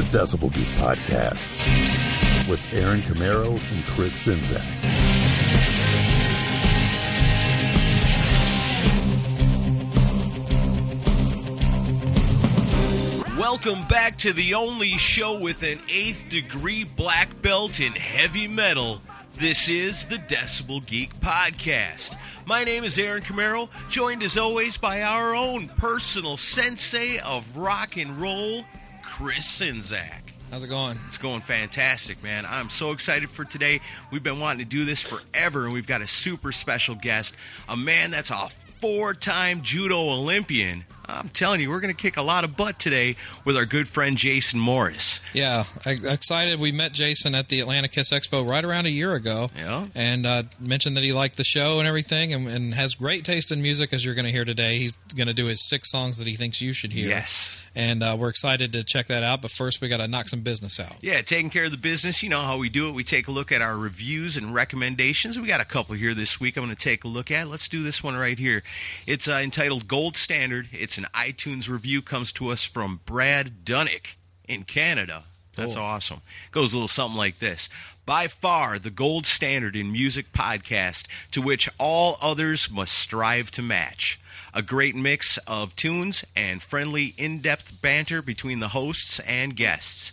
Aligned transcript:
The 0.00 0.18
Decibel 0.18 0.50
Geek 0.54 0.66
Podcast 0.78 1.46
with 2.48 2.58
Aaron 2.72 3.02
Camaro 3.02 3.60
and 3.70 3.84
Chris 3.84 4.26
Czynszak. 4.26 4.64
Welcome 13.38 13.86
back 13.88 14.16
to 14.18 14.32
the 14.32 14.54
only 14.54 14.96
show 14.96 15.38
with 15.38 15.62
an 15.62 15.78
eighth 15.90 16.30
degree 16.30 16.84
black 16.84 17.42
belt 17.42 17.78
in 17.78 17.92
heavy 17.92 18.48
metal. 18.48 19.02
This 19.34 19.68
is 19.68 20.06
the 20.06 20.16
Decibel 20.16 20.86
Geek 20.86 21.20
Podcast. 21.20 22.16
My 22.46 22.64
name 22.64 22.84
is 22.84 22.96
Aaron 22.96 23.20
Camaro, 23.20 23.68
joined 23.90 24.22
as 24.22 24.38
always 24.38 24.78
by 24.78 25.02
our 25.02 25.34
own 25.34 25.68
personal 25.68 26.38
sensei 26.38 27.18
of 27.18 27.58
rock 27.58 27.98
and 27.98 28.18
roll, 28.18 28.64
Chris 29.22 29.60
Czynszak. 29.60 30.22
How's 30.50 30.64
it 30.64 30.68
going? 30.68 30.98
It's 31.06 31.18
going 31.18 31.42
fantastic, 31.42 32.22
man. 32.22 32.46
I'm 32.46 32.70
so 32.70 32.92
excited 32.92 33.28
for 33.28 33.44
today. 33.44 33.82
We've 34.10 34.22
been 34.22 34.40
wanting 34.40 34.60
to 34.60 34.64
do 34.64 34.86
this 34.86 35.02
forever, 35.02 35.64
and 35.64 35.74
we've 35.74 35.86
got 35.86 36.00
a 36.00 36.06
super 36.06 36.52
special 36.52 36.94
guest, 36.94 37.34
a 37.68 37.76
man 37.76 38.12
that's 38.12 38.30
a 38.30 38.48
four 38.80 39.12
time 39.12 39.60
judo 39.60 39.98
Olympian. 39.98 40.86
I'm 41.18 41.28
telling 41.28 41.60
you, 41.60 41.70
we're 41.70 41.80
going 41.80 41.94
to 41.94 42.00
kick 42.00 42.16
a 42.16 42.22
lot 42.22 42.44
of 42.44 42.56
butt 42.56 42.78
today 42.78 43.16
with 43.44 43.56
our 43.56 43.66
good 43.66 43.88
friend 43.88 44.16
Jason 44.16 44.60
Morris. 44.60 45.20
Yeah, 45.32 45.64
I, 45.84 45.96
excited. 46.02 46.60
We 46.60 46.72
met 46.72 46.92
Jason 46.92 47.34
at 47.34 47.48
the 47.48 47.60
Atlanta 47.60 47.88
Kiss 47.88 48.12
Expo 48.12 48.48
right 48.48 48.64
around 48.64 48.86
a 48.86 48.90
year 48.90 49.14
ago. 49.14 49.50
Yeah. 49.56 49.86
And 49.94 50.26
uh, 50.26 50.42
mentioned 50.58 50.96
that 50.96 51.04
he 51.04 51.12
liked 51.12 51.36
the 51.36 51.44
show 51.44 51.78
and 51.78 51.88
everything 51.88 52.32
and, 52.32 52.48
and 52.48 52.74
has 52.74 52.94
great 52.94 53.24
taste 53.24 53.52
in 53.52 53.62
music, 53.62 53.92
as 53.92 54.04
you're 54.04 54.14
going 54.14 54.24
to 54.24 54.32
hear 54.32 54.44
today. 54.44 54.78
He's 54.78 54.92
going 55.16 55.28
to 55.28 55.34
do 55.34 55.46
his 55.46 55.68
six 55.68 55.90
songs 55.90 56.18
that 56.18 56.26
he 56.26 56.34
thinks 56.34 56.60
you 56.60 56.72
should 56.72 56.92
hear. 56.92 57.08
Yes. 57.08 57.64
And 57.74 58.02
uh, 58.02 58.16
we're 58.18 58.30
excited 58.30 58.72
to 58.72 58.82
check 58.82 59.06
that 59.06 59.22
out. 59.22 59.42
But 59.42 59.52
first, 59.52 59.80
we 59.80 59.88
got 59.88 59.98
to 59.98 60.08
knock 60.08 60.28
some 60.28 60.40
business 60.40 60.80
out. 60.80 60.96
Yeah, 61.02 61.20
taking 61.22 61.50
care 61.50 61.66
of 61.66 61.70
the 61.70 61.76
business. 61.76 62.22
You 62.22 62.28
know 62.28 62.40
how 62.40 62.56
we 62.56 62.68
do 62.68 62.88
it. 62.88 62.92
We 62.92 63.04
take 63.04 63.28
a 63.28 63.30
look 63.30 63.52
at 63.52 63.62
our 63.62 63.76
reviews 63.76 64.36
and 64.36 64.52
recommendations. 64.52 65.38
We 65.38 65.46
got 65.46 65.60
a 65.60 65.64
couple 65.64 65.94
here 65.94 66.14
this 66.14 66.40
week 66.40 66.56
I'm 66.56 66.64
going 66.64 66.74
to 66.74 66.82
take 66.82 67.04
a 67.04 67.08
look 67.08 67.30
at. 67.30 67.48
Let's 67.48 67.68
do 67.68 67.82
this 67.82 68.02
one 68.02 68.16
right 68.16 68.38
here. 68.38 68.62
It's 69.06 69.28
uh, 69.28 69.34
entitled 69.34 69.86
Gold 69.86 70.16
Standard. 70.16 70.68
It's 70.72 70.99
an 71.04 71.06
iTunes 71.14 71.68
review, 71.68 72.02
comes 72.02 72.32
to 72.32 72.48
us 72.48 72.64
from 72.64 73.00
Brad 73.06 73.64
Dunnick 73.64 74.16
in 74.48 74.64
Canada. 74.64 75.24
That's 75.56 75.74
Cool. 75.74 75.82
awesome. 75.82 76.20
Goes 76.52 76.72
a 76.72 76.76
little 76.76 76.88
something 76.88 77.16
like 77.16 77.38
this. 77.38 77.68
By 78.06 78.28
far 78.28 78.78
the 78.78 78.90
gold 78.90 79.26
standard 79.26 79.76
in 79.76 79.92
music 79.92 80.32
podcast 80.32 81.06
to 81.32 81.42
which 81.42 81.68
all 81.78 82.16
others 82.20 82.70
must 82.70 82.94
strive 82.94 83.50
to 83.52 83.62
match. 83.62 84.18
A 84.54 84.62
great 84.62 84.96
mix 84.96 85.36
of 85.46 85.76
tunes 85.76 86.24
and 86.34 86.62
friendly, 86.62 87.14
in 87.16 87.40
depth 87.40 87.80
banter 87.80 88.20
between 88.22 88.58
the 88.60 88.68
hosts 88.68 89.20
and 89.20 89.54
guests. 89.54 90.12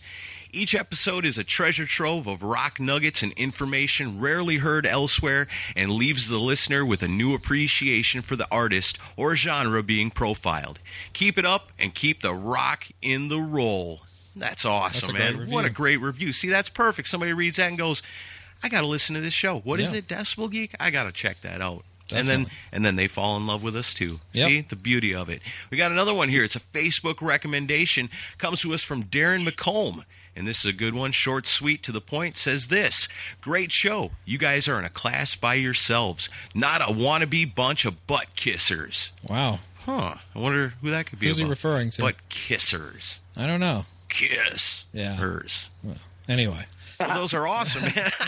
Each 0.54 0.74
episode 0.74 1.26
is 1.26 1.38
a 1.38 1.44
treasure 1.44 1.86
trove 1.86 2.28
of 2.28 2.42
rock 2.42 2.80
nuggets 2.80 3.22
and 3.22 3.32
information 3.34 4.20
rarely 4.20 4.58
heard 4.58 4.86
elsewhere 4.86 5.48
and 5.76 5.92
leaves 5.92 6.30
the 6.30 6.40
listener 6.40 6.86
with 6.86 7.04
a 7.04 7.08
new 7.08 7.34
appreciation 7.34 8.22
for 8.22 8.36
the 8.36 8.48
artist 8.52 8.98
or 9.16 9.36
genre 9.36 9.84
being 9.84 10.10
profiled. 10.10 10.80
Keep 11.14 11.38
it 11.38 11.46
up 11.46 11.72
and 11.78 11.94
keep 11.94 12.22
the 12.22 12.34
rock 12.34 12.86
in 13.02 13.28
the 13.28 13.40
roll. 13.40 14.02
That's 14.36 14.66
awesome, 14.66 15.16
That's 15.16 15.36
man. 15.36 15.50
What 15.50 15.66
a 15.66 15.70
great 15.70 15.98
review. 15.98 16.32
See, 16.32 16.50
that's 16.50 16.70
perfect. 16.70 17.08
Somebody 17.08 17.34
reads 17.34 17.58
that 17.58 17.68
and 17.70 17.78
goes, 17.78 18.02
I 18.64 18.70
got 18.70 18.82
to 18.82 18.88
listen 18.88 19.16
to 19.16 19.22
this 19.22 19.34
show. 19.34 19.60
What 19.60 19.80
is 19.80 19.92
Yeah. 19.92 19.98
it, 20.00 20.08
Decibel 20.08 20.52
Geek? 20.52 20.76
I 20.80 20.90
got 20.92 21.04
to 21.04 21.12
check 21.12 21.42
that 21.42 21.62
out. 21.62 21.84
And 22.16 22.26
then 22.26 22.48
and 22.72 22.86
then 22.86 22.96
they 22.96 23.08
fall 23.08 23.36
in 23.36 23.46
love 23.48 23.64
with 23.64 23.76
us 23.76 23.94
too. 23.94 24.22
Yep. 24.32 24.48
See 24.48 24.62
the 24.62 24.78
beauty 24.78 25.14
of 25.14 25.28
it. 25.28 25.42
We 25.70 25.78
got 25.78 25.92
another 25.92 26.14
one 26.14 26.30
here. 26.30 26.42
It's 26.42 26.56
a 26.56 26.62
Facebook 26.62 27.22
recommendation. 27.22 28.10
Comes 28.38 28.62
to 28.62 28.74
us 28.74 28.82
from 28.82 29.04
Darren 29.04 29.46
McComb. 29.46 30.06
And 30.38 30.48
this 30.48 30.60
is 30.60 30.66
a 30.66 30.74
good 30.74 30.94
one, 30.94 31.12
short, 31.12 31.48
sweet, 31.48 31.82
to 31.84 31.92
the 31.92 32.00
point. 32.00 32.38
Says 32.38 32.68
this 32.68 33.08
Great 33.42 33.72
show. 33.72 34.12
You 34.24 34.38
guys 34.38 34.68
are 34.68 34.78
in 34.78 34.86
a 34.86 34.90
class 34.90 35.36
by 35.36 35.56
yourselves, 35.56 36.30
not 36.54 36.80
a 36.82 36.94
wannabe 36.94 37.56
bunch 37.56 37.86
of 37.86 38.06
butt 38.06 38.28
kissers. 38.36 39.10
Wow. 39.28 39.60
Huh. 39.86 40.16
I 40.36 40.40
wonder 40.40 40.74
who 40.82 40.92
that 40.92 41.08
could 41.08 41.20
be. 41.20 41.26
Who's 41.26 41.40
he 41.40 41.46
referring 41.46 41.90
to? 41.92 42.04
Butt 42.04 42.18
kissers. 42.30 43.18
I 43.36 43.48
don't 43.48 43.60
know. 43.60 43.86
Kiss. 44.10 44.86
Yeah. 44.94 45.16
Hers. 45.16 45.70
Anyway. 46.28 46.66
Well, 47.00 47.14
those 47.16 47.34
are 47.34 47.48
awesome, 47.48 47.92
man. 47.96 48.12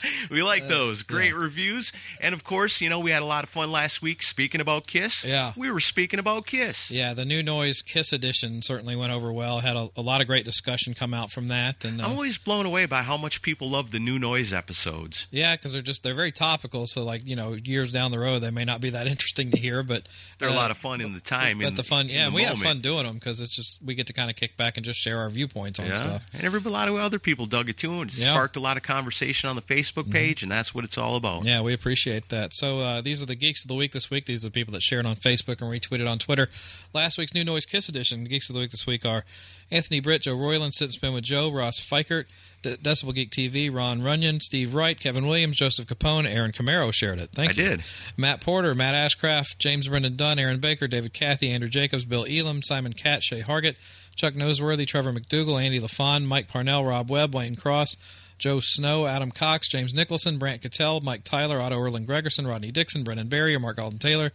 we 0.30 0.42
like 0.42 0.68
those. 0.68 1.02
Great 1.02 1.34
reviews. 1.34 1.92
And 2.20 2.34
of 2.34 2.44
course, 2.44 2.80
you 2.80 2.88
know, 2.88 2.98
we 3.00 3.10
had 3.10 3.22
a 3.22 3.26
lot 3.26 3.44
of 3.44 3.50
fun 3.50 3.70
last 3.70 4.02
week 4.02 4.22
speaking 4.22 4.60
about 4.60 4.86
Kiss. 4.86 5.24
Yeah. 5.24 5.52
We 5.56 5.70
were 5.70 5.80
speaking 5.80 6.18
about 6.18 6.46
Kiss. 6.46 6.90
Yeah, 6.90 7.14
the 7.14 7.24
new 7.24 7.42
noise 7.42 7.82
Kiss 7.82 8.12
edition 8.12 8.62
certainly 8.62 8.96
went 8.96 9.12
over 9.12 9.32
well. 9.32 9.60
Had 9.60 9.76
a, 9.76 9.88
a 9.96 10.02
lot 10.02 10.20
of 10.20 10.26
great 10.26 10.44
discussion 10.44 10.94
come 10.94 11.12
out 11.14 11.30
from 11.30 11.48
that, 11.48 11.84
and 11.84 12.00
uh, 12.00 12.04
I'm 12.04 12.12
always 12.12 12.38
blown 12.38 12.66
away 12.66 12.86
by 12.86 13.02
how 13.02 13.16
much 13.16 13.42
people 13.42 13.68
love 13.70 13.90
the 13.90 13.98
new 13.98 14.18
noise 14.18 14.52
episodes. 14.52 15.26
yeah, 15.30 15.56
because 15.56 15.72
they're 15.72 15.82
just 15.82 16.02
they're 16.02 16.14
very 16.14 16.32
topical. 16.32 16.86
So 16.86 17.04
like 17.04 17.26
you 17.26 17.36
know, 17.36 17.52
years 17.52 17.92
down 17.92 18.10
the 18.10 18.18
road, 18.18 18.40
they 18.40 18.50
may 18.50 18.64
not 18.64 18.80
be 18.80 18.90
that 18.90 19.06
interesting 19.06 19.50
to 19.50 19.58
hear, 19.58 19.82
but 19.82 20.08
They're 20.38 20.48
a 20.48 20.52
uh, 20.52 20.56
lot 20.56 20.70
of 20.70 20.78
fun 20.78 21.00
in 21.00 21.12
the 21.12 21.20
time. 21.20 21.58
But 21.58 21.68
in, 21.68 21.74
the 21.74 21.82
fun, 21.82 22.08
yeah, 22.08 22.28
the 22.28 22.34
we 22.36 22.42
have 22.42 22.58
fun 22.58 22.80
doing 22.80 23.04
them 23.04 23.14
because 23.14 23.40
it's 23.40 23.54
just 23.54 23.82
we 23.82 23.94
get 23.94 24.06
to 24.08 24.12
kind 24.12 24.30
of 24.30 24.36
kick 24.36 24.56
back 24.56 24.76
and 24.76 24.84
just 24.84 24.98
share 25.00 25.18
our 25.18 25.28
viewpoints 25.30 25.78
on 25.78 25.86
Yeah. 25.86 25.92
stuff. 25.94 26.26
And 26.32 26.44
every, 26.44 26.60
a 26.60 26.68
lot 26.72 26.88
of 26.88 26.96
other 26.96 27.18
people 27.18 27.46
dug 27.46 27.68
it 27.68 27.76
too, 27.76 28.00
and 28.00 28.09
it. 28.12 28.22
Mm-hmm. 28.22 28.32
sparked 28.32 28.56
a 28.56 28.60
lot 28.60 28.76
of 28.76 28.82
conversation 28.82 29.48
on 29.48 29.56
the 29.56 29.62
Facebook 29.62 30.10
page, 30.10 30.42
and 30.42 30.50
that's 30.50 30.74
what 30.74 30.84
it's 30.84 30.98
all 30.98 31.16
about. 31.16 31.44
Yeah, 31.44 31.60
we 31.62 31.72
appreciate 31.72 32.28
that. 32.30 32.52
So 32.52 32.78
uh, 32.80 33.00
these 33.00 33.22
are 33.22 33.26
the 33.26 33.34
geeks 33.34 33.64
of 33.64 33.68
the 33.68 33.74
week 33.74 33.92
this 33.92 34.10
week. 34.10 34.26
These 34.26 34.44
are 34.44 34.48
the 34.48 34.52
people 34.52 34.72
that 34.72 34.82
shared 34.82 35.06
on 35.06 35.16
Facebook 35.16 35.60
and 35.62 35.70
retweeted 35.70 36.10
on 36.10 36.18
Twitter. 36.18 36.48
Last 36.92 37.18
week's 37.18 37.34
New 37.34 37.44
Noise 37.44 37.66
Kiss 37.66 37.88
edition. 37.88 38.24
Geeks 38.24 38.48
of 38.50 38.54
the 38.54 38.60
week 38.60 38.70
this 38.70 38.86
week 38.86 39.04
are 39.06 39.24
Anthony 39.70 40.00
Britt, 40.00 40.22
Joe 40.22 40.36
Royland, 40.36 40.74
Sit 40.74 40.86
and 40.86 40.92
Spin 40.94 41.12
with 41.14 41.22
Joe, 41.24 41.50
Ross 41.50 41.78
Fikert, 41.80 42.24
De- 42.62 42.76
Decibel 42.76 43.14
Geek 43.14 43.30
TV, 43.30 43.72
Ron 43.72 44.02
Runyon, 44.02 44.40
Steve 44.40 44.74
Wright, 44.74 44.98
Kevin 44.98 45.26
Williams, 45.26 45.56
Joseph 45.56 45.86
Capone, 45.86 46.26
Aaron 46.26 46.50
Camaro 46.52 46.92
shared 46.92 47.20
it. 47.20 47.30
Thank 47.32 47.50
I 47.50 47.62
you. 47.62 47.68
did. 47.68 47.82
Matt 48.16 48.40
Porter, 48.40 48.74
Matt 48.74 48.94
Ashcraft, 48.94 49.58
James 49.58 49.86
Brendan 49.88 50.16
Dunn, 50.16 50.38
Aaron 50.40 50.58
Baker, 50.58 50.88
David 50.88 51.12
Cathy, 51.12 51.50
Andrew 51.50 51.68
Jacobs, 51.70 52.04
Bill 52.04 52.26
Elam, 52.28 52.62
Simon 52.62 52.92
Catt, 52.92 53.22
Shay 53.22 53.42
Hargett, 53.42 53.76
Chuck 54.20 54.34
Noseworthy, 54.34 54.86
Trevor 54.86 55.14
McDougall, 55.14 55.64
Andy 55.64 55.80
LaFon, 55.80 56.26
Mike 56.26 56.46
Parnell, 56.46 56.84
Rob 56.84 57.10
Webb, 57.10 57.34
Wayne 57.34 57.54
Cross, 57.54 57.96
Joe 58.36 58.60
Snow, 58.60 59.06
Adam 59.06 59.30
Cox, 59.30 59.66
James 59.66 59.94
Nicholson, 59.94 60.36
Brant 60.36 60.60
Cattell, 60.60 61.00
Mike 61.00 61.24
Tyler, 61.24 61.58
Otto 61.58 61.78
Erling 61.78 62.04
Gregerson, 62.04 62.46
Rodney 62.46 62.70
Dixon, 62.70 63.02
Brendan 63.02 63.28
Barrier, 63.28 63.58
Mark 63.58 63.78
Alden 63.78 63.98
Taylor, 63.98 64.32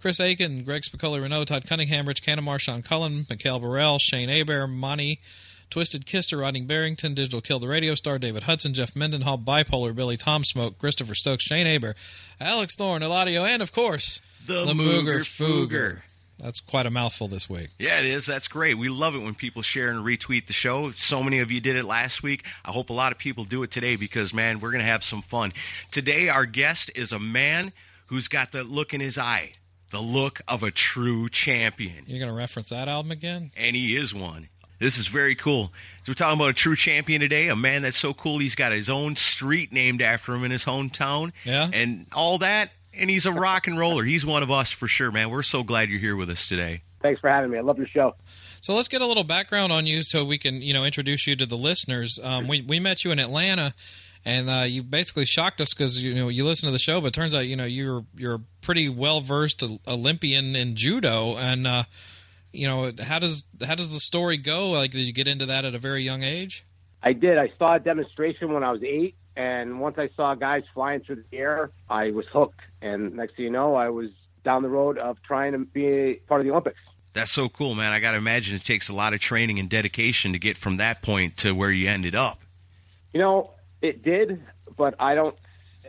Chris 0.00 0.20
Aiken, 0.20 0.62
Greg 0.62 0.82
Spicoli 0.82 1.20
Renault, 1.20 1.46
Todd 1.46 1.66
Cunningham, 1.66 2.06
Rich 2.06 2.22
Canamar, 2.22 2.60
Sean 2.60 2.82
Cullen, 2.82 3.26
Mikhail 3.28 3.58
Burrell, 3.58 3.98
Shane 3.98 4.30
Aber, 4.30 4.68
Monty, 4.68 5.18
Twisted 5.68 6.06
Kister, 6.06 6.38
Rodney 6.38 6.60
Barrington, 6.60 7.14
Digital 7.14 7.40
Kill 7.40 7.58
the 7.58 7.66
Radio 7.66 7.96
Star, 7.96 8.20
David 8.20 8.44
Hudson, 8.44 8.72
Jeff 8.72 8.94
Mendenhall, 8.94 9.38
Bipolar, 9.38 9.96
Billy 9.96 10.16
Tom 10.16 10.44
Smoke, 10.44 10.78
Christopher 10.78 11.16
Stokes, 11.16 11.42
Shane 11.42 11.66
Aber, 11.66 11.96
Alex 12.40 12.76
Thorne, 12.76 13.02
Eladio, 13.02 13.44
and 13.44 13.62
of 13.62 13.72
course, 13.72 14.20
The 14.46 14.66
Mooger 14.66 14.74
Mooger 14.74 15.18
Fooger. 15.22 16.02
That's 16.38 16.60
quite 16.60 16.86
a 16.86 16.90
mouthful 16.90 17.28
this 17.28 17.48
week. 17.48 17.70
Yeah, 17.78 18.00
it 18.00 18.06
is. 18.06 18.26
That's 18.26 18.48
great. 18.48 18.76
We 18.76 18.88
love 18.88 19.14
it 19.14 19.20
when 19.22 19.34
people 19.34 19.62
share 19.62 19.88
and 19.88 20.04
retweet 20.04 20.46
the 20.46 20.52
show. 20.52 20.90
So 20.92 21.22
many 21.22 21.38
of 21.38 21.50
you 21.50 21.60
did 21.60 21.76
it 21.76 21.84
last 21.84 22.22
week. 22.22 22.44
I 22.64 22.72
hope 22.72 22.90
a 22.90 22.94
lot 22.94 23.12
of 23.12 23.18
people 23.18 23.44
do 23.44 23.62
it 23.62 23.70
today 23.70 23.96
because, 23.96 24.34
man, 24.34 24.60
we're 24.60 24.70
going 24.70 24.84
to 24.84 24.90
have 24.90 25.04
some 25.04 25.22
fun. 25.22 25.52
Today, 25.90 26.28
our 26.28 26.46
guest 26.46 26.90
is 26.94 27.12
a 27.12 27.18
man 27.18 27.72
who's 28.06 28.28
got 28.28 28.52
the 28.52 28.64
look 28.64 28.92
in 28.92 29.00
his 29.00 29.16
eye, 29.16 29.52
the 29.90 30.00
look 30.00 30.40
of 30.48 30.62
a 30.62 30.70
true 30.70 31.28
champion. 31.28 32.04
You're 32.06 32.18
going 32.18 32.30
to 32.30 32.36
reference 32.36 32.68
that 32.70 32.88
album 32.88 33.12
again? 33.12 33.50
And 33.56 33.76
he 33.76 33.96
is 33.96 34.14
one. 34.14 34.48
This 34.80 34.98
is 34.98 35.06
very 35.06 35.34
cool. 35.34 35.72
So 36.02 36.10
we're 36.10 36.14
talking 36.14 36.38
about 36.38 36.50
a 36.50 36.54
true 36.54 36.76
champion 36.76 37.20
today, 37.20 37.48
a 37.48 37.56
man 37.56 37.82
that's 37.82 37.96
so 37.96 38.12
cool 38.12 38.38
he's 38.38 38.56
got 38.56 38.72
his 38.72 38.90
own 38.90 39.16
street 39.16 39.72
named 39.72 40.02
after 40.02 40.34
him 40.34 40.44
in 40.44 40.50
his 40.50 40.64
hometown. 40.64 41.32
Yeah. 41.44 41.70
And 41.72 42.06
all 42.12 42.38
that. 42.38 42.70
And 42.96 43.10
he's 43.10 43.26
a 43.26 43.32
rock 43.32 43.66
and 43.66 43.78
roller. 43.78 44.04
He's 44.04 44.24
one 44.24 44.42
of 44.42 44.50
us 44.50 44.70
for 44.70 44.86
sure, 44.86 45.10
man. 45.10 45.30
We're 45.30 45.42
so 45.42 45.62
glad 45.62 45.90
you're 45.90 46.00
here 46.00 46.16
with 46.16 46.30
us 46.30 46.48
today. 46.48 46.82
Thanks 47.02 47.20
for 47.20 47.28
having 47.28 47.50
me. 47.50 47.58
I 47.58 47.60
love 47.60 47.76
your 47.76 47.86
show. 47.86 48.14
So 48.62 48.74
let's 48.74 48.88
get 48.88 49.02
a 49.02 49.06
little 49.06 49.24
background 49.24 49.72
on 49.72 49.86
you 49.86 50.02
so 50.02 50.24
we 50.24 50.38
can, 50.38 50.62
you 50.62 50.72
know, 50.72 50.84
introduce 50.84 51.26
you 51.26 51.36
to 51.36 51.44
the 51.44 51.56
listeners. 51.56 52.18
Um, 52.22 52.48
we 52.48 52.62
we 52.62 52.80
met 52.80 53.04
you 53.04 53.10
in 53.10 53.18
Atlanta, 53.18 53.74
and 54.24 54.48
uh, 54.48 54.64
you 54.66 54.82
basically 54.82 55.26
shocked 55.26 55.60
us 55.60 55.74
because 55.74 56.02
you 56.02 56.14
know 56.14 56.28
you 56.28 56.44
listen 56.44 56.66
to 56.66 56.72
the 56.72 56.78
show, 56.78 57.00
but 57.00 57.08
it 57.08 57.14
turns 57.14 57.34
out 57.34 57.40
you 57.40 57.56
know 57.56 57.66
you're 57.66 58.06
you're 58.16 58.36
a 58.36 58.40
pretty 58.62 58.88
well 58.88 59.20
versed 59.20 59.62
Olympian 59.86 60.56
in 60.56 60.76
judo, 60.76 61.36
and 61.36 61.66
uh, 61.66 61.82
you 62.52 62.66
know 62.66 62.90
how 63.02 63.18
does 63.18 63.44
how 63.66 63.74
does 63.74 63.92
the 63.92 64.00
story 64.00 64.38
go? 64.38 64.70
Like, 64.70 64.92
did 64.92 65.00
you 65.00 65.12
get 65.12 65.28
into 65.28 65.44
that 65.46 65.66
at 65.66 65.74
a 65.74 65.78
very 65.78 66.02
young 66.02 66.22
age? 66.22 66.64
I 67.02 67.12
did. 67.12 67.36
I 67.36 67.52
saw 67.58 67.74
a 67.74 67.80
demonstration 67.80 68.52
when 68.54 68.64
I 68.64 68.72
was 68.72 68.82
eight, 68.82 69.14
and 69.36 69.80
once 69.80 69.98
I 69.98 70.10
saw 70.16 70.34
guys 70.34 70.62
flying 70.72 71.00
through 71.00 71.24
the 71.30 71.36
air, 71.36 71.70
I 71.88 72.10
was 72.10 72.26
hooked. 72.26 72.60
And 72.80 73.14
next 73.14 73.36
thing 73.36 73.46
you 73.46 73.50
know, 73.50 73.74
I 73.74 73.88
was 73.88 74.10
down 74.44 74.62
the 74.62 74.68
road 74.68 74.98
of 74.98 75.20
trying 75.22 75.52
to 75.52 75.58
be 75.58 76.20
part 76.28 76.40
of 76.40 76.44
the 76.44 76.50
Olympics. 76.50 76.80
That's 77.14 77.30
so 77.30 77.48
cool, 77.48 77.74
man. 77.74 77.92
I 77.92 78.00
got 78.00 78.12
to 78.12 78.16
imagine 78.16 78.56
it 78.56 78.64
takes 78.64 78.88
a 78.88 78.94
lot 78.94 79.14
of 79.14 79.20
training 79.20 79.58
and 79.58 79.70
dedication 79.70 80.32
to 80.32 80.38
get 80.38 80.56
from 80.56 80.78
that 80.78 81.02
point 81.02 81.36
to 81.38 81.52
where 81.52 81.70
you 81.70 81.88
ended 81.88 82.14
up. 82.14 82.42
You 83.12 83.20
know, 83.20 83.52
it 83.80 84.02
did, 84.02 84.42
but 84.76 84.94
I 84.98 85.14
don't. 85.14 85.36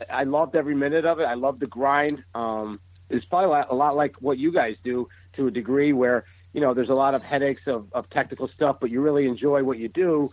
I 0.09 0.23
loved 0.23 0.55
every 0.55 0.75
minute 0.75 1.05
of 1.05 1.19
it. 1.19 1.23
I 1.23 1.35
loved 1.35 1.61
the 1.61 1.67
grind. 1.67 2.23
Um, 2.35 2.79
it's 3.09 3.25
probably 3.25 3.63
a 3.69 3.73
lot- 3.73 3.95
like 3.95 4.15
what 4.21 4.37
you 4.37 4.51
guys 4.51 4.75
do 4.83 5.07
to 5.33 5.47
a 5.47 5.51
degree, 5.51 5.93
where 5.93 6.25
you 6.53 6.61
know, 6.61 6.73
there's 6.73 6.89
a 6.89 6.95
lot 6.95 7.15
of 7.15 7.21
headaches 7.21 7.63
of, 7.67 7.91
of 7.91 8.09
technical 8.09 8.47
stuff, 8.47 8.77
but 8.79 8.89
you 8.89 9.01
really 9.01 9.27
enjoy 9.27 9.61
what 9.61 9.77
you 9.77 9.89
do. 9.89 10.31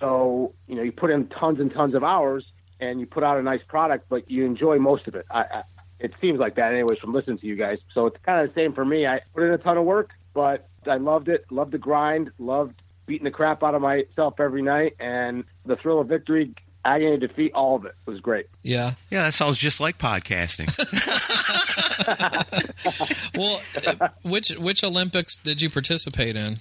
So, 0.00 0.54
you 0.66 0.74
know, 0.74 0.82
you 0.82 0.92
put 0.92 1.10
in 1.10 1.28
tons 1.28 1.60
and 1.60 1.72
tons 1.72 1.94
of 1.94 2.02
hours 2.02 2.44
and 2.80 2.98
you 3.00 3.06
put 3.06 3.22
out 3.22 3.38
a 3.38 3.42
nice 3.42 3.62
product, 3.68 4.06
but 4.08 4.30
you 4.30 4.44
enjoy 4.46 4.78
most 4.78 5.06
of 5.06 5.14
it. 5.14 5.26
I, 5.30 5.40
I, 5.40 5.62
it 5.98 6.12
seems 6.20 6.38
like 6.38 6.54
that, 6.56 6.72
anyways, 6.72 6.98
from 6.98 7.12
listening 7.12 7.38
to 7.38 7.46
you 7.46 7.56
guys. 7.56 7.78
So 7.92 8.06
it's 8.06 8.16
kind 8.24 8.40
of 8.40 8.54
the 8.54 8.60
same 8.60 8.72
for 8.72 8.84
me. 8.84 9.06
I 9.06 9.20
put 9.34 9.42
in 9.44 9.52
a 9.52 9.58
ton 9.58 9.76
of 9.76 9.84
work, 9.84 10.10
but 10.32 10.66
I 10.86 10.96
loved 10.96 11.28
it, 11.28 11.44
loved 11.50 11.72
the 11.72 11.78
grind, 11.78 12.30
loved 12.38 12.80
beating 13.06 13.24
the 13.24 13.30
crap 13.30 13.62
out 13.62 13.74
of 13.74 13.82
myself 13.82 14.40
every 14.40 14.62
night, 14.62 14.96
and 14.98 15.44
the 15.66 15.76
thrill 15.76 16.00
of 16.00 16.08
victory, 16.08 16.54
agony 16.84 17.14
of 17.14 17.20
defeat, 17.20 17.52
all 17.52 17.76
of 17.76 17.84
it 17.84 17.94
was 18.06 18.20
great. 18.20 18.46
Yeah. 18.62 18.94
Yeah, 19.10 19.24
that 19.24 19.34
sounds 19.34 19.58
just 19.58 19.80
like 19.80 19.98
podcasting. 19.98 20.70
Well, 23.36 23.60
uh, 23.86 24.08
which 24.22 24.50
which 24.50 24.82
Olympics 24.82 25.36
did 25.36 25.62
you 25.62 25.70
participate 25.70 26.36
in? 26.36 26.56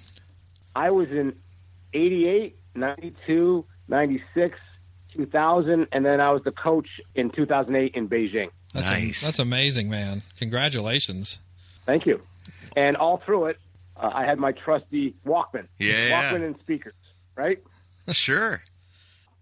I 0.76 0.92
was 0.92 1.10
in 1.10 1.36
88, 1.94 2.58
92, 2.76 3.66
96, 3.88 4.60
2000, 5.14 5.88
and 5.92 6.06
then 6.06 6.22
I 6.22 6.32
was 6.32 6.44
the 6.44 6.52
coach 6.52 6.88
in 7.16 7.30
2008 7.32 7.96
in 7.96 8.08
Beijing. 8.08 8.50
That's 8.74 8.90
Nice. 8.92 9.22
that's 9.22 9.40
amazing, 9.40 9.90
man. 9.90 10.22
Congratulations. 10.38 11.40
Thank 11.86 12.06
you. 12.06 12.22
And 12.78 12.96
all 12.98 13.18
through 13.18 13.46
it, 13.48 13.58
uh, 13.98 14.12
I 14.14 14.26
had 14.26 14.38
my 14.38 14.52
trusty 14.52 15.16
Walkman. 15.26 15.68
Yeah. 15.80 16.12
Walkman 16.32 16.46
and 16.46 16.56
speakers, 16.60 16.94
right? 17.36 17.64
sure. 18.12 18.62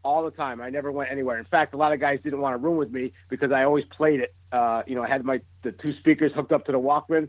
All 0.03 0.23
the 0.23 0.31
time. 0.31 0.61
I 0.61 0.69
never 0.69 0.91
went 0.91 1.11
anywhere. 1.11 1.38
In 1.38 1.43
fact, 1.45 1.73
a 1.73 1.77
lot 1.77 1.91
of 1.91 2.00
guys 2.00 2.19
didn't 2.23 2.39
want 2.39 2.53
to 2.53 2.57
room 2.57 2.77
with 2.77 2.89
me 2.91 3.11
because 3.29 3.51
I 3.51 3.63
always 3.65 3.83
played 3.85 4.21
it. 4.21 4.33
Uh, 4.53 4.83
you 4.88 4.95
know, 4.95 5.03
I 5.03 5.09
had 5.09 5.25
my 5.25 5.41
the 5.63 5.73
two 5.73 5.93
speakers 5.97 6.31
hooked 6.31 6.53
up 6.53 6.65
to 6.67 6.71
the 6.71 6.79
Walkman, 6.79 7.27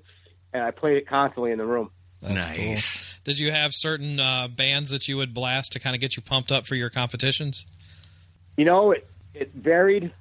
and 0.52 0.62
I 0.62 0.70
played 0.70 0.98
it 0.98 1.08
constantly 1.08 1.50
in 1.50 1.58
the 1.58 1.66
room. 1.66 1.90
That's 2.22 2.46
nice. 2.46 2.56
cool. 3.02 3.07
Did 3.28 3.38
you 3.38 3.52
have 3.52 3.74
certain 3.74 4.18
uh, 4.18 4.48
bands 4.48 4.88
that 4.88 5.06
you 5.06 5.18
would 5.18 5.34
blast 5.34 5.72
to 5.72 5.78
kind 5.78 5.94
of 5.94 6.00
get 6.00 6.16
you 6.16 6.22
pumped 6.22 6.50
up 6.50 6.64
for 6.66 6.76
your 6.76 6.88
competitions? 6.88 7.66
You 8.56 8.64
know, 8.64 8.92
it, 8.92 9.06
it 9.34 9.52
varied. 9.54 10.12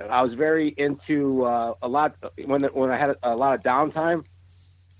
I 0.00 0.22
was 0.22 0.34
very 0.34 0.74
into 0.76 1.44
uh, 1.44 1.74
a 1.80 1.86
lot 1.86 2.16
when 2.44 2.62
when 2.64 2.90
I 2.90 2.98
had 2.98 3.14
a 3.22 3.36
lot 3.36 3.54
of 3.54 3.62
downtime. 3.62 4.24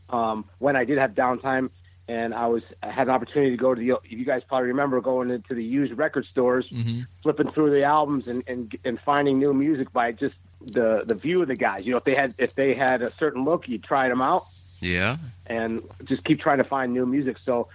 Um, 0.08 0.44
when 0.58 0.76
I 0.76 0.84
did 0.84 0.98
have 0.98 1.14
downtime, 1.14 1.70
and 2.06 2.32
I 2.32 2.46
was 2.46 2.62
I 2.80 2.92
had 2.92 3.08
an 3.08 3.14
opportunity 3.14 3.50
to 3.50 3.56
go 3.56 3.74
to 3.74 3.80
the. 3.80 3.98
You 4.08 4.24
guys 4.24 4.42
probably 4.46 4.68
remember 4.68 5.00
going 5.00 5.30
into 5.32 5.56
the 5.56 5.64
used 5.64 5.92
record 5.98 6.26
stores, 6.30 6.68
Mm-hmm. 6.72 7.00
flipping 7.24 7.50
through 7.50 7.70
the 7.70 7.82
albums 7.82 8.28
and, 8.28 8.44
and 8.46 8.72
and 8.84 9.00
finding 9.00 9.40
new 9.40 9.52
music 9.52 9.92
by 9.92 10.12
just 10.12 10.36
the 10.60 11.02
the 11.04 11.16
view 11.16 11.42
of 11.42 11.48
the 11.48 11.56
guys. 11.56 11.84
You 11.84 11.90
know, 11.90 11.98
if 11.98 12.04
they 12.04 12.14
had 12.14 12.34
if 12.38 12.54
they 12.54 12.74
had 12.74 13.02
a 13.02 13.12
certain 13.18 13.44
look, 13.44 13.66
you 13.66 13.78
tried 13.78 14.10
them 14.12 14.22
out 14.22 14.46
Yeah. 14.82 15.16
and 15.46 15.82
just 16.04 16.24
keep 16.24 16.40
trying 16.40 16.58
to 16.58 16.64
find 16.64 16.92
new 16.92 17.06
music. 17.06 17.36
So 17.44 17.68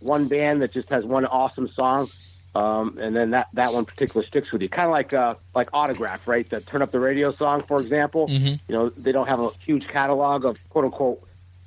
one 0.00 0.28
band 0.28 0.62
that 0.62 0.72
just 0.72 0.88
has 0.90 1.04
one 1.04 1.24
awesome 1.26 1.68
song, 1.74 2.08
um, 2.54 2.98
and 2.98 3.14
then 3.14 3.30
that, 3.32 3.48
that 3.54 3.72
one 3.74 3.84
particular 3.84 4.24
sticks 4.26 4.50
with 4.52 4.62
you. 4.62 4.68
Kind 4.68 4.86
of 4.86 4.92
like 4.92 5.12
uh, 5.12 5.34
like 5.54 5.68
Autograph, 5.74 6.26
right? 6.26 6.48
The 6.48 6.60
Turn 6.60 6.80
Up 6.82 6.90
the 6.92 7.00
Radio 7.00 7.34
song, 7.34 7.64
for 7.68 7.80
example. 7.82 8.28
Mhm. 8.28 8.60
You 8.68 8.74
know, 8.74 8.88
they 8.90 9.12
don't 9.12 9.26
have 9.28 9.40
a 9.40 9.50
huge 9.64 9.86
catalog 9.88 10.44
of 10.44 10.56
quote 10.70 10.84
unquote 10.86 11.22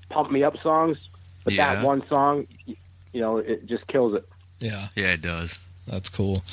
pump 0.09 0.31
me 0.31 0.43
up 0.43 0.55
songs, 0.63 0.97
but 1.43 1.53
Yeah. 1.53 1.75
that 1.75 1.85
one 1.85 2.01
song, 2.07 2.47
you 2.65 2.75
know, 3.21 3.37
it 3.37 3.65
just 3.67 3.85
kills 3.87 4.15
it. 4.15 4.27
Yeah, 4.59 4.87
Yeah, 4.95 5.13
it 5.13 5.21
does. 5.21 5.57
that's 5.87 6.09
cool. 6.09 6.43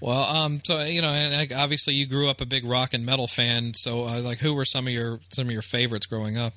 Well, 0.00 0.22
um, 0.24 0.60
so 0.64 0.82
you 0.84 1.02
know, 1.02 1.10
and 1.10 1.52
obviously 1.52 1.94
you 1.94 2.06
grew 2.06 2.28
up 2.28 2.40
a 2.40 2.46
big 2.46 2.64
rock 2.64 2.94
and 2.94 3.04
metal 3.06 3.26
fan. 3.26 3.74
So, 3.74 4.04
uh, 4.04 4.20
like, 4.20 4.38
who 4.38 4.54
were 4.54 4.64
some 4.64 4.86
of 4.86 4.92
your 4.92 5.20
some 5.30 5.46
of 5.46 5.52
your 5.52 5.62
favorites 5.62 6.06
growing 6.06 6.36
up? 6.38 6.54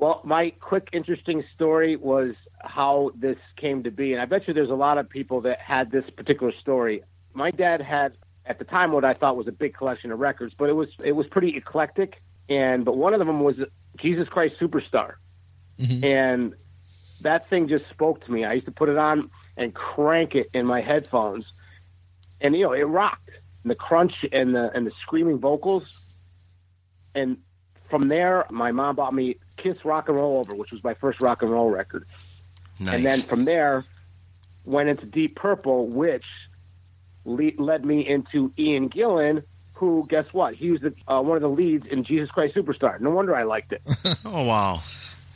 Well, 0.00 0.22
my 0.24 0.50
quick, 0.60 0.88
interesting 0.92 1.44
story 1.54 1.94
was 1.94 2.34
how 2.58 3.10
this 3.14 3.36
came 3.56 3.82
to 3.82 3.90
be. 3.90 4.14
And 4.14 4.22
I 4.22 4.24
bet 4.24 4.48
you 4.48 4.54
there's 4.54 4.70
a 4.70 4.74
lot 4.74 4.96
of 4.96 5.10
people 5.10 5.42
that 5.42 5.58
had 5.60 5.90
this 5.90 6.08
particular 6.16 6.54
story. 6.58 7.02
My 7.34 7.50
dad 7.50 7.82
had, 7.82 8.16
at 8.46 8.58
the 8.58 8.64
time, 8.64 8.92
what 8.92 9.04
I 9.04 9.12
thought 9.12 9.36
was 9.36 9.46
a 9.46 9.52
big 9.52 9.74
collection 9.74 10.10
of 10.10 10.18
records, 10.18 10.54
but 10.56 10.70
it 10.70 10.72
was 10.72 10.88
it 11.04 11.12
was 11.12 11.26
pretty 11.26 11.54
eclectic. 11.54 12.22
And 12.48 12.82
but 12.82 12.96
one 12.96 13.12
of 13.12 13.18
them 13.18 13.40
was 13.40 13.56
Jesus 13.98 14.26
Christ 14.26 14.54
Superstar, 14.58 15.16
Mhm. 15.78 16.02
and 16.02 16.54
that 17.20 17.50
thing 17.50 17.68
just 17.68 17.84
spoke 17.90 18.24
to 18.24 18.32
me. 18.32 18.46
I 18.46 18.54
used 18.54 18.66
to 18.66 18.72
put 18.72 18.88
it 18.88 18.96
on 18.96 19.30
and 19.58 19.74
crank 19.74 20.34
it 20.34 20.48
in 20.54 20.64
my 20.64 20.80
headphones, 20.80 21.44
and 22.40 22.56
you 22.56 22.64
know 22.64 22.72
it 22.72 22.84
rocked. 22.84 23.30
And 23.62 23.70
the 23.70 23.74
crunch 23.74 24.14
and 24.32 24.54
the 24.54 24.70
and 24.74 24.86
the 24.86 24.92
screaming 25.02 25.38
vocals, 25.38 25.84
and 27.14 27.36
from 27.90 28.02
there, 28.02 28.46
my 28.50 28.72
mom 28.72 28.96
bought 28.96 29.12
me 29.12 29.36
Kiss 29.62 29.84
Rock 29.84 30.08
and 30.08 30.16
Roll 30.16 30.38
Over, 30.38 30.54
which 30.56 30.70
was 30.72 30.82
my 30.82 30.94
first 30.94 31.22
rock 31.22 31.42
and 31.42 31.50
roll 31.50 31.70
record. 31.70 32.06
Nice. 32.78 32.94
And 32.94 33.04
then 33.04 33.20
from 33.20 33.44
there, 33.44 33.84
went 34.64 34.88
into 34.88 35.06
Deep 35.06 35.36
Purple, 35.36 35.86
which 35.86 36.24
le- 37.24 37.52
led 37.58 37.84
me 37.84 38.06
into 38.06 38.52
Ian 38.58 38.88
Gillan, 38.88 39.42
who, 39.74 40.06
guess 40.08 40.26
what? 40.32 40.54
He 40.54 40.70
was 40.70 40.80
the, 40.80 40.94
uh, 41.08 41.20
one 41.22 41.36
of 41.36 41.42
the 41.42 41.48
leads 41.48 41.86
in 41.86 42.04
Jesus 42.04 42.30
Christ 42.30 42.54
Superstar. 42.54 43.00
No 43.00 43.10
wonder 43.10 43.34
I 43.36 43.44
liked 43.44 43.72
it. 43.72 43.82
oh 44.24 44.42
wow. 44.44 44.82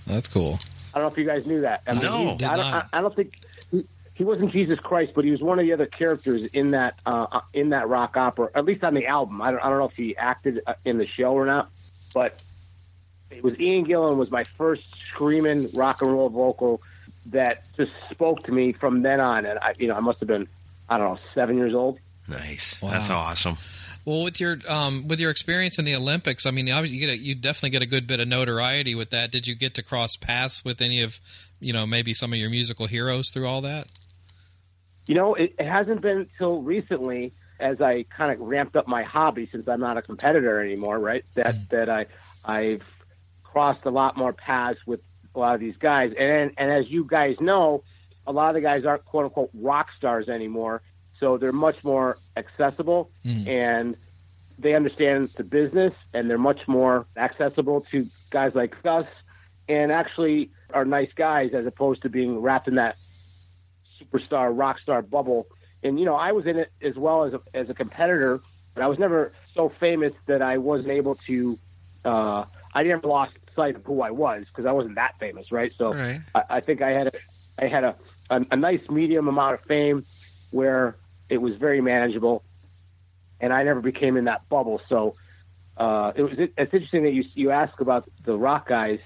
That's 0.07 0.29
cool. 0.29 0.59
I 0.95 0.99
don't 0.99 1.09
know 1.09 1.13
if 1.13 1.19
you 1.19 1.25
guys 1.25 1.47
knew 1.47 1.63
that. 1.63 1.83
I 1.87 1.93
No. 1.95 2.31
he- 2.33 2.37
Did 2.37 2.49
I, 2.49 2.57
don't, 2.57 2.71
not. 2.71 2.89
I, 2.93 2.99
I 2.99 3.01
don't 3.01 3.17
think 3.17 3.35
he, 3.71 3.85
he 4.15 4.23
wasn't 4.25 4.53
Jesus 4.53 4.79
Christ, 4.79 5.13
but 5.15 5.25
he 5.25 5.31
was 5.31 5.41
one 5.43 5.59
of 5.59 5.65
the 5.65 5.73
other 5.73 5.87
characters 5.87 6.43
in 6.53 6.71
that 6.73 6.99
uh, 7.07 7.41
in 7.53 7.71
that 7.71 7.89
rock 7.89 8.17
opera. 8.17 8.51
At 8.55 8.65
least 8.65 8.85
on 8.85 8.95
the 8.95 9.07
album. 9.07 9.41
I 9.43 9.51
don't, 9.51 9.61
I 9.61 9.69
don't 9.71 9.79
know 9.79 9.87
if 9.89 9.95
he 9.97 10.17
acted 10.17 10.61
uh, 10.67 10.75
in 10.85 10.99
the 10.99 11.07
show 11.07 11.33
or 11.33 11.47
not, 11.47 11.71
but 12.13 12.39
it 13.31 13.43
was 13.43 13.59
Ian 13.59 13.87
Gillan 13.87 14.17
was 14.17 14.31
my 14.31 14.45
first 14.57 14.85
screaming 15.09 15.71
rock 15.73 16.03
and 16.03 16.13
roll 16.13 16.29
vocal 16.29 16.83
that 17.27 17.65
just 17.77 17.93
spoke 18.11 18.43
to 18.45 18.53
me 18.53 18.73
from 18.73 19.03
then 19.03 19.21
on. 19.21 19.47
And 19.47 19.59
I, 19.59 19.75
you 19.79 19.89
know, 19.89 19.95
I 19.95 20.01
must 20.01 20.21
have 20.21 20.29
been 20.29 20.49
I 20.89 20.99
don't 20.99 21.15
know 21.15 21.21
seven 21.35 21.57
years 21.57 21.75
old. 21.75 21.99
Nice. 22.29 22.81
Wow. 22.81 22.91
That's 22.91 23.11
awesome. 23.11 23.57
Well, 24.05 24.25
with 24.25 24.39
your 24.39 24.59
um, 24.69 25.09
with 25.09 25.19
your 25.19 25.31
experience 25.31 25.79
in 25.79 25.87
the 25.87 25.95
Olympics, 25.95 26.45
I 26.45 26.51
mean, 26.51 26.71
obviously 26.71 26.99
you 26.99 27.07
get 27.07 27.15
a, 27.15 27.19
you 27.19 27.35
definitely 27.35 27.71
get 27.71 27.83
a 27.83 27.87
good 27.87 28.07
bit 28.07 28.21
of 28.21 28.29
notoriety 28.29 28.95
with 28.95 29.11
that. 29.11 29.31
Did 29.31 29.47
you 29.47 29.55
get 29.55 29.75
to 29.75 29.83
cross 29.83 30.17
paths 30.17 30.65
with 30.65 30.83
any 30.83 31.01
of 31.01 31.19
you 31.61 31.73
know 31.73 31.87
maybe 31.87 32.13
some 32.13 32.33
of 32.33 32.39
your 32.39 32.51
musical 32.51 32.87
heroes 32.87 33.31
through 33.33 33.47
all 33.47 33.63
that? 33.63 33.89
You 35.07 35.15
know, 35.15 35.35
it, 35.35 35.55
it 35.59 35.67
hasn't 35.67 36.03
been 36.03 36.19
until 36.19 36.63
recently 36.63 37.33
as 37.61 37.81
I 37.81 38.05
kind 38.15 38.33
of 38.33 38.41
ramped 38.41 38.77
up 38.77 38.87
my 38.87 39.03
hobby 39.03 39.49
since 39.51 39.67
I'm 39.69 39.81
not 39.81 39.97
a 39.97 40.03
competitor 40.03 40.63
anymore, 40.63 40.99
right? 40.99 41.25
That 41.35 41.71
that 41.71 41.89
I 41.89 42.07
I've 42.45 42.83
crossed 43.55 43.87
a 43.87 43.91
lot 43.91 44.17
more 44.17 44.33
paths 44.33 44.81
with 44.85 45.01
a 45.35 45.39
lot 45.39 45.55
of 45.55 45.61
these 45.61 45.77
guys, 45.79 46.13
and 46.19 46.51
and 46.59 46.71
as 46.73 46.91
you 46.91 47.05
guys 47.05 47.37
know, 47.41 47.83
a 48.27 48.33
lot 48.33 48.49
of 48.49 48.55
the 48.55 48.61
guys 48.61 48.85
aren't 48.85 49.05
quote 49.05 49.25
unquote 49.27 49.51
rock 49.55 49.87
stars 49.97 50.29
anymore, 50.29 50.83
so 51.21 51.39
they're 51.39 51.53
much 51.53 51.77
more 51.85 52.19
accessible 52.37 53.11
Mhm. 53.25 53.47
and 53.49 53.97
they 54.59 54.75
understand 54.75 55.31
the 55.37 55.45
business 55.45 55.93
and 56.13 56.29
they're 56.29 56.47
much 56.51 56.67
more 56.67 57.07
accessible 57.17 57.81
to 57.93 58.07
guys 58.31 58.53
like 58.55 58.75
us 58.85 59.07
and 59.69 59.91
actually 59.93 60.51
are 60.73 60.85
nice 60.85 61.13
guys 61.15 61.51
as 61.55 61.67
opposed 61.67 62.03
to 62.03 62.09
being 62.09 62.39
wrapped 62.41 62.69
in 62.69 62.75
that 62.77 62.97
superstar 64.01 64.57
rock 64.57 64.79
star 64.81 65.03
bubble. 65.03 65.47
And 65.83 65.99
you 65.99 66.07
know 66.07 66.15
i 66.15 66.33
was 66.33 66.47
in 66.47 66.57
it 66.57 66.71
as 66.83 66.97
well 66.97 67.25
as 67.25 67.35
a, 67.35 67.41
as 67.53 67.69
a 67.69 67.75
competitor 67.75 68.41
but 68.75 68.83
i 68.83 68.87
was 68.87 68.99
never 68.99 69.33
so 69.55 69.71
famous 69.81 70.15
that 70.27 70.41
i 70.41 70.57
wasn't 70.57 70.89
able 70.89 71.17
to 71.27 71.59
uh 72.07 72.45
i 72.75 72.83
never 72.83 73.07
lost 73.07 73.33
sight 73.57 73.77
of 73.77 73.85
who 73.85 74.01
i 74.03 74.11
was 74.11 74.45
because 74.49 74.67
i 74.67 74.73
wasn't 74.73 74.95
that 74.97 75.13
famous 75.21 75.51
right 75.53 75.73
so 75.79 75.93
Right. 75.95 76.21
I, 76.35 76.43
I 76.51 76.61
think 76.61 76.83
i 76.83 76.91
had 76.91 77.07
a 77.09 77.13
i 77.59 77.67
had 77.69 77.85
a, 77.85 77.97
a 78.31 78.41
a 78.53 78.57
nice 78.57 78.81
medium 78.91 79.29
amount 79.29 79.55
of 79.55 79.61
fame 79.63 80.05
where 80.51 80.97
it 81.29 81.39
was 81.39 81.55
very 81.57 81.81
manageable 81.81 82.43
and 83.41 83.53
i 83.53 83.63
never 83.63 83.81
became 83.81 84.17
in 84.17 84.25
that 84.25 84.49
bubble 84.49 84.81
so 84.89 85.15
uh 85.77 86.13
it 86.15 86.23
was 86.23 86.33
it's 86.37 86.73
interesting 86.75 87.03
that 87.05 87.13
you 87.13 87.25
you 87.35 87.51
ask 87.51 87.81
about 87.81 88.09
the 88.25 88.37
rock 88.37 88.69
guys 88.69 88.99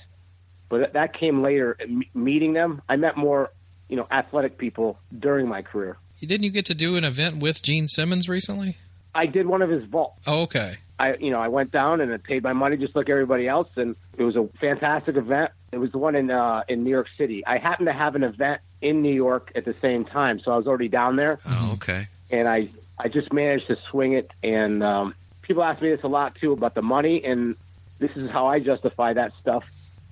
but 0.69 0.79
that- 0.81 0.93
that 0.93 1.13
came 1.19 1.43
later 1.43 1.77
meeting 2.15 2.53
them 2.53 2.83
i 2.89 2.97
met 2.97 3.17
more 3.17 3.51
you 3.89 3.97
know 3.97 4.07
athletic 4.11 4.59
people 4.59 4.99
during 5.19 5.49
my 5.49 5.63
career 5.63 5.97
Didn't 6.21 6.43
you 6.45 6.51
get 6.51 6.67
to 6.67 6.75
do 6.75 6.97
an 6.97 7.05
event 7.05 7.39
with 7.43 7.63
Gene 7.63 7.89
Simmons 7.89 8.29
recently? 8.29 8.77
i 9.15 9.25
did 9.27 9.47
one 9.47 9.63
of 9.63 9.71
his 9.71 9.85
vaults 9.85 10.23
Oh, 10.27 10.43
okay. 10.43 10.75
I, 10.99 11.15
you 11.17 11.31
know, 11.31 11.41
I 11.41 11.49
went 11.49 11.71
down 11.71 12.01
and 12.01 12.13
I 12.13 12.17
paid 12.17 12.43
my 12.43 12.53
money 12.53 12.77
just 12.77 12.97
like 12.97 13.09
everybody 13.09 13.47
else, 13.47 13.69
and 13.77 13.95
it 14.17 14.23
was 14.25 14.37
a 14.37 14.49
fantastic 14.61 15.17
event. 15.17 15.53
It 15.73 15.79
was 15.79 15.93
the 15.93 15.99
one 15.99 16.15
in 16.17 16.31
uh, 16.31 16.65
in 16.69 16.83
New 16.85 16.91
York 16.91 17.09
City. 17.17 17.47
I 17.47 17.59
happened 17.59 17.87
to 17.87 17.93
have 17.93 18.15
an 18.17 18.25
event 18.25 18.61
in 18.81 19.03
New 19.03 19.13
York 19.15 19.53
at 19.55 19.65
the 19.65 19.75
same 19.81 20.05
time, 20.05 20.41
so 20.41 20.53
I 20.53 20.57
was 20.57 20.67
already 20.67 20.89
down 20.89 21.17
there, 21.17 21.39
Oh, 21.47 21.73
okay. 21.75 22.09
and 22.31 22.49
I 22.49 22.69
I 23.03 23.09
just 23.09 23.33
managed 23.33 23.69
to 23.69 23.77
swing 23.91 24.15
it. 24.15 24.31
And 24.43 24.83
um, 24.83 25.15
people 25.43 25.63
ask 25.63 25.81
me 25.81 25.91
this 25.91 26.03
a 26.03 26.09
lot 26.09 26.35
too 26.35 26.53
about 26.53 26.75
the 26.75 26.83
money, 26.83 27.23
and 27.25 27.55
this 28.01 28.11
is 28.17 28.31
how 28.31 28.47
I 28.49 28.59
justify 28.61 29.13
that 29.13 29.33
stuff. 29.41 29.65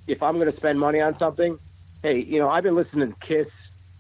If 0.07 0.23
I'm 0.23 0.35
going 0.39 0.51
to 0.51 0.57
spend 0.57 0.79
money 0.79 1.01
on 1.01 1.19
something, 1.19 1.59
hey, 2.03 2.21
you 2.21 2.39
know, 2.39 2.49
I've 2.49 2.63
been 2.63 2.77
listening 2.77 3.13
to 3.13 3.19
Kiss 3.27 3.49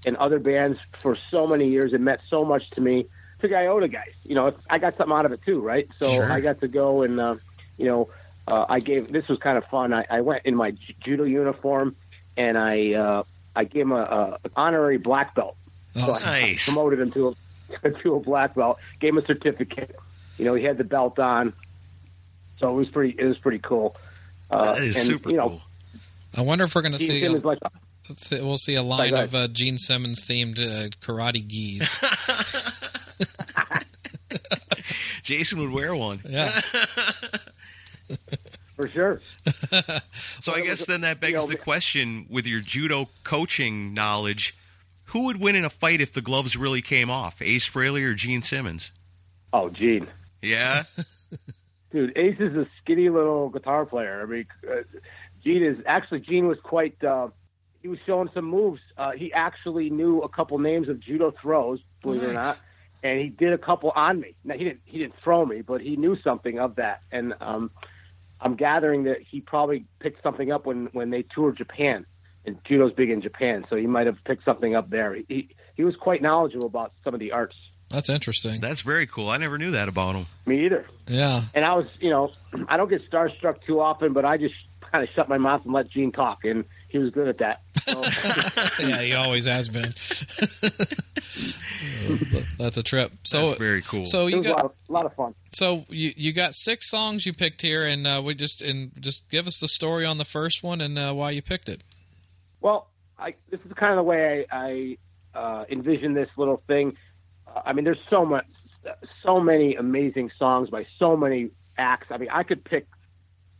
and 0.05 0.17
other 0.19 0.39
bands 0.39 0.79
for 1.01 1.17
so 1.31 1.49
many 1.49 1.69
years. 1.69 1.93
It 1.93 2.01
meant 2.01 2.21
so 2.29 2.45
much 2.45 2.71
to 2.71 2.81
me. 2.81 3.07
To 3.41 3.55
Iota 3.55 3.89
guys, 3.89 4.13
you 4.25 4.35
know, 4.35 4.55
I 4.71 4.79
got 4.79 4.97
something 4.97 5.15
out 5.15 5.27
of 5.27 5.33
it 5.33 5.43
too, 5.45 5.61
right? 5.61 5.87
So 5.99 6.11
Sure. 6.11 6.33
I 6.33 6.41
got 6.41 6.61
to 6.61 6.69
go 6.69 7.03
and, 7.03 7.21
uh, 7.21 7.37
you 7.77 7.85
know, 7.87 8.09
uh, 8.49 8.65
I 8.69 8.81
gave 8.81 9.09
this 9.09 9.29
was 9.29 9.39
kind 9.39 9.59
of 9.59 9.65
fun. 9.67 9.93
I, 9.93 10.07
I 10.09 10.21
went 10.23 10.47
in 10.47 10.55
my 10.55 10.73
judo 11.05 11.25
uniform 11.25 11.97
and 12.37 12.57
I 12.57 12.95
uh, 12.95 13.23
I 13.55 13.65
gave 13.65 13.83
him 13.83 13.93
a, 13.93 14.39
a 14.45 14.51
honorary 14.57 14.97
black 14.99 15.35
belt. 15.35 15.57
So 15.95 16.13
Awesome. 16.13 16.31
I 16.31 16.41
Nice. 16.43 16.65
promoted 16.65 17.01
him 17.01 17.11
to 17.13 17.37
a 17.85 17.91
to 18.03 18.15
a 18.15 18.21
black 18.21 18.55
belt. 18.55 18.79
Gave 19.01 19.11
him 19.15 19.19
a 19.19 19.27
certificate. 19.27 19.97
You 20.39 20.45
know, 20.45 20.55
he 20.55 20.65
had 20.65 20.79
the 20.79 20.85
belt 20.85 21.19
on, 21.19 21.53
so 22.59 22.71
it 22.71 22.75
was 22.75 22.89
pretty. 22.89 23.17
It 23.19 23.25
was 23.27 23.39
pretty 23.39 23.59
cool. 23.59 23.97
Uh, 24.51 24.75
that 24.75 24.83
is 24.83 24.97
and, 24.97 25.05
super 25.07 25.31
you 25.31 25.37
know, 25.37 25.49
cool. 25.49 25.63
I 26.37 26.43
wonder 26.43 26.65
if 26.65 26.75
we're 26.75 26.83
going 26.83 26.93
to 26.93 26.99
see. 26.99 27.21
Simmons 27.21 27.45
like 27.45 27.59
see- 28.15 28.41
we'll 28.41 28.59
see 28.59 28.75
a 28.75 28.83
line 28.83 29.11
go 29.11 29.23
of 29.23 29.35
uh, 29.35 29.49
Gene 29.49 29.79
Simmons 29.79 30.23
themed 30.23 30.59
uh, 30.61 30.89
karate 31.01 31.47
geese. 31.47 31.99
Jason 35.23 35.59
would 35.61 35.71
wear 35.71 35.95
one. 35.95 36.21
yeah. 36.29 36.51
for 38.77 38.89
sure. 38.89 39.21
So 40.41 40.53
I 40.53 40.57
Well, 40.57 40.57
it 40.57 40.65
guess 40.67 40.79
was- 40.81 40.87
then 40.87 41.01
that 41.03 41.21
begs 41.21 41.33
you 41.33 41.39
know, 41.39 41.47
the 41.47 41.57
question: 41.57 42.27
with 42.29 42.47
your 42.47 42.61
judo 42.61 43.09
coaching 43.25 43.95
knowledge, 43.95 44.55
who 45.07 45.25
would 45.25 45.41
win 45.41 45.57
in 45.57 45.65
a 45.65 45.71
fight 45.71 46.01
if 46.01 46.13
the 46.13 46.23
gloves 46.23 46.57
really 46.57 46.83
came 46.83 47.11
off? 47.11 47.41
Ace 47.43 47.69
Frehley 47.69 48.05
or 48.05 48.15
Gene 48.15 48.43
Simmons? 48.43 48.91
Oh, 49.53 49.71
Gene. 49.71 50.07
Yeah, 50.43 50.85
Dude, 51.91 52.17
Ace 52.17 52.37
is 52.39 52.55
a 52.55 52.67
skinny 52.83 53.09
little 53.09 53.49
guitar 53.49 53.87
player. 53.87 54.23
I 54.23 54.27
mean, 54.27 54.47
uh, 54.71 54.83
Gene 55.43 55.63
is 55.65 55.79
actually 55.87 56.21
Gene 56.21 56.47
was 56.47 56.59
quite. 56.63 57.03
Uh, 57.03 57.29
he 57.87 57.91
was 57.91 58.01
showing 58.05 58.29
some 58.35 58.47
moves. 58.47 58.81
Uh, 58.99 59.13
he 59.13 59.33
actually 59.33 59.91
knew 59.91 60.21
a 60.21 60.29
couple 60.29 60.59
names 60.59 60.89
of 60.89 60.99
judo 60.99 61.31
throws, 61.31 61.79
believe 62.03 62.25
it 62.25 62.31
or 62.31 62.33
not, 62.33 62.59
and 63.05 63.21
he 63.21 63.29
did 63.29 63.53
a 63.53 63.59
couple 63.59 63.93
on 63.95 64.19
me. 64.19 64.35
Now 64.43 64.57
he 64.57 64.65
didn't. 64.65 64.81
He 64.87 64.99
didn't 64.99 65.17
throw 65.21 65.47
me, 65.47 65.63
but 65.63 65.81
he 65.81 65.95
knew 65.95 66.19
something 66.19 66.59
of 66.59 66.75
that. 66.77 67.03
And 67.13 67.35
um, 67.41 67.71
I'm 68.41 68.57
gathering 68.57 69.05
that 69.05 69.23
he 69.23 69.41
probably 69.41 69.85
picked 70.01 70.21
something 70.25 70.51
up 70.51 70.67
when 70.67 70.87
when 70.87 71.11
they 71.11 71.23
toured 71.23 71.59
Japan. 71.59 72.07
And 72.45 72.59
judo's 72.65 72.93
big 72.93 73.11
in 73.11 73.21
Japan, 73.23 73.65
so 73.69 73.77
he 73.77 73.87
might 73.87 74.07
have 74.07 74.23
picked 74.25 74.45
something 74.45 74.75
up 74.75 74.91
there. 74.91 75.15
He 75.15 75.51
he 75.77 75.85
was 75.85 75.95
quite 75.95 76.23
knowledgeable 76.23 76.67
about 76.67 76.93
some 77.05 77.15
of 77.15 77.21
the 77.21 77.31
arts. 77.31 77.57
That's 77.89 78.09
interesting. 78.09 78.61
that's 78.61 78.81
very 78.81 79.07
cool. 79.07 79.31
I 79.31 79.37
never 79.37 79.59
knew 79.59 79.71
that 79.73 79.89
about 79.89 80.17
him. 80.17 80.27
Me 80.45 80.65
either. 80.65 80.87
Yeah. 81.07 81.43
and 81.55 81.65
I 81.65 81.75
was, 81.75 81.87
you 82.01 82.11
know, 82.11 82.33
I 82.69 82.77
don't 82.77 82.89
get 82.89 83.09
starstruck 83.09 83.63
too 83.63 83.81
often, 83.81 84.13
but 84.13 84.25
I 84.25 84.39
just 84.39 84.57
kind 84.93 85.05
of 85.05 85.15
shut 85.15 85.29
my 85.29 85.39
mouth 85.39 85.65
and 85.65 85.73
let 85.73 85.89
Gene 85.89 86.11
talk, 86.11 86.45
and 86.45 86.65
he 86.89 86.99
was 86.99 87.11
good 87.13 87.29
at 87.29 87.39
that. 87.39 87.63
So, 87.87 88.03
Yeah, 88.87 89.03
he 89.03 89.15
always 89.15 89.47
has 89.47 89.69
been. 89.69 89.93
Uh, 92.09 92.41
That's 92.59 92.77
a 92.77 92.83
trip. 92.83 93.13
So 93.25 93.47
That's 93.49 93.59
very 93.59 93.83
cool. 93.83 94.05
So 94.05 94.27
it 94.27 94.31
you 94.31 94.39
was 94.39 94.47
a 94.47 94.51
lot, 94.51 94.57
got 94.57 94.65
of, 94.65 94.73
a 94.89 94.93
lot 94.93 95.07
of 95.07 95.15
fun. 95.15 95.35
so 95.51 95.85
you 95.89 96.13
you 96.17 96.33
got 96.33 96.55
six 96.55 96.89
songs 96.89 97.27
you 97.27 97.33
picked 97.33 97.63
here, 97.63 97.85
and 97.85 98.07
uh, 98.07 98.23
we 98.25 98.35
just 98.35 98.63
and 98.63 98.93
just 99.01 99.29
give 99.29 99.47
us 99.47 99.59
the 99.61 99.69
story 99.69 100.05
on 100.07 100.19
the 100.19 100.25
first 100.25 100.63
one 100.63 100.81
and 100.81 100.99
uh, 100.99 101.13
why 101.13 101.31
you 101.31 101.43
picked 101.43 101.69
it. 101.69 101.83
Well, 102.61 102.89
I, 103.19 103.35
this 103.51 103.61
is 103.61 103.73
kind 103.75 103.93
of 103.93 103.97
the 103.97 104.03
way 104.05 104.47
I, 104.51 104.97
I 105.35 105.39
uh, 105.39 105.65
envision 105.69 106.15
this 106.15 106.29
little 106.37 106.63
thing. 106.67 106.97
Uh, 107.47 107.63
I 107.67 107.73
mean, 107.73 107.85
there's 107.85 108.01
so 108.09 108.25
much, 108.25 108.47
so 109.23 109.41
many 109.41 109.75
amazing 109.77 110.31
songs 110.37 110.71
by 110.71 110.87
so 110.99 111.17
many 111.17 111.51
acts. 111.77 112.07
I 112.11 112.19
mean, 112.19 112.31
I 112.31 112.43
could 112.45 112.65
pick 112.65 112.87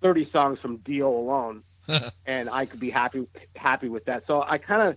30 0.03 0.31
songs 0.31 0.59
from 0.61 0.79
Dio 0.79 1.09
alone, 1.09 1.63
and 2.27 2.51
I 2.51 2.67
could 2.67 2.81
be 2.81 2.91
happy 2.91 3.27
happy 3.55 3.89
with 3.89 4.07
that. 4.07 4.25
So 4.27 4.43
I 4.43 4.59
kind 4.59 4.89
of, 4.89 4.97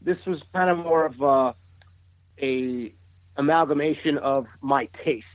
this 0.00 0.18
was 0.26 0.40
kind 0.52 0.70
of 0.70 0.78
more 0.78 1.06
of 1.06 1.20
a, 1.20 1.54
a 2.42 2.92
amalgamation 3.36 4.18
of 4.18 4.46
my 4.60 4.88
taste. 5.04 5.26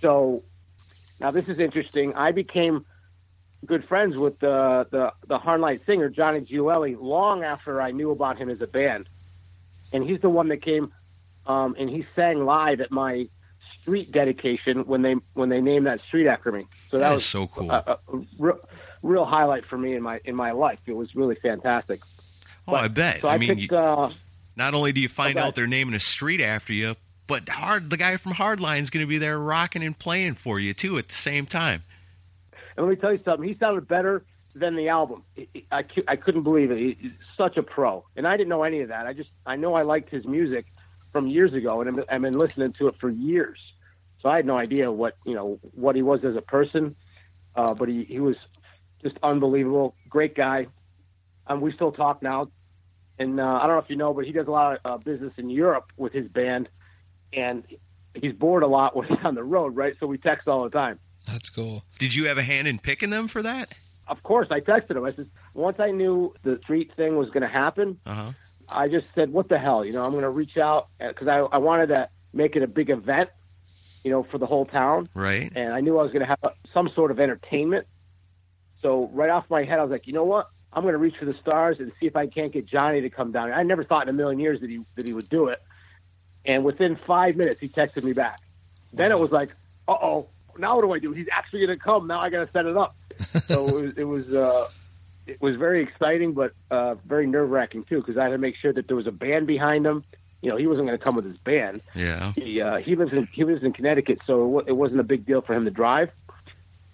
So 0.00 0.44
now 1.20 1.30
this 1.30 1.48
is 1.48 1.58
interesting. 1.58 2.14
I 2.14 2.32
became 2.32 2.86
good 3.66 3.86
friends 3.86 4.16
with 4.16 4.38
the 4.38 4.86
the 4.90 5.12
the 5.26 5.38
Hardline 5.38 5.84
singer 5.86 6.08
Johnny 6.08 6.40
Gioeli 6.40 6.96
long 7.00 7.42
after 7.42 7.80
I 7.80 7.90
knew 7.90 8.10
about 8.10 8.38
him 8.38 8.48
as 8.48 8.60
a 8.60 8.66
band, 8.66 9.08
and 9.92 10.04
he's 10.04 10.20
the 10.20 10.30
one 10.30 10.48
that 10.48 10.62
came 10.62 10.92
um, 11.46 11.74
and 11.78 11.88
he 11.88 12.06
sang 12.14 12.44
live 12.44 12.80
at 12.80 12.90
my 12.90 13.28
street 13.80 14.12
dedication 14.12 14.86
when 14.86 15.02
they 15.02 15.16
when 15.34 15.48
they 15.48 15.60
named 15.60 15.86
that 15.86 16.00
street 16.06 16.28
after 16.28 16.52
me. 16.52 16.66
So 16.90 16.98
that, 16.98 17.10
was 17.10 17.24
so 17.24 17.46
cool. 17.46 17.70
a, 17.70 17.82
a, 17.86 18.16
a 18.16 18.20
real, 19.02 19.24
highlight 19.24 19.64
for 19.66 19.78
me 19.78 19.94
in 19.94 20.02
my 20.02 20.20
in 20.24 20.34
my 20.34 20.52
life. 20.52 20.80
It 20.86 20.92
was 20.94 21.14
really 21.14 21.36
fantastic. 21.36 22.00
oh, 22.66 22.74
I 22.74 22.88
bet. 22.88 23.20
So 23.22 23.28
I, 23.28 23.34
I, 23.34 23.38
mean, 23.38 23.56
picked. 23.56 23.72
you, 23.72 23.76
uh, 23.78 24.12
not 24.56 24.74
only 24.74 24.92
do 24.92 25.00
you 25.00 25.08
find 25.08 25.38
out 25.38 25.54
their 25.54 25.66
name 25.66 25.88
in 25.88 25.94
a 25.94 26.00
street 26.00 26.40
after 26.40 26.72
you, 26.72 26.96
but 27.26 27.48
hard 27.48 27.90
the 27.90 27.96
guy 27.96 28.16
from 28.16 28.32
Hardline 28.34 28.80
is 28.80 28.90
going 28.90 29.04
to 29.04 29.08
be 29.08 29.18
there 29.18 29.38
rocking 29.38 29.82
and 29.82 29.98
playing 29.98 30.34
for 30.34 30.58
you 30.58 30.74
too 30.74 30.98
at 30.98 31.08
the 31.08 31.14
same 31.14 31.46
time. 31.46 31.82
And 32.76 32.86
let 32.86 32.90
me 32.90 32.96
tell 32.96 33.12
you 33.12 33.20
something. 33.24 33.48
He 33.48 33.56
sounded 33.58 33.88
better 33.88 34.24
than 34.54 34.76
the 34.76 34.88
album. 34.88 35.22
I, 35.70 35.84
I 36.06 36.16
couldn't 36.16 36.42
believe 36.42 36.70
it. 36.70 36.78
He's 37.00 37.12
such 37.36 37.56
a 37.56 37.62
pro, 37.62 38.04
and 38.16 38.26
I 38.26 38.36
didn't 38.36 38.48
know 38.48 38.62
any 38.62 38.80
of 38.80 38.88
that. 38.88 39.06
I 39.06 39.12
just 39.12 39.30
I 39.46 39.56
know 39.56 39.74
I 39.74 39.82
liked 39.82 40.10
his 40.10 40.24
music 40.26 40.66
from 41.12 41.26
years 41.26 41.54
ago, 41.54 41.80
and 41.80 41.90
I've- 42.00 42.08
I've 42.08 42.22
been 42.22 42.36
listening 42.38 42.72
to 42.74 42.88
it 42.88 42.96
for 43.00 43.08
years. 43.08 43.58
So 44.20 44.28
I 44.28 44.36
had 44.36 44.46
no 44.46 44.56
idea 44.58 44.90
what 44.90 45.16
you 45.24 45.34
know 45.34 45.58
what 45.74 45.94
he 45.96 46.02
was 46.02 46.24
as 46.24 46.34
a 46.34 46.42
person, 46.42 46.96
uh, 47.54 47.74
but 47.74 47.88
he 47.88 48.04
he 48.04 48.18
was 48.20 48.36
just 49.02 49.16
unbelievable. 49.22 49.94
Great 50.08 50.34
guy. 50.34 50.66
Um, 51.46 51.60
we 51.60 51.72
still 51.72 51.92
talk 51.92 52.22
now, 52.22 52.48
and 53.18 53.40
uh, 53.40 53.44
I 53.44 53.66
don't 53.66 53.76
know 53.76 53.78
if 53.78 53.88
you 53.90 53.96
know, 53.96 54.12
but 54.12 54.24
he 54.26 54.32
does 54.32 54.46
a 54.46 54.50
lot 54.50 54.74
of 54.76 54.80
uh, 54.84 54.96
business 54.98 55.32
in 55.36 55.48
Europe 55.50 55.86
with 55.96 56.12
his 56.12 56.28
band, 56.28 56.68
and 57.32 57.64
he's 58.14 58.32
bored 58.32 58.62
a 58.62 58.66
lot 58.66 58.94
when 58.96 59.08
he's 59.08 59.18
on 59.24 59.34
the 59.34 59.44
road, 59.44 59.74
right? 59.76 59.94
So 59.98 60.06
we 60.06 60.18
text 60.18 60.46
all 60.48 60.64
the 60.64 60.70
time. 60.70 60.98
That's 61.26 61.50
cool. 61.50 61.84
Did 61.98 62.14
you 62.14 62.26
have 62.26 62.38
a 62.38 62.42
hand 62.42 62.68
in 62.68 62.78
picking 62.78 63.10
them 63.10 63.28
for 63.28 63.42
that? 63.42 63.72
Of 64.06 64.22
course, 64.22 64.48
I 64.50 64.60
texted 64.60 64.96
him. 64.96 65.04
I 65.04 65.12
said, 65.12 65.28
once 65.52 65.78
I 65.80 65.90
knew 65.90 66.32
the 66.42 66.58
street 66.62 66.92
thing 66.96 67.16
was 67.16 67.28
going 67.28 67.42
to 67.42 67.48
happen, 67.48 67.98
Uh 68.06 68.14
huh. 68.14 68.32
I 68.70 68.88
just 68.88 69.06
said, 69.14 69.32
what 69.32 69.48
the 69.48 69.58
hell? 69.58 69.84
You 69.84 69.92
know, 69.94 70.02
I'm 70.02 70.10
going 70.12 70.22
to 70.24 70.30
reach 70.30 70.58
out 70.58 70.88
because 70.98 71.26
I, 71.28 71.38
I 71.38 71.56
wanted 71.56 71.86
to 71.86 72.08
make 72.34 72.54
it 72.56 72.62
a 72.62 72.66
big 72.66 72.90
event, 72.90 73.30
you 74.04 74.10
know, 74.10 74.26
for 74.30 74.36
the 74.36 74.44
whole 74.44 74.66
town. 74.66 75.08
Right. 75.14 75.50
And 75.56 75.72
I 75.72 75.80
knew 75.80 75.98
I 75.98 76.02
was 76.02 76.12
going 76.12 76.20
to 76.20 76.26
have 76.26 76.52
some 76.74 76.90
sort 76.94 77.10
of 77.10 77.18
entertainment. 77.18 77.86
So 78.82 79.10
right 79.12 79.30
off 79.30 79.48
my 79.50 79.64
head, 79.64 79.78
I 79.78 79.82
was 79.82 79.90
like, 79.90 80.06
you 80.06 80.12
know 80.12 80.24
what? 80.24 80.48
I'm 80.72 80.82
going 80.82 80.92
to 80.92 80.98
reach 80.98 81.16
for 81.16 81.24
the 81.24 81.34
stars 81.34 81.80
and 81.80 81.90
see 81.98 82.06
if 82.06 82.14
I 82.14 82.26
can't 82.26 82.52
get 82.52 82.66
Johnny 82.66 83.00
to 83.00 83.10
come 83.10 83.32
down. 83.32 83.50
I 83.52 83.62
never 83.62 83.84
thought 83.84 84.02
in 84.02 84.08
a 84.10 84.12
million 84.12 84.38
years 84.38 84.60
that 84.60 84.70
he 84.70 84.80
that 84.96 85.06
he 85.06 85.12
would 85.14 85.28
do 85.28 85.48
it. 85.48 85.62
And 86.44 86.64
within 86.64 86.96
five 87.06 87.36
minutes, 87.36 87.60
he 87.60 87.68
texted 87.68 88.04
me 88.04 88.12
back. 88.12 88.40
Then 88.92 89.10
it 89.10 89.18
was 89.18 89.30
like, 89.30 89.50
uh 89.88 89.92
oh, 90.00 90.28
now 90.58 90.76
what 90.76 90.82
do 90.82 90.92
I 90.92 90.98
do? 90.98 91.12
He's 91.12 91.28
actually 91.32 91.66
going 91.66 91.78
to 91.78 91.82
come. 91.82 92.06
Now 92.06 92.20
I 92.20 92.30
got 92.30 92.44
to 92.46 92.52
set 92.52 92.66
it 92.66 92.76
up. 92.76 92.94
so 93.16 93.66
it 93.66 93.74
was 93.74 93.92
it 93.98 94.04
was, 94.04 94.32
uh, 94.32 94.68
it 95.26 95.40
was 95.42 95.56
very 95.56 95.82
exciting, 95.82 96.32
but 96.32 96.52
uh, 96.70 96.94
very 97.06 97.26
nerve 97.26 97.50
wracking 97.50 97.84
too, 97.84 98.00
because 98.00 98.16
I 98.16 98.24
had 98.24 98.30
to 98.30 98.38
make 98.38 98.56
sure 98.56 98.72
that 98.72 98.86
there 98.86 98.96
was 98.96 99.06
a 99.06 99.12
band 99.12 99.46
behind 99.46 99.86
him. 99.86 100.04
You 100.40 100.50
know, 100.50 100.56
he 100.56 100.66
wasn't 100.68 100.86
going 100.86 100.98
to 100.98 101.04
come 101.04 101.16
with 101.16 101.24
his 101.24 101.36
band. 101.38 101.80
Yeah. 101.94 102.32
He 102.32 102.60
uh, 102.60 102.76
he 102.76 102.94
lives 102.94 103.12
in 103.12 103.26
he 103.32 103.44
lives 103.44 103.62
in 103.64 103.72
Connecticut, 103.72 104.20
so 104.26 104.44
it, 104.44 104.48
wa- 104.48 104.62
it 104.68 104.72
wasn't 104.72 105.00
a 105.00 105.04
big 105.04 105.26
deal 105.26 105.40
for 105.40 105.54
him 105.54 105.64
to 105.64 105.70
drive. 105.70 106.10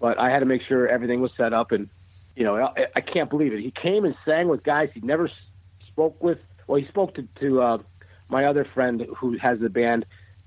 But 0.04 0.18
I 0.18 0.28
had 0.28 0.40
to 0.40 0.44
make 0.44 0.60
sure 0.60 0.86
everything 0.86 1.22
was 1.22 1.30
set 1.34 1.54
up, 1.54 1.72
and 1.72 1.88
you 2.36 2.44
know, 2.44 2.56
I, 2.56 2.88
I 2.94 3.00
can't 3.00 3.30
believe 3.30 3.54
it. 3.54 3.60
He 3.60 3.70
came 3.70 4.04
and 4.04 4.14
sang 4.26 4.48
with 4.48 4.62
guys 4.62 4.90
he 4.92 5.00
never 5.00 5.30
spoke 5.88 6.22
with. 6.22 6.36
Well, 6.66 6.78
he 6.78 6.86
spoke 6.88 7.14
to 7.14 7.26
to 7.40 7.62
uh, 7.62 7.78
my 8.28 8.44
other 8.44 8.66
friend 8.74 9.06
who 9.16 9.38
has 9.38 9.60
the 9.60 9.70
band. 9.70 10.04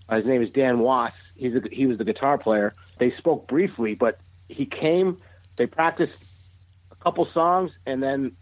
Uh, 0.08 0.18
his 0.18 0.28
name 0.28 0.44
is 0.44 0.52
Dan 0.52 0.78
Wass. 0.78 1.12
He's 1.34 1.56
a, 1.56 1.62
he 1.72 1.88
was 1.88 1.98
the 1.98 2.04
guitar 2.04 2.38
player. 2.38 2.76
They 3.00 3.12
spoke 3.18 3.48
briefly, 3.48 3.96
but 3.96 4.20
he 4.48 4.68
came. 4.68 5.18
They 5.56 5.66
practiced 5.66 6.20
a 6.92 6.96
couple 7.04 7.28
songs, 7.34 7.72
and 7.88 8.04
then 8.04 8.34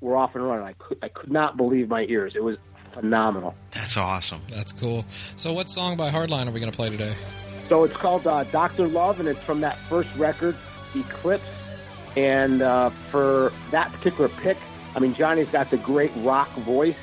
we're 0.00 0.16
off 0.16 0.34
and 0.34 0.44
running. 0.44 0.66
I 0.66 0.72
could 0.72 0.98
I 1.00 1.10
could 1.10 1.30
not 1.30 1.56
believe 1.56 1.88
my 1.88 2.02
ears. 2.08 2.32
It 2.34 2.42
was 2.42 2.56
phenomenal. 2.92 3.54
That's 3.70 3.96
awesome. 3.96 4.40
That's 4.50 4.72
cool. 4.72 5.04
So, 5.36 5.52
what 5.52 5.68
song 5.68 5.96
by 5.96 6.10
Hardline 6.10 6.48
are 6.48 6.50
we 6.50 6.58
going 6.58 6.72
to 6.72 6.76
play 6.76 6.90
today? 6.90 7.14
So 7.70 7.84
it's 7.84 7.96
called 7.96 8.26
uh, 8.26 8.42
Doctor 8.44 8.88
Love, 8.88 9.20
and 9.20 9.28
it's 9.28 9.42
from 9.44 9.60
that 9.60 9.78
first 9.88 10.08
record, 10.16 10.56
Eclipse. 10.92 11.44
And 12.16 12.62
uh, 12.62 12.90
for 13.12 13.52
that 13.70 13.92
particular 13.92 14.28
pick, 14.28 14.58
I 14.96 14.98
mean 14.98 15.14
Johnny's 15.14 15.48
got 15.50 15.70
the 15.70 15.76
great 15.76 16.10
rock 16.16 16.52
voice, 16.56 16.96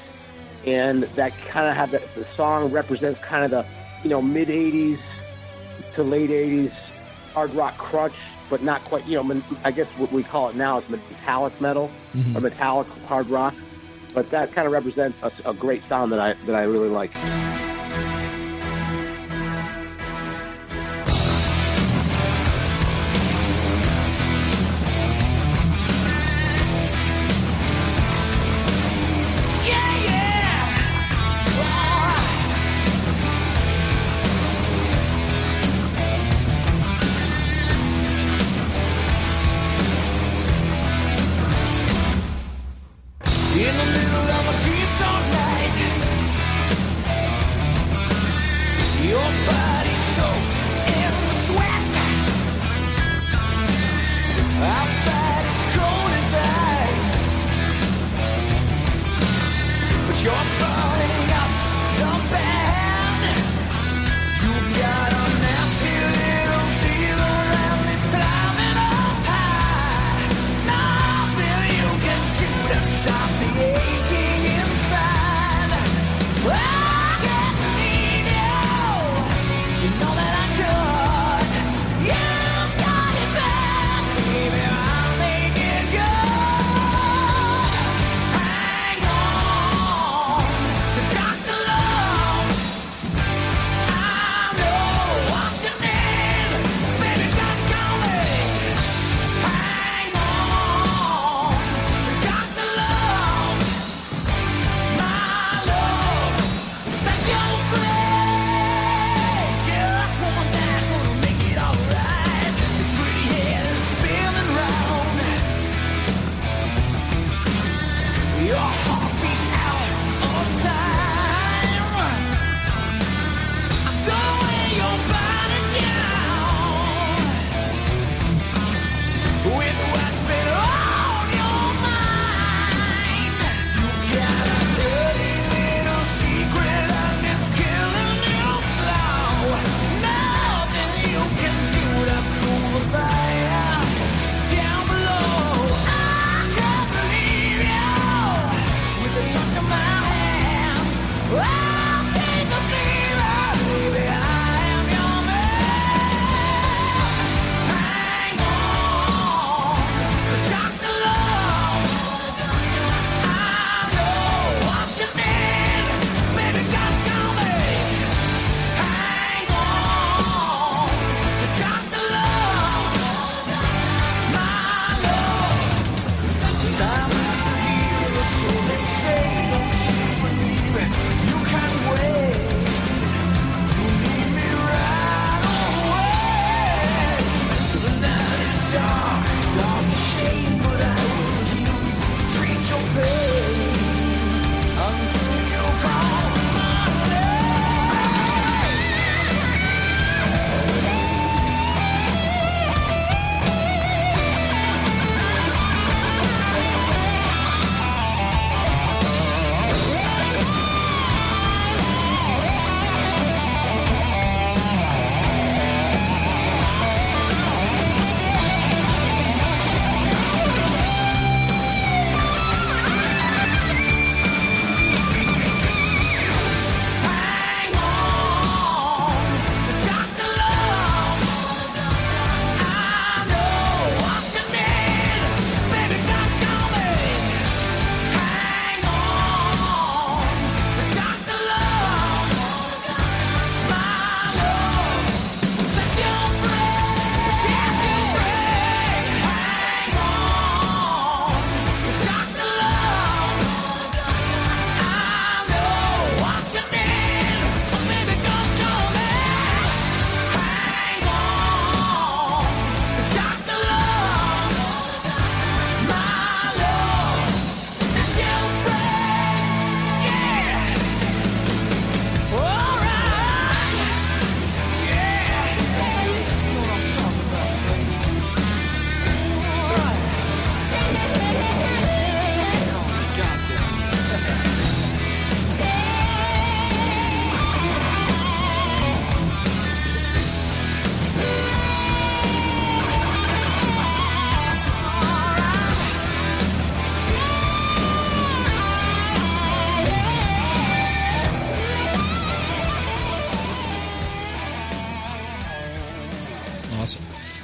and 0.65 1.03
that 1.03 1.31
kind 1.47 1.69
of 1.69 1.75
have 1.77 1.91
the, 1.91 2.03
the 2.19 2.27
song 2.35 2.69
represents 2.69 3.17
kind 3.21 3.45
of 3.45 3.51
the 3.51 3.65
you 4.03 4.09
know 4.09 4.21
mid 4.21 4.49
'80s 4.49 4.99
to 5.95 6.03
late 6.03 6.31
'80s 6.31 6.73
hard 7.33 7.55
rock 7.55 7.77
crunch, 7.77 8.15
but 8.49 8.61
not 8.61 8.83
quite. 8.89 9.05
You 9.05 9.23
know, 9.23 9.41
I 9.63 9.71
guess 9.71 9.87
what 9.95 10.11
we 10.11 10.21
call 10.21 10.49
it 10.49 10.57
now 10.57 10.79
is 10.79 10.89
metallic 10.89 11.61
metal 11.61 11.89
or 12.35 12.41
metallic 12.41 12.87
hard 13.07 13.29
rock. 13.29 13.55
But 14.13 14.29
that 14.31 14.51
kind 14.51 14.67
of 14.67 14.73
represents 14.73 15.17
a, 15.23 15.31
a 15.45 15.53
great 15.53 15.87
sound 15.87 16.11
that 16.11 16.19
I 16.19 16.33
that 16.45 16.55
I 16.55 16.63
really 16.63 16.89
like. 16.89 17.11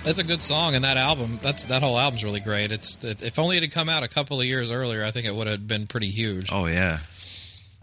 That's 0.04 0.20
a 0.20 0.24
good 0.24 0.42
song, 0.42 0.76
and 0.76 0.84
that 0.84 0.98
album, 0.98 1.40
that's 1.42 1.64
that 1.66 1.82
whole 1.82 1.98
album's 1.98 2.26
really 2.26 2.42
great. 2.42 2.74
It's 2.74 3.02
it, 3.06 3.24
if 3.24 3.40
only 3.40 3.56
it 3.56 3.64
had 3.64 3.72
come 3.72 3.88
out 3.88 4.04
a 4.04 4.10
couple 4.10 4.38
of 4.40 4.46
years 4.46 4.70
earlier, 4.70 5.04
I 5.06 5.12
think 5.12 5.26
it 5.26 5.34
would 5.34 5.48
have 5.48 5.66
been 5.66 5.88
pretty 5.88 6.10
huge. 6.10 6.50
Oh 6.52 6.66
yeah. 6.66 7.00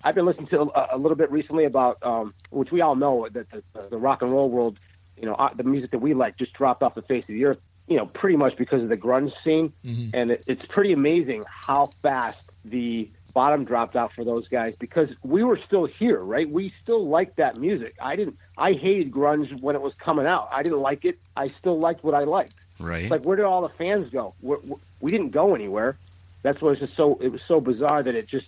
I've 0.04 0.14
been 0.14 0.26
listening 0.26 0.48
to 0.48 0.60
a, 0.60 0.96
a 0.96 0.98
little 0.98 1.16
bit 1.16 1.30
recently 1.30 1.64
about, 1.64 1.98
um, 2.02 2.34
which 2.50 2.70
we 2.70 2.82
all 2.82 2.94
know 2.94 3.26
that 3.30 3.46
the, 3.50 3.62
the 3.90 3.96
rock 3.96 4.20
and 4.22 4.30
roll 4.30 4.50
world, 4.50 4.78
you 5.16 5.24
know, 5.26 5.34
uh, 5.34 5.48
the 5.54 5.62
music 5.62 5.90
that 5.92 5.98
we 6.00 6.12
like 6.14 6.36
just 6.36 6.52
dropped 6.52 6.82
off 6.82 6.94
the 6.94 7.02
face 7.02 7.22
of 7.24 7.28
the 7.28 7.44
earth, 7.46 7.58
you 7.86 7.96
know, 7.96 8.06
pretty 8.06 8.36
much 8.36 8.56
because 8.56 8.82
of 8.82 8.88
the 8.90 8.96
grunge 8.96 9.32
scene. 9.42 9.72
Mhm. 9.84 10.10
And 10.14 10.30
it, 10.30 10.44
it's 10.46 10.64
pretty 10.66 10.92
amazing 10.92 11.44
how 11.46 11.90
fast 12.02 12.40
the 12.64 13.10
bottom 13.34 13.64
dropped 13.64 13.94
out 13.96 14.12
for 14.14 14.24
those 14.24 14.48
guys 14.48 14.74
because 14.78 15.08
we 15.22 15.42
were 15.42 15.58
still 15.66 15.86
here, 15.86 16.18
right? 16.18 16.50
We 16.50 16.72
still 16.82 17.06
liked 17.06 17.36
that 17.36 17.56
music. 17.56 17.94
I 18.00 18.16
didn't, 18.16 18.36
I 18.60 18.74
hated 18.74 19.10
grunge 19.10 19.60
when 19.60 19.74
it 19.74 19.82
was 19.82 19.94
coming 19.94 20.26
out. 20.26 20.48
I 20.52 20.62
didn't 20.62 20.80
like 20.80 21.04
it. 21.04 21.18
I 21.36 21.52
still 21.58 21.78
liked 21.78 22.04
what 22.04 22.14
I 22.14 22.24
liked. 22.24 22.54
Right. 22.78 23.02
It's 23.02 23.10
like, 23.10 23.24
where 23.24 23.36
did 23.36 23.46
all 23.46 23.62
the 23.62 23.70
fans 23.70 24.10
go? 24.10 24.34
We're, 24.40 24.58
we 24.58 24.74
we 25.00 25.10
didn't 25.10 25.30
go 25.30 25.54
anywhere. 25.54 25.96
That's 26.42 26.60
what 26.60 26.70
was 26.70 26.78
just 26.78 26.94
so. 26.94 27.18
It 27.20 27.28
was 27.28 27.40
so 27.48 27.60
bizarre 27.60 28.02
that 28.02 28.14
it 28.14 28.28
just 28.28 28.46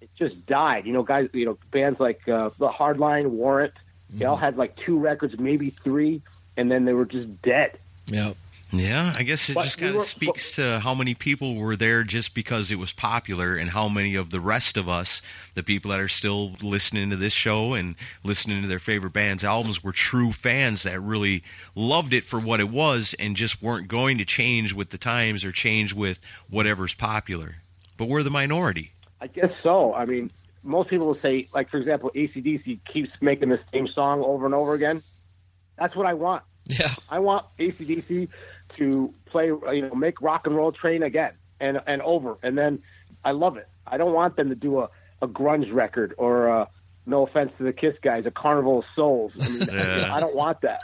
it 0.00 0.08
just 0.16 0.46
died. 0.46 0.86
You 0.86 0.92
know, 0.92 1.02
guys. 1.02 1.28
You 1.32 1.46
know, 1.46 1.58
bands 1.70 2.00
like 2.00 2.26
uh, 2.28 2.50
the 2.58 2.68
Hardline, 2.68 3.26
Warrant. 3.30 3.74
They 4.10 4.26
all 4.26 4.36
had 4.36 4.56
like 4.56 4.76
two 4.76 4.98
records, 4.98 5.36
maybe 5.38 5.70
three, 5.70 6.22
and 6.56 6.70
then 6.70 6.84
they 6.84 6.92
were 6.92 7.04
just 7.04 7.42
dead. 7.42 7.78
Yeah. 8.06 8.34
Yeah, 8.76 9.12
I 9.16 9.22
guess 9.22 9.48
it 9.48 9.54
But 9.54 9.64
just 9.64 9.76
we 9.76 9.82
kind 9.82 9.94
of 9.96 10.00
were- 10.00 10.06
speaks 10.06 10.56
to 10.56 10.80
how 10.80 10.94
many 10.94 11.14
people 11.14 11.54
were 11.54 11.76
there 11.76 12.02
just 12.04 12.34
because 12.34 12.70
it 12.70 12.78
was 12.78 12.92
popular, 12.92 13.56
and 13.56 13.70
how 13.70 13.88
many 13.88 14.14
of 14.14 14.30
the 14.30 14.40
rest 14.40 14.76
of 14.76 14.88
us, 14.88 15.22
the 15.54 15.62
people 15.62 15.90
that 15.90 16.00
are 16.00 16.08
still 16.08 16.52
listening 16.62 17.10
to 17.10 17.16
this 17.16 17.32
show 17.32 17.74
and 17.74 17.94
listening 18.22 18.62
to 18.62 18.68
their 18.68 18.78
favorite 18.78 19.12
band's 19.12 19.44
albums, 19.44 19.84
were 19.84 19.92
true 19.92 20.32
fans 20.32 20.82
that 20.82 21.00
really 21.00 21.42
loved 21.74 22.12
it 22.12 22.24
for 22.24 22.38
what 22.40 22.60
it 22.60 22.68
was 22.68 23.14
and 23.18 23.36
just 23.36 23.62
weren't 23.62 23.88
going 23.88 24.18
to 24.18 24.24
change 24.24 24.72
with 24.72 24.90
the 24.90 24.98
times 24.98 25.44
or 25.44 25.52
change 25.52 25.92
with 25.94 26.18
whatever's 26.50 26.94
popular. 26.94 27.56
But 27.96 28.06
we're 28.08 28.22
the 28.22 28.30
minority. 28.30 28.92
I 29.20 29.28
guess 29.28 29.52
so. 29.62 29.94
I 29.94 30.04
mean, 30.04 30.30
most 30.62 30.90
people 30.90 31.06
will 31.06 31.20
say, 31.20 31.48
like 31.54 31.70
for 31.70 31.76
example, 31.78 32.10
ACDC 32.14 32.80
keeps 32.92 33.10
making 33.20 33.50
the 33.50 33.60
same 33.72 33.86
song 33.88 34.22
over 34.22 34.46
and 34.46 34.54
over 34.54 34.74
again. 34.74 35.02
That's 35.78 35.94
what 35.94 36.06
I 36.06 36.14
want. 36.14 36.42
Yeah. 36.66 36.88
I 37.10 37.18
want 37.18 37.44
ACDC 37.58 38.28
to 38.78 39.12
play, 39.26 39.46
you 39.46 39.88
know, 39.88 39.94
make 39.94 40.20
rock 40.20 40.46
and 40.46 40.54
roll 40.56 40.72
train 40.72 41.02
again 41.02 41.32
and 41.60 41.80
and 41.86 42.02
over. 42.02 42.36
And 42.42 42.56
then 42.56 42.82
I 43.24 43.32
love 43.32 43.56
it. 43.56 43.68
I 43.86 43.96
don't 43.96 44.12
want 44.12 44.36
them 44.36 44.48
to 44.48 44.54
do 44.54 44.80
a, 44.80 44.90
a 45.22 45.28
grunge 45.28 45.72
record 45.72 46.14
or 46.18 46.48
uh 46.50 46.66
no 47.06 47.26
offense 47.26 47.52
to 47.58 47.64
the 47.64 47.72
Kiss 47.72 47.94
guys, 48.02 48.24
a 48.26 48.30
Carnival 48.30 48.78
of 48.78 48.84
Souls. 48.96 49.32
I 49.40 49.48
mean, 49.48 49.68
Yeah. 49.72 50.14
I 50.14 50.20
don't 50.20 50.34
want 50.34 50.62
that. 50.62 50.82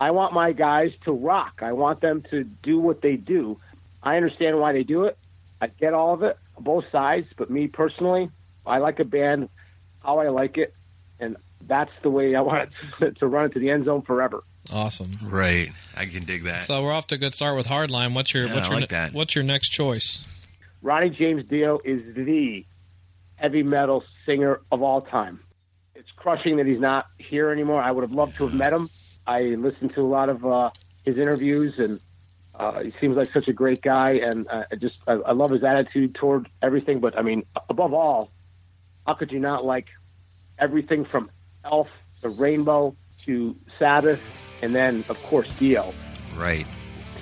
I 0.00 0.10
want 0.10 0.32
my 0.34 0.50
guys 0.52 0.90
to 1.04 1.12
rock. 1.12 1.60
I 1.62 1.72
want 1.72 2.00
them 2.00 2.24
to 2.30 2.42
do 2.42 2.80
what 2.80 3.02
they 3.02 3.14
do. 3.16 3.60
I 4.02 4.16
understand 4.16 4.58
why 4.58 4.72
they 4.72 4.82
do 4.82 5.04
it. 5.04 5.16
I 5.60 5.68
get 5.68 5.94
all 5.94 6.12
of 6.12 6.24
it, 6.24 6.36
both 6.58 6.84
sides. 6.90 7.28
But 7.36 7.50
me 7.50 7.68
personally, 7.68 8.30
I 8.66 8.78
like 8.78 8.98
a 8.98 9.04
band 9.04 9.48
how 10.02 10.14
I 10.14 10.30
like 10.30 10.58
it, 10.58 10.74
and 11.20 11.36
that's 11.68 11.92
the 12.02 12.10
way 12.10 12.34
I 12.34 12.40
want 12.40 12.70
it 13.00 13.16
to 13.20 13.26
run 13.28 13.46
it 13.46 13.52
to 13.52 13.60
the 13.60 13.70
end 13.70 13.84
zone 13.84 14.02
forever. 14.02 14.42
Awesome. 14.72 15.12
Right. 15.24 15.70
I 15.96 16.06
can 16.06 16.24
dig 16.24 16.44
that. 16.44 16.62
So 16.62 16.82
we're 16.82 16.92
off 16.92 17.06
to 17.08 17.16
a 17.16 17.18
good 17.18 17.34
start 17.34 17.56
with 17.56 17.66
Hardline. 17.66 18.14
What's 18.14 18.32
your 18.32 18.46
Yeah, 18.46 18.54
what's 18.54 18.68
I 18.68 18.72
your 18.72 18.80
like 18.80 18.90
that. 18.90 19.12
what's 19.12 19.34
your 19.34 19.44
next 19.44 19.68
choice? 19.68 20.46
Ronnie 20.82 21.10
James 21.10 21.44
Dio 21.48 21.80
is 21.84 22.14
the 22.14 22.64
heavy 23.36 23.62
metal 23.62 24.04
singer 24.26 24.60
of 24.70 24.82
all 24.82 25.00
time. 25.00 25.40
It's 25.94 26.10
crushing 26.16 26.56
that 26.56 26.66
he's 26.66 26.80
not 26.80 27.06
here 27.18 27.50
anymore. 27.50 27.80
I 27.82 27.90
would 27.90 28.02
have 28.02 28.12
loved 28.12 28.36
to 28.36 28.44
have 28.46 28.54
met 28.54 28.72
him. 28.72 28.88
I 29.26 29.40
listened 29.42 29.94
to 29.94 30.00
a 30.00 30.06
lot 30.06 30.28
of 30.28 30.44
uh, 30.44 30.70
his 31.04 31.16
interviews, 31.18 31.78
and 31.78 32.00
uh, 32.58 32.82
he 32.82 32.92
seems 33.00 33.16
like 33.16 33.32
such 33.32 33.46
a 33.48 33.52
great 33.52 33.82
guy. 33.82 34.12
And 34.12 34.48
uh, 34.48 34.64
I 34.70 34.74
just 34.76 34.96
I, 35.06 35.12
I 35.12 35.32
love 35.32 35.50
his 35.50 35.62
attitude 35.62 36.14
toward 36.14 36.48
everything. 36.60 37.00
But 37.00 37.16
I 37.16 37.22
mean, 37.22 37.44
above 37.68 37.94
all, 37.94 38.30
how 39.06 39.14
could 39.14 39.30
you 39.32 39.38
not 39.38 39.64
like 39.64 39.86
everything 40.58 41.04
from 41.04 41.30
Elf 41.64 41.88
to 42.22 42.28
Rainbow 42.28 42.96
to 43.26 43.54
Sabbath, 43.78 44.20
and 44.62 44.74
then 44.74 45.04
of 45.08 45.22
course 45.24 45.48
Dio. 45.58 45.92
Right. 46.34 46.66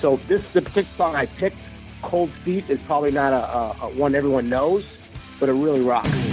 So 0.00 0.16
this 0.29 0.53
the 0.53 0.62
particular 0.62 0.96
song 0.96 1.16
I 1.16 1.26
picked, 1.26 1.57
"Cold 2.03 2.31
Feet," 2.44 2.70
is 2.70 2.79
probably 2.87 3.11
not 3.11 3.33
a, 3.33 3.85
a, 3.85 3.88
a 3.88 3.88
one 3.94 4.14
everyone 4.14 4.48
knows, 4.48 4.85
but 5.40 5.48
it 5.48 5.53
really 5.53 5.81
rocks. 5.81 6.30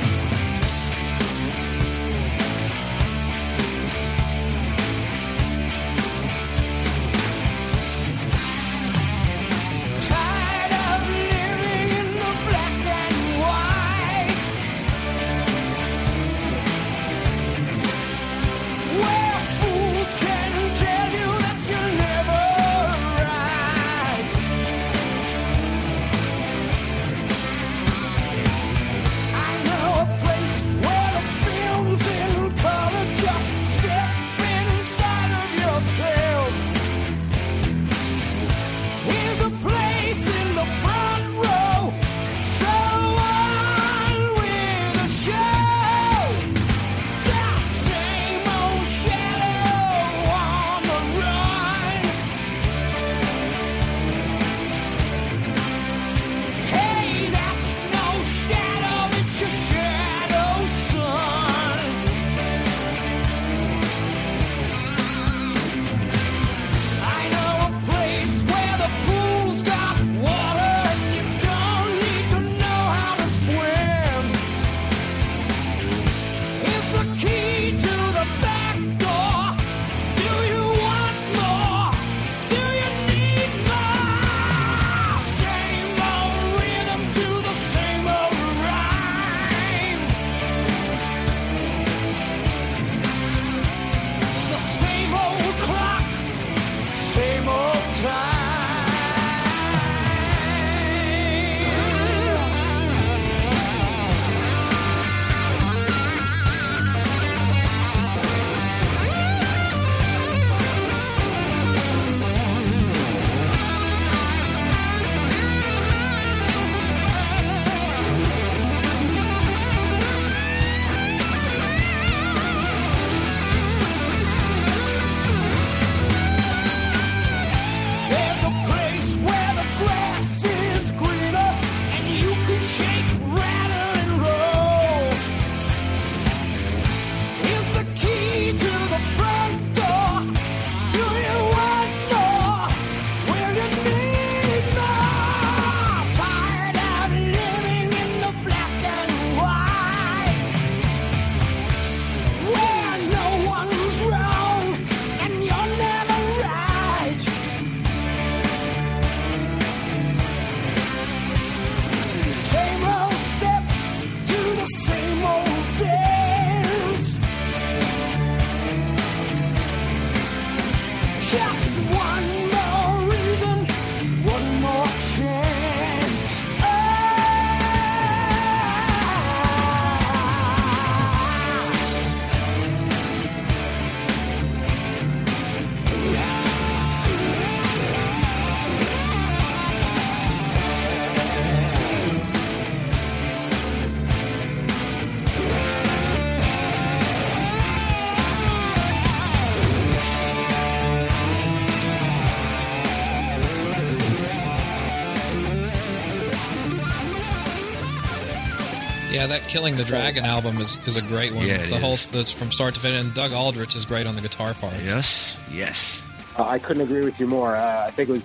Yeah, 209.28 209.40
that 209.40 209.50
Killing 209.50 209.76
the 209.76 209.84
Dragon 209.84 210.26
album 210.26 210.58
is, 210.58 210.78
is 210.88 210.96
a 210.96 211.02
great 211.02 211.34
one. 211.34 211.46
Yeah, 211.46 211.56
it 211.56 211.70
the 211.70 211.80
whole 211.80 211.94
is. 211.94 212.08
that's 212.08 212.32
from 212.32 212.50
start 212.50 212.76
to 212.76 212.82
finish. 212.82 213.04
And 213.04 213.14
Doug 213.14 213.34
Aldrich 213.34 213.76
is 213.76 213.84
great 213.84 214.08
on 214.08 214.16
the 214.16 214.22
guitar 214.22 214.54
part. 214.54 214.76
Yes, 214.84 215.38
yes. 215.52 216.04
Uh, 216.38 216.46
I 216.46 216.60
couldn't 216.60 216.84
agree 216.84 217.04
with 217.04 217.20
you 217.20 217.28
more. 217.28 217.56
Uh, 217.56 217.88
I 217.88 217.92
think 217.92 218.10
it 218.10 218.14
was 218.14 218.22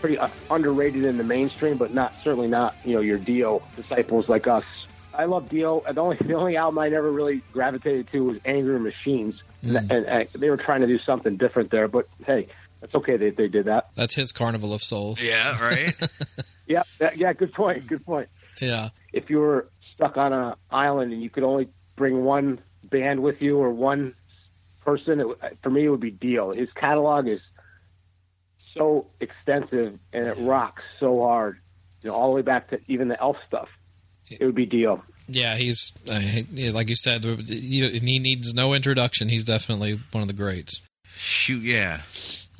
pretty 0.00 0.18
uh, 0.18 0.28
underrated 0.50 1.04
in 1.04 1.18
the 1.18 1.24
mainstream, 1.24 1.76
but 1.76 1.94
not 1.94 2.12
certainly 2.24 2.48
not 2.48 2.74
you 2.84 2.94
know 2.94 3.00
your 3.00 3.18
Dio 3.18 3.62
disciples 3.76 4.28
like 4.28 4.46
us. 4.46 4.64
I 5.14 5.26
love 5.26 5.48
Dio. 5.48 5.84
The 5.88 6.00
only 6.00 6.16
the 6.16 6.34
only 6.34 6.56
album 6.56 6.78
I 6.78 6.88
never 6.88 7.10
really 7.12 7.42
gravitated 7.52 8.08
to 8.12 8.24
was 8.24 8.38
Angry 8.44 8.80
Machines, 8.80 9.40
and, 9.62 9.90
and, 9.90 10.06
uh, 10.06 10.24
they 10.32 10.50
were 10.50 10.56
trying 10.56 10.80
to 10.80 10.86
do 10.86 10.98
something 10.98 11.36
different 11.36 11.70
there. 11.70 11.86
But 11.86 12.08
hey, 12.26 12.48
that's 12.80 12.94
okay. 12.96 13.16
They 13.16 13.30
they 13.30 13.48
did 13.48 13.66
that. 13.66 13.90
That's 13.94 14.14
his 14.14 14.32
Carnival 14.32 14.74
of 14.74 14.82
Souls. 14.82 15.22
Yeah, 15.22 15.62
right. 15.62 15.94
Yeah, 16.66 16.84
that, 17.00 17.16
yeah. 17.16 17.32
Good 17.32 17.52
point. 17.52 17.84
Good 17.88 18.06
point. 18.06 18.28
Yeah. 18.62 18.90
If 19.12 19.28
you 19.28 19.38
were 19.38 19.66
stuck 20.00 20.16
on 20.16 20.32
an 20.32 20.54
island 20.70 21.12
and 21.12 21.22
you 21.22 21.28
could 21.28 21.42
only 21.42 21.68
bring 21.96 22.24
one 22.24 22.58
band 22.88 23.20
with 23.20 23.42
you 23.42 23.58
or 23.58 23.70
one 23.70 24.14
person, 24.80 25.20
it, 25.20 25.26
for 25.62 25.68
me 25.68 25.84
it 25.84 25.88
would 25.90 26.00
be 26.00 26.10
Dio. 26.10 26.52
His 26.52 26.70
catalog 26.74 27.28
is 27.28 27.40
so 28.74 29.08
extensive 29.20 30.00
and 30.12 30.26
it 30.26 30.38
rocks 30.38 30.82
so 30.98 31.20
hard, 31.20 31.58
you 32.02 32.08
know, 32.08 32.16
all 32.16 32.30
the 32.30 32.36
way 32.36 32.42
back 32.42 32.68
to 32.68 32.80
even 32.88 33.08
the 33.08 33.20
Elf 33.20 33.36
stuff. 33.46 33.68
It 34.30 34.44
would 34.44 34.54
be 34.54 34.66
Dio. 34.66 35.02
Yeah, 35.26 35.56
he's 35.56 35.92
uh, 36.10 36.20
like 36.72 36.88
you 36.88 36.96
said. 36.96 37.24
He 37.24 37.88
he 37.88 38.18
needs 38.18 38.54
no 38.54 38.74
introduction. 38.74 39.28
He's 39.28 39.44
definitely 39.44 40.00
one 40.12 40.22
of 40.22 40.28
the 40.28 40.34
greats. 40.34 40.80
Shoot, 41.08 41.62
yeah. 41.62 42.00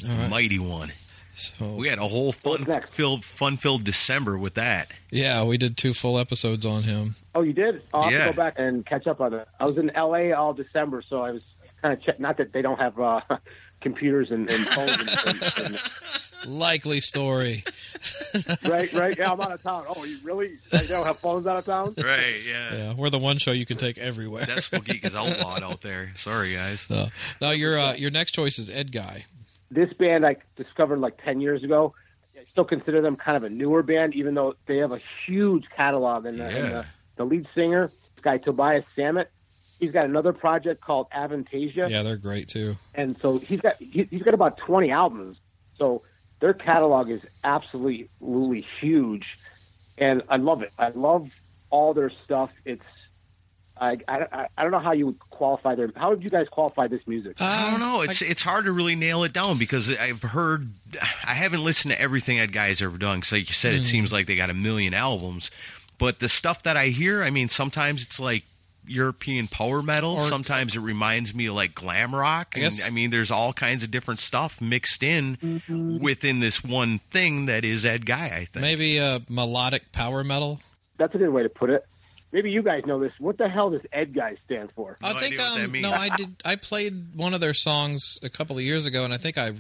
All 0.09 0.17
right. 0.17 0.31
Mighty 0.31 0.59
one. 0.59 0.93
So 1.41 1.75
We 1.75 1.89
had 1.89 1.99
a 1.99 2.07
whole 2.09 2.33
fun 2.33 2.67
filled 2.91 3.25
fun 3.25 3.57
filled 3.57 3.85
December 3.85 4.39
with 4.39 4.55
that. 4.55 4.91
yeah, 5.11 5.43
we 5.45 5.57
did 5.59 5.77
two 5.77 5.95
full 5.95 6.19
episodes 6.19 6.65
on 6.67 6.83
him. 6.85 7.15
Oh, 7.35 7.43
you 7.43 7.53
did? 7.53 7.83
I'll 7.95 8.03
have 8.03 8.13
Yeah. 8.13 8.27
to 8.27 8.33
go 8.33 8.37
back 8.37 8.55
and 8.59 8.85
catch 8.87 9.07
up 9.07 9.21
on 9.21 9.35
it. 9.35 9.49
I 9.59 9.65
was 9.67 9.77
in 9.79 9.91
L.A. 9.91 10.33
all 10.33 10.53
December, 10.53 11.03
so 11.09 11.23
I 11.23 11.31
was 11.33 11.45
kind 11.83 11.95
of 11.95 12.03
check. 12.03 12.21
Not 12.21 12.37
that 12.39 12.53
they 12.53 12.63
don't 12.63 12.79
have 12.79 12.99
uh, 13.01 13.21
computers 13.81 14.31
and, 14.31 14.51
and 14.51 14.67
phones, 14.69 14.99
and, 15.27 15.43
and, 15.43 15.67
and, 15.67 15.79
Likely 16.47 17.01
story. 17.01 17.65
right? 18.67 18.91
Right? 18.95 19.15
Yeah, 19.19 19.31
I'm 19.33 19.41
out 19.43 19.53
of 19.53 19.63
town. 19.63 19.85
Oh, 19.95 20.05
you 20.05 20.19
really? 20.23 20.57
They 20.73 20.87
don't 20.87 21.05
have 21.05 21.19
phones 21.19 21.47
out 21.47 21.59
of 21.59 21.67
town? 21.67 21.95
Right, 21.99 22.37
yeah. 22.49 22.75
Yeah, 22.75 22.95
we're 22.95 23.11
the 23.11 23.19
one 23.19 23.37
show 23.37 23.53
you 23.53 23.67
can 23.67 23.77
take 23.77 23.99
everywhere. 23.99 24.47
That's 24.47 24.65
Spooky 24.65 24.95
Geek 24.95 25.05
is 25.05 25.15
outlawed 25.15 25.63
out 25.63 25.83
there. 25.83 26.13
Sorry, 26.17 26.55
guys. 26.55 26.81
So, 26.89 27.09
now 27.43 27.51
your 27.51 27.79
uh, 27.79 27.93
your 27.95 28.11
next 28.11 28.33
choice 28.33 28.59
is 28.59 28.71
Edguy. 28.71 29.25
This 29.71 29.93
band 29.95 30.27
I 30.27 30.37
discovered 30.57 30.99
like 31.01 31.23
10 31.25 31.41
years 31.41 31.63
ago. 31.65 31.95
I 32.37 32.45
still 32.51 32.65
consider 32.65 33.01
them 33.03 33.17
kind 33.17 33.37
of 33.37 33.45
a 33.45 33.51
newer 33.51 33.83
band, 33.83 34.15
even 34.15 34.35
though 34.35 34.55
they 34.67 34.79
have 34.79 34.93
a 34.93 35.01
huge 35.27 35.65
catalog. 35.77 36.27
And, 36.27 36.41
the, 36.41 36.45
and 36.45 36.55
Yeah. 36.55 36.69
the, 36.71 36.87
the 37.17 37.25
lead 37.25 37.47
singer, 37.55 37.93
this 38.17 38.23
guy 38.23 38.39
Tobias 38.39 38.85
Sammet, 38.97 39.27
he's 39.79 39.93
got 39.93 40.07
another 40.07 40.33
project 40.33 40.81
called 40.83 41.07
Avantasia. 41.17 41.89
Yeah, 41.89 42.03
they're 42.03 42.17
great 42.17 42.49
too. 42.49 42.77
And 42.95 43.17
so 43.21 43.39
he's 43.39 43.61
got 43.61 43.75
he, 43.79 44.07
he's 44.11 44.23
got 44.23 44.35
about 44.35 44.59
20 44.59 44.91
albums. 44.91 45.37
So 45.77 46.03
their 46.41 46.55
catalog 46.55 47.11
is 47.11 47.21
absolutely 47.45 48.67
huge. 48.81 49.27
And 49.99 50.23
I 50.29 50.37
love 50.37 50.63
it. 50.63 50.73
I 50.79 50.89
love 50.91 51.29
all 51.69 51.93
their 51.95 52.11
stuff. 52.25 52.51
It's 52.65 52.83
I, 53.81 53.97
I, 54.07 54.47
I 54.59 54.63
don't 54.63 54.73
know 54.73 54.79
how 54.79 54.93
you 54.93 55.07
would 55.07 55.19
qualify 55.31 55.75
their. 55.75 55.91
How 55.97 56.11
would 56.11 56.23
you 56.23 56.29
guys 56.29 56.49
qualify 56.49 56.87
this 56.87 57.01
music? 57.07 57.41
I 57.41 57.71
don't 57.71 57.83
uh, 57.83 57.87
know. 57.87 58.01
It's 58.03 58.21
it's 58.21 58.43
hard 58.43 58.67
to 58.67 58.73
really 58.73 58.95
nail 58.95 59.25
it 59.25 59.33
down 59.33 59.57
because 59.57 59.91
I've 59.91 60.23
heard, 60.23 60.69
I 61.25 61.33
haven't 61.33 61.65
listened 61.65 61.95
to 61.95 62.01
everything 62.01 62.37
that 62.39 62.53
guy's 62.53 62.83
ever 62.83 62.99
done. 62.99 63.21
Because 63.21 63.33
like 63.33 63.49
you 63.49 63.55
said, 63.55 63.75
it 63.75 63.79
hmm. 63.79 63.85
seems 63.85 64.13
like 64.13 64.27
they 64.27 64.37
got 64.37 64.51
a 64.51 64.55
million 64.55 64.93
albums. 64.93 65.51
But 65.97 66.19
the 66.19 66.29
stuff 66.29 66.63
that 66.65 66.77
I 66.77 66.89
hear, 66.89 67.23
I 67.23 67.31
mean, 67.31 67.49
sometimes 67.49 68.03
it's 68.03 68.21
like 68.21 68.45
European 68.87 69.49
power 69.49 69.83
metal. 69.83 70.13
Or- 70.13 70.25
sometimes 70.25 70.77
it 70.77 70.81
reminds 70.81 71.35
me 71.35 71.47
of 71.47 71.55
like 71.55 71.75
glam 71.75 72.15
rock. 72.15 72.55
I 72.57 72.61
And 72.61 72.75
guess- 72.75 72.87
I 72.87 72.93
mean, 72.93 73.11
there's 73.11 73.31
all 73.31 73.55
kinds 73.55 73.83
of 73.83 73.91
different 73.91 74.21
stuff 74.21 74.61
mixed 74.61 75.03
in 75.03 75.39
mm-hmm. 75.39 75.99
within 75.99 76.41
this 76.41 76.63
one 76.63 76.99
thing 77.11 77.47
that 77.47 77.65
is 77.65 77.85
Edguy. 77.85 78.13
I 78.13 78.45
think. 78.45 78.63
Maybe 78.63 79.01
uh, 79.01 79.21
melodic 79.29 79.91
power 79.93 80.23
metal. 80.23 80.61
That's 80.99 81.15
a 81.15 81.19
good 81.19 81.31
way 81.31 81.43
to 81.43 81.49
put 81.49 81.71
it. 81.71 81.87
Maybe 82.33 82.51
you 82.51 82.63
guys 82.63 82.85
know 82.87 83.01
this. 83.01 83.13
What 83.19 83.39
the 83.39 83.49
hell 83.49 83.71
does 83.71 83.81
Edguy 83.93 84.37
stand 84.45 84.71
for? 84.77 84.97
No 85.03 85.09
I 85.09 85.13
think 85.15 85.35
idea 85.35 85.45
what 85.45 85.57
that 85.59 85.65
um, 85.65 85.73
means. 85.73 85.83
no, 85.83 85.93
I 85.93 86.09
did. 86.17 86.37
I 86.45 86.57
played 86.57 87.15
one 87.17 87.35
of 87.35 87.41
their 87.41 87.55
songs 87.55 88.19
a 88.23 88.29
couple 88.29 88.57
of 88.57 88.63
years 88.63 88.87
ago, 88.87 89.05
and 89.05 89.13
I 89.13 89.17
think 89.17 89.37
I 89.37 89.53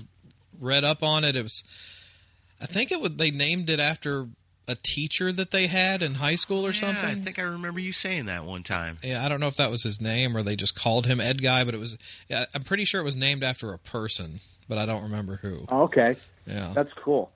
read 0.60 0.84
up 0.84 1.02
on 1.02 1.24
it. 1.24 1.34
It 1.36 1.42
was, 1.42 1.64
I 2.60 2.66
think 2.66 2.92
it 2.92 3.00
was 3.00 3.16
they 3.16 3.30
named 3.30 3.70
it 3.70 3.80
after 3.80 4.28
a 4.68 4.76
teacher 4.76 5.32
that 5.32 5.50
they 5.50 5.66
had 5.66 6.00
in 6.00 6.14
high 6.14 6.36
school 6.36 6.64
or 6.64 6.70
Yeah, 6.70 6.80
something. 6.80 7.10
I 7.10 7.14
think 7.14 7.40
I 7.40 7.42
remember 7.42 7.80
you 7.80 7.92
saying 7.92 8.26
that 8.26 8.44
one 8.44 8.62
time. 8.62 8.98
Yeah, 9.02 9.24
I 9.24 9.28
don't 9.28 9.40
know 9.40 9.48
if 9.48 9.56
that 9.56 9.70
was 9.70 9.82
his 9.82 10.00
name 10.00 10.36
or 10.36 10.44
they 10.44 10.54
just 10.54 10.76
called 10.76 11.06
him 11.06 11.18
Edguy, 11.18 11.64
but 11.64 11.74
it 11.74 11.80
was. 11.80 11.98
Yeah, 12.28 12.44
I'm 12.54 12.62
pretty 12.62 12.84
sure 12.84 13.00
it 13.00 13.04
was 13.04 13.16
named 13.16 13.42
after 13.42 13.72
a 13.72 13.78
person, 13.78 14.38
but 14.68 14.78
I 14.78 14.86
don't 14.86 15.02
remember 15.02 15.40
who. 15.42 15.66
Oh, 15.70 15.82
okay, 15.84 16.14
Yeah, 16.46 16.70
that's 16.72 16.92
cool. 17.02 17.32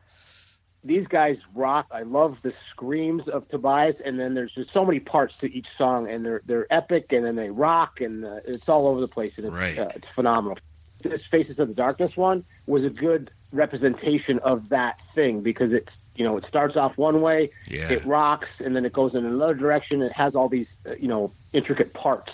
These 0.85 1.07
guys 1.07 1.39
rock. 1.55 1.87
I 1.91 2.03
love 2.03 2.37
the 2.43 2.53
screams 2.71 3.27
of 3.29 3.49
Tobias, 3.49 3.97
and 4.05 4.21
then 4.21 4.35
there's 4.35 4.53
just 4.53 4.71
so 4.73 4.85
many 4.85 5.01
parts 5.01 5.35
to 5.41 5.51
each 5.51 5.67
song, 5.79 6.09
and 6.11 6.25
they're 6.25 6.43
they're 6.45 6.67
epic, 6.73 7.13
and 7.13 7.25
then 7.25 7.37
they 7.37 7.49
rock, 7.51 8.01
and 8.03 8.25
uh, 8.25 8.41
it's 8.45 8.69
all 8.69 8.87
over 8.87 9.01
the 9.01 9.09
place, 9.09 9.33
and 9.37 9.47
it's, 9.47 9.55
Right. 9.55 9.79
uh, 9.79 9.89
it's 9.95 10.07
phenomenal. 10.15 10.59
This 11.03 11.23
Faces 11.31 11.59
of 11.59 11.69
the 11.69 11.75
Darkness 11.75 12.17
one 12.17 12.45
was 12.67 12.85
a 12.85 12.91
good 12.91 13.31
representation 13.53 14.39
of 14.41 14.69
that 14.71 14.99
thing 15.15 15.41
because 15.41 15.73
it's 15.73 15.93
you 16.17 16.25
know 16.25 16.37
it 16.37 16.45
starts 16.49 16.77
off 16.77 16.99
one 16.99 17.23
way, 17.23 17.51
Yeah. 17.67 17.91
it 17.91 18.05
rocks, 18.05 18.49
and 18.59 18.77
then 18.77 18.85
it 18.85 18.93
goes 18.93 19.15
in 19.15 19.25
another 19.25 19.55
direction. 19.55 20.03
It 20.03 20.13
has 20.13 20.35
all 20.35 20.49
these 20.51 20.67
uh, 20.87 20.95
you 21.01 21.09
know 21.09 21.33
intricate 21.55 21.95
parts, 21.95 22.33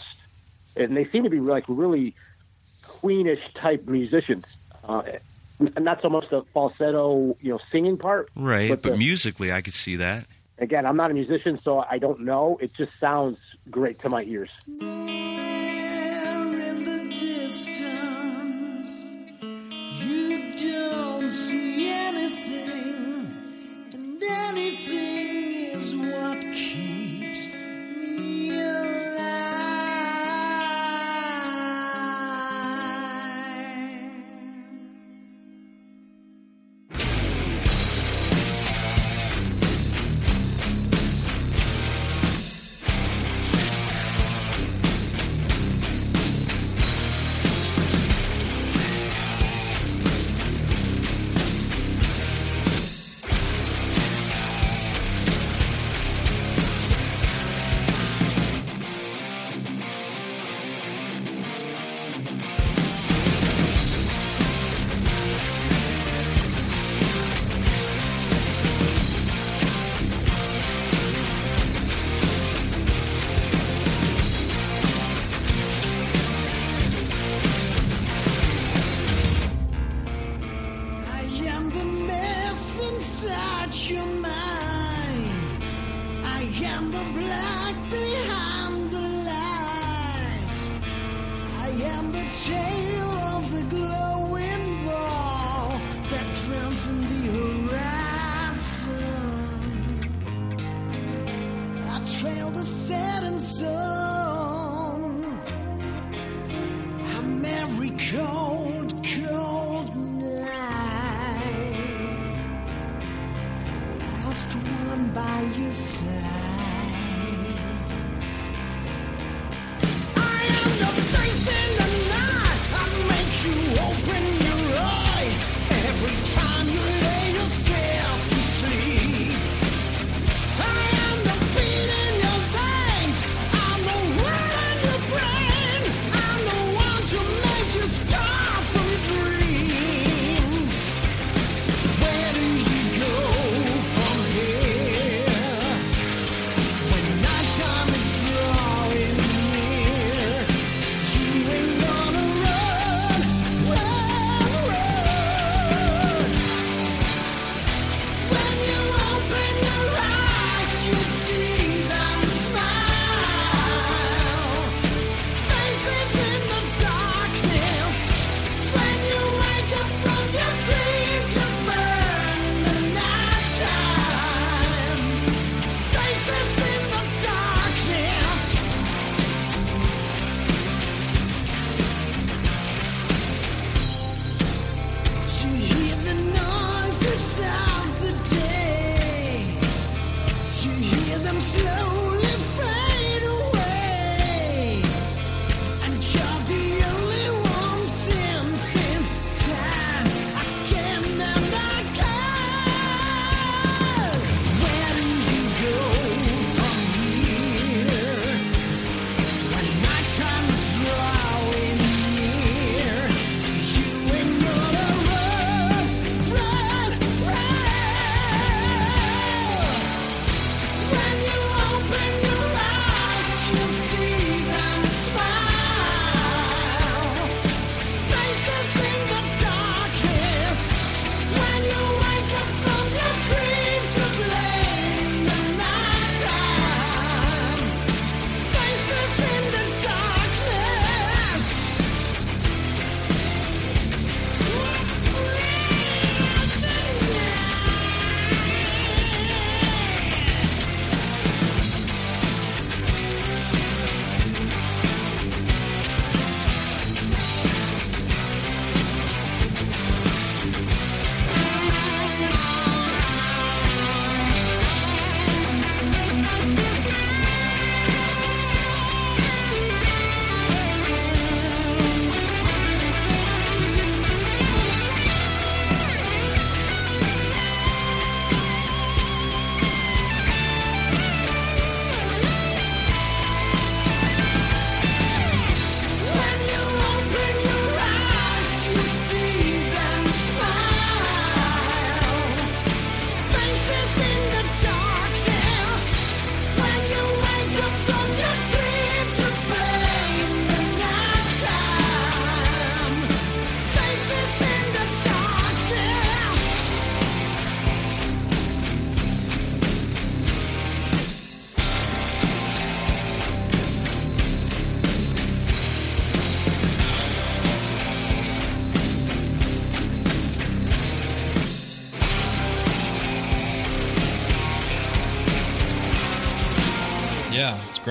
and 0.77 0.97
they 0.97 1.05
seem 1.07 1.23
to 1.23 1.31
be 1.31 1.39
like 1.41 1.65
really 1.69 2.17
queenish 2.85 3.41
type 3.55 3.87
musicians. 3.87 4.45
Uh, 4.83 5.03
not 5.79 6.01
so 6.03 6.09
much 6.09 6.25
the 6.31 6.43
falsetto, 6.55 7.37
you 7.41 7.51
know, 7.53 7.59
singing 7.71 7.97
part. 7.99 8.29
Right, 8.35 8.71
but, 8.71 8.83
the- 8.83 8.97
musically, 8.97 9.53
I 9.53 9.61
could 9.61 9.75
see 9.75 9.97
that. 9.97 10.27
again, 10.59 10.85
I'm 10.87 10.97
not 10.97 11.11
a 11.11 11.15
musician, 11.15 11.59
so 11.63 11.85
I 11.91 11.99
don't 11.99 12.21
know. 12.21 12.59
It 12.61 12.73
just 12.75 12.93
sounds 13.01 13.39
great 13.71 13.99
to 14.01 14.09
my 14.09 14.23
ears. 14.25 14.51
There 14.67 14.87
in 16.71 16.85
the 16.85 16.99
distance, 17.15 18.97
you 20.03 20.51
don't 20.57 21.31
see 21.31 21.89
anything, 21.91 23.35
anything 24.23 25.53
is 25.53 25.97
what 25.97 26.41
keeps 26.53 27.00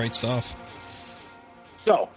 great 0.00 0.14
stuff. 0.14 0.56
So, 1.84 2.08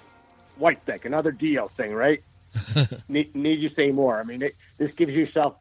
White 0.57 0.86
Whitesnake, 0.86 1.03
another 1.03 1.34
Dio 1.34 1.67
thing, 1.67 1.93
right? 1.93 2.23
need, 3.09 3.36
need 3.36 3.59
you 3.59 3.69
say 3.75 3.91
more? 3.91 4.17
I 4.17 4.23
mean, 4.23 4.41
it, 4.41 4.55
this 4.77 4.93
gives 4.93 5.11
yourself. 5.11 5.55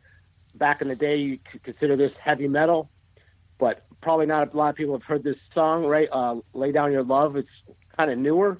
Back 0.54 0.82
in 0.82 0.88
the 0.88 0.94
day, 0.94 1.16
you 1.16 1.38
could 1.38 1.64
consider 1.64 1.96
this 1.96 2.12
heavy 2.22 2.46
metal, 2.46 2.90
but 3.58 3.84
probably 4.02 4.26
not 4.26 4.52
a 4.52 4.56
lot 4.56 4.68
of 4.68 4.76
people 4.76 4.92
have 4.92 5.02
heard 5.02 5.24
this 5.24 5.38
song, 5.54 5.84
right? 5.84 6.08
Uh, 6.12 6.36
Lay 6.52 6.70
down 6.70 6.92
your 6.92 7.02
love. 7.02 7.36
It's 7.36 7.48
kind 7.96 8.10
of 8.10 8.18
newer, 8.18 8.58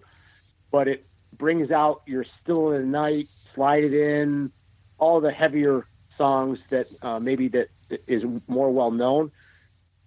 but 0.73 0.89
it 0.89 1.07
brings 1.37 1.71
out 1.71 2.03
your 2.07 2.25
Still 2.43 2.73
in 2.73 2.81
the 2.81 2.87
Night, 2.89 3.29
Slide 3.55 3.85
It 3.85 3.95
In, 3.95 4.51
all 4.99 5.21
the 5.21 5.31
heavier 5.31 5.87
songs 6.17 6.59
that 6.71 6.87
uh, 7.03 7.21
maybe 7.21 7.49
that 7.49 7.69
is 8.09 8.25
more 8.49 8.73
well 8.73 8.91
known. 8.91 9.31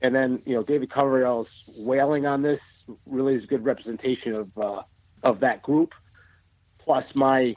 And 0.02 0.14
then 0.14 0.42
you 0.46 0.56
know 0.56 0.64
David 0.64 0.90
Coverdale's 0.90 1.48
wailing 1.78 2.26
on 2.26 2.42
this 2.42 2.60
really 3.08 3.36
is 3.36 3.44
a 3.44 3.48
good 3.48 3.64
representation 3.66 4.36
of 4.36 4.58
uh, 4.58 4.82
of 5.24 5.40
that 5.42 5.62
group. 5.62 5.92
Plus 6.80 7.06
my 7.16 7.56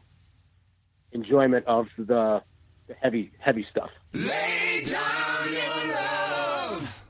enjoyment 1.12 1.66
of 1.66 1.86
the, 1.96 2.42
the 2.86 2.94
heavy 3.00 3.32
heavy 3.38 3.66
stuff. 3.70 3.90
Lay 4.14 4.82
down 4.84 5.52
your 5.52 5.94
love. 5.94 7.04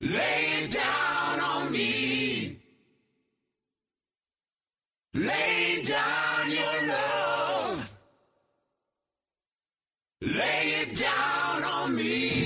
Lay 0.00 0.64
it 0.64 0.70
down 0.70 1.40
on 1.40 1.72
me. 1.72 2.58
Lay 5.14 5.82
down 5.82 6.50
your 6.50 6.88
love. 6.88 7.90
Lay 10.20 10.74
it 10.82 10.98
down 10.98 11.64
on 11.64 11.96
me. 11.96 12.45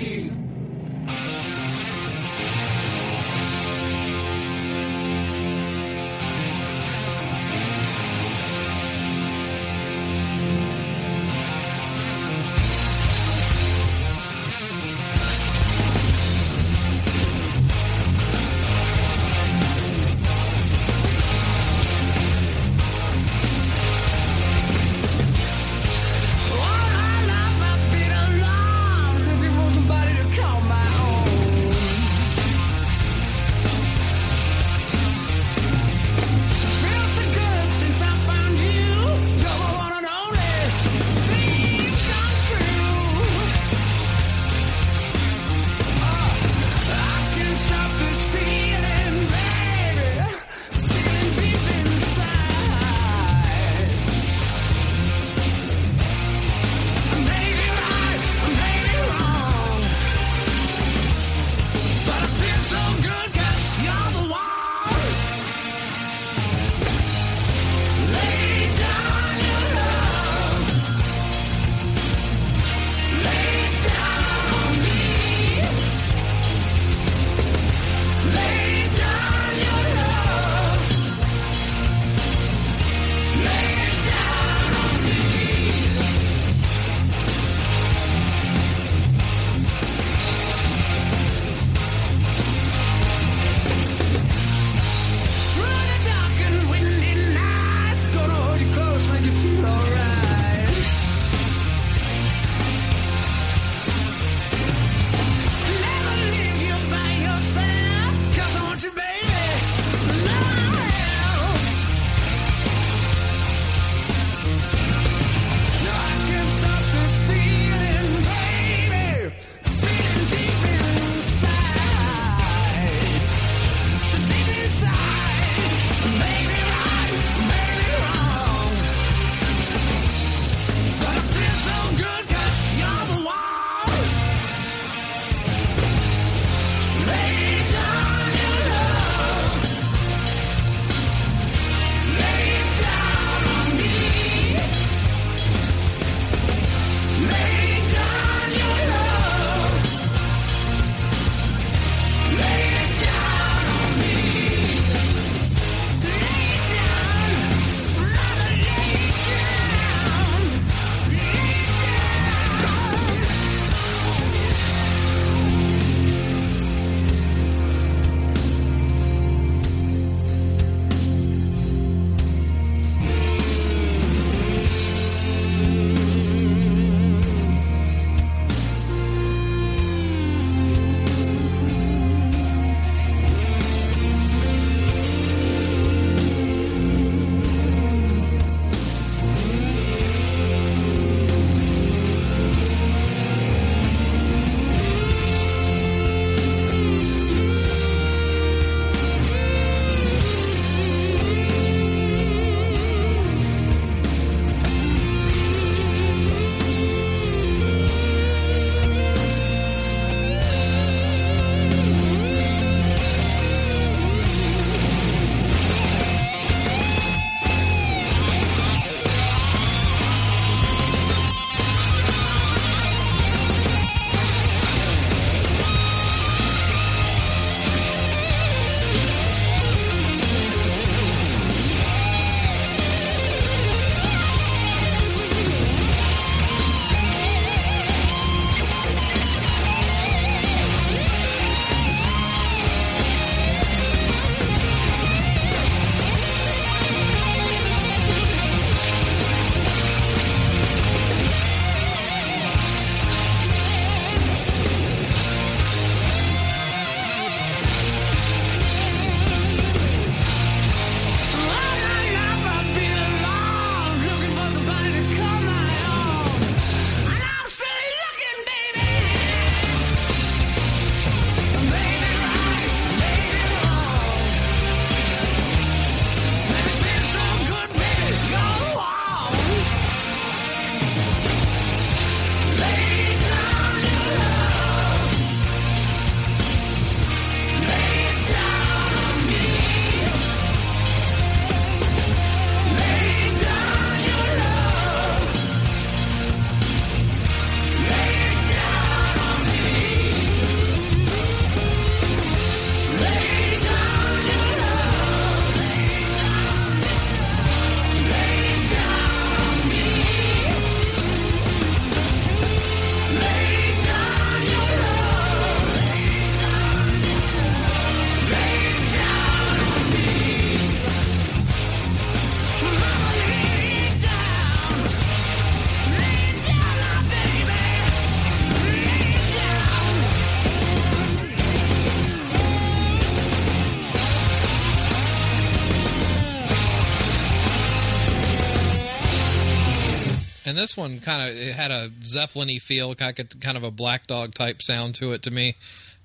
And 340.51 340.59
this 340.59 340.77
one 340.77 340.99
kind 340.99 341.31
of 341.31 341.37
it 341.39 341.55
had 341.55 341.71
a 341.71 341.91
Zeppelin-y 342.03 342.59
feel, 342.59 342.93
kind 342.97 343.57
of, 343.57 343.63
a 343.63 343.71
Black 343.71 344.09
Dog 344.09 344.35
type 344.35 344.61
sound 344.61 344.97
to 344.97 345.13
it 345.13 345.23
to 345.23 345.31
me, 345.31 345.55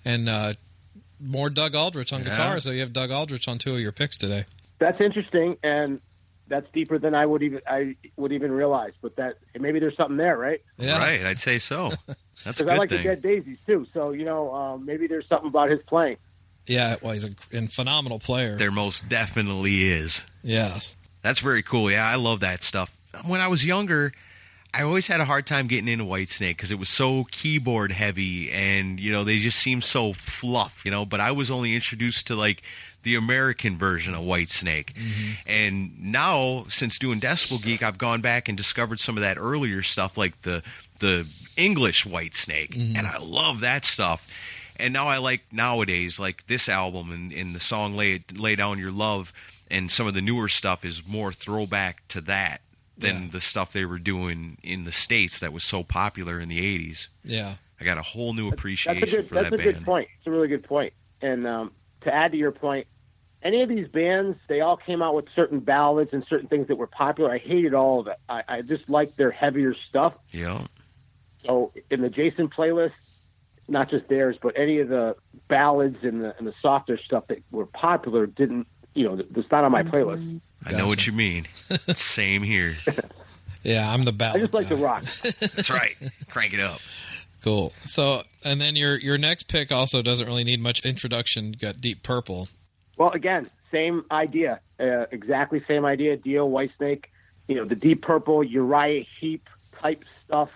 and 0.06 0.30
uh, 0.30 0.54
more 1.20 1.50
Doug 1.50 1.74
Aldrich 1.76 2.14
on 2.14 2.22
Yeah. 2.22 2.30
guitar. 2.30 2.60
So 2.60 2.70
you 2.72 2.82
have 2.82 2.94
Doug 2.94 3.10
Aldrich 3.12 3.48
on 3.48 3.58
two 3.58 3.74
of 3.74 3.80
your 3.80 3.92
picks 3.92 4.18
today. 4.18 4.46
That's 4.78 5.02
interesting, 5.02 5.58
and 5.64 6.00
that's 6.48 6.68
deeper 6.74 7.00
than 7.00 7.16
I 7.16 7.26
would 7.26 7.42
even 7.42 7.62
I 7.68 7.96
would 8.18 8.32
even 8.34 8.52
realize. 8.52 8.92
But 9.02 9.16
that 9.16 9.38
maybe 9.60 9.80
there's 9.80 9.98
something 9.98 10.18
there, 10.18 10.38
right? 10.38 10.62
Yeah, 10.78 11.00
Right, 11.00 11.26
I'd 11.26 11.40
say 11.40 11.58
so. 11.58 11.92
That's 12.44 12.60
a 12.60 12.66
Because 12.66 12.68
I 12.68 12.78
like 12.78 12.90
thing. 12.90 12.98
the 13.00 13.04
Dead 13.16 13.22
Daisies 13.24 13.58
too. 13.66 13.88
So 13.94 14.12
you 14.12 14.26
know, 14.26 14.54
um, 14.54 14.86
maybe 14.86 15.08
there's 15.08 15.28
something 15.28 15.48
about 15.48 15.72
his 15.72 15.80
playing. 15.88 16.18
yeah. 16.68 16.98
Well, 17.02 17.14
he's 17.14 17.26
a 17.26 17.32
and 17.52 17.72
phenomenal 17.74 18.20
player. 18.20 18.58
There 18.58 18.70
most 18.72 19.10
definitely 19.10 19.86
is. 19.92 20.24
Yes. 20.44 20.96
That's 21.24 21.40
very 21.40 21.64
cool. 21.64 21.90
Yeah, 21.90 22.08
I 22.08 22.16
love 22.16 22.42
that 22.42 22.62
stuff. 22.62 22.96
When 23.26 23.42
I 23.42 23.48
was 23.48 23.66
younger, 23.66 24.12
I 24.76 24.84
always 24.84 25.08
had 25.08 25.22
a 25.22 25.26
hard 25.26 25.48
time 25.48 25.68
getting 25.68 25.88
into 25.88 26.04
Whitesnake 26.04 26.50
because 26.50 26.70
it 26.70 26.78
was 26.78 26.90
so 26.90 27.24
keyboard 27.32 27.94
heavy 27.94 28.52
and, 28.52 29.00
you 29.00 29.10
know, 29.10 29.24
they 29.24 29.40
just 29.40 29.58
seemed 29.58 29.86
so 29.86 30.12
fluff, 30.12 30.82
you 30.84 30.92
know. 30.92 31.06
But 31.06 31.22
I 31.22 31.32
was 31.32 31.50
only 31.50 31.74
introduced 31.74 32.28
to 32.28 32.36
like 32.36 32.62
the 33.04 33.16
American 33.16 33.78
version 33.78 34.14
of 34.14 34.26
Whitesnake. 34.26 34.94
Mm-hmm. 34.94 35.32
And 35.48 36.04
now, 36.04 36.66
since 36.68 37.00
doing 37.00 37.22
Decibel 37.22 37.64
Geek, 37.64 37.84
I've 37.84 37.98
gone 37.98 38.20
back 38.20 38.50
and 38.50 38.58
discovered 38.58 39.00
some 39.00 39.16
of 39.16 39.22
that 39.22 39.38
earlier 39.38 39.82
stuff 39.82 40.18
like 40.18 40.42
the, 40.42 40.62
the 41.00 41.26
English 41.56 42.04
Whitesnake. 42.06 42.72
Mm-hmm. 42.72 42.98
And 42.98 43.08
I 43.08 43.18
love 43.18 43.62
that 43.62 43.86
stuff. 43.86 44.28
And 44.76 44.92
now 44.92 45.08
I 45.08 45.20
like 45.20 45.46
nowadays, 45.54 46.20
like 46.20 46.48
this 46.48 46.68
album 46.68 47.12
and, 47.12 47.32
and 47.32 47.56
the 47.56 47.62
song 47.62 47.96
Lay, 47.96 48.26
Lay 48.34 48.58
Down 48.58 48.78
Your 48.80 48.92
Love 48.92 49.32
and 49.72 49.90
some 49.90 50.06
of 50.06 50.14
the 50.14 50.22
newer 50.22 50.50
stuff 50.50 50.84
is 50.84 51.08
more 51.08 51.32
throwback 51.32 52.06
to 52.10 52.20
that 52.22 52.60
than 52.98 53.24
Yeah. 53.24 53.30
the 53.32 53.42
stuff 53.42 53.72
they 53.74 53.86
were 53.86 54.00
doing 54.00 54.58
in 54.64 54.84
the 54.86 54.92
states 54.92 55.40
that 55.40 55.52
was 55.54 55.64
so 55.64 55.84
popular 55.84 56.40
in 56.40 56.50
the 56.50 56.60
80s. 56.60 57.08
Yeah. 57.24 57.56
I 57.80 57.84
got 57.84 57.98
a 57.98 58.02
whole 58.04 58.34
new 58.34 58.50
That's 58.50 58.60
appreciation 58.60 59.04
a 59.04 59.06
good. 59.22 59.28
for 59.28 59.36
That's 59.36 59.50
that 59.50 59.60
a 59.60 59.64
band. 59.64 59.76
good 59.78 59.86
point. 59.86 60.08
It's 60.18 60.28
a 60.28 60.32
really 60.32 60.48
good 60.48 60.64
point. 60.64 60.94
And 61.22 61.46
um, 61.46 61.72
to 62.02 62.14
add 62.14 62.32
to 62.32 62.38
your 62.38 62.52
point, 62.52 62.88
any 63.44 63.62
of 63.62 63.70
these 63.70 63.88
bands, 63.90 64.38
they 64.48 64.62
all 64.62 64.78
came 64.78 65.02
out 65.02 65.14
with 65.14 65.26
certain 65.36 65.60
ballads 65.60 66.12
and 66.14 66.26
certain 66.30 66.48
things 66.48 66.68
that 66.70 66.78
were 66.78 66.88
popular. 66.88 67.32
I 67.34 67.38
hated 67.38 67.74
all 67.74 68.00
of 68.00 68.08
it. 68.08 68.16
I, 68.30 68.44
I 68.48 68.62
just 68.62 68.90
liked 68.90 69.18
their 69.18 69.32
heavier 69.32 69.76
stuff. 69.90 70.14
Yeah. 70.32 70.66
So 71.46 71.72
in 71.92 72.02
the 72.02 72.10
Jason 72.10 72.48
playlist, 72.50 72.94
not 73.68 73.90
just 73.90 74.08
theirs, 74.08 74.38
but 74.42 74.58
any 74.58 74.80
of 74.80 74.90
the 74.90 75.16
ballads 75.48 75.98
and 76.04 76.24
the 76.24 76.36
and 76.38 76.48
the 76.48 76.54
softer 76.62 76.98
stuff 76.98 77.28
that 77.28 77.44
were 77.52 77.66
popular 77.66 78.26
didn't. 78.26 78.68
You 78.94 79.04
know, 79.04 79.20
it's 79.36 79.52
not 79.52 79.64
on 79.66 79.72
my 79.72 79.84
playlist. 79.84 80.40
I 80.66 80.72
know 80.72 80.88
what 80.88 81.06
you 81.06 81.14
mean. 81.14 81.48
Same 81.94 82.44
here. 82.44 82.76
Yeah. 83.64 83.92
I'm 83.92 84.04
the 84.04 84.12
I 84.12 84.38
just 84.38 84.54
like 84.54 84.68
the 84.68 84.76
guy. 84.76 84.82
rock. 84.84 85.04
That's 85.24 85.72
right. 85.72 85.96
Crank 86.30 86.54
it 86.54 86.60
up. 86.60 86.80
Cool. 87.46 87.74
So, 87.84 88.22
and 88.44 88.60
then 88.60 88.76
your 88.76 88.96
your 89.00 89.18
next 89.18 89.48
pick 89.48 89.72
also 89.72 90.02
doesn't 90.02 90.26
really 90.26 90.44
need 90.44 90.60
much 90.62 90.86
introduction. 90.86 91.54
You 91.54 91.60
got 91.60 91.82
Deep 91.82 92.04
Purple. 92.04 92.48
Well, 92.98 93.10
again, 93.12 93.50
same 93.72 94.06
idea, 94.10 94.62
uh, 94.80 95.06
exactly 95.12 95.64
same 95.68 95.86
idea. 95.86 96.18
Dio, 96.18 96.48
Whitesnake, 96.50 97.06
you 97.48 97.56
know, 97.56 97.66
the 97.66 97.76
Deep 97.76 98.02
Purple, 98.02 98.44
Uriah 98.44 99.06
Heep 99.20 99.48
type 99.80 100.04
stuff 100.26 100.50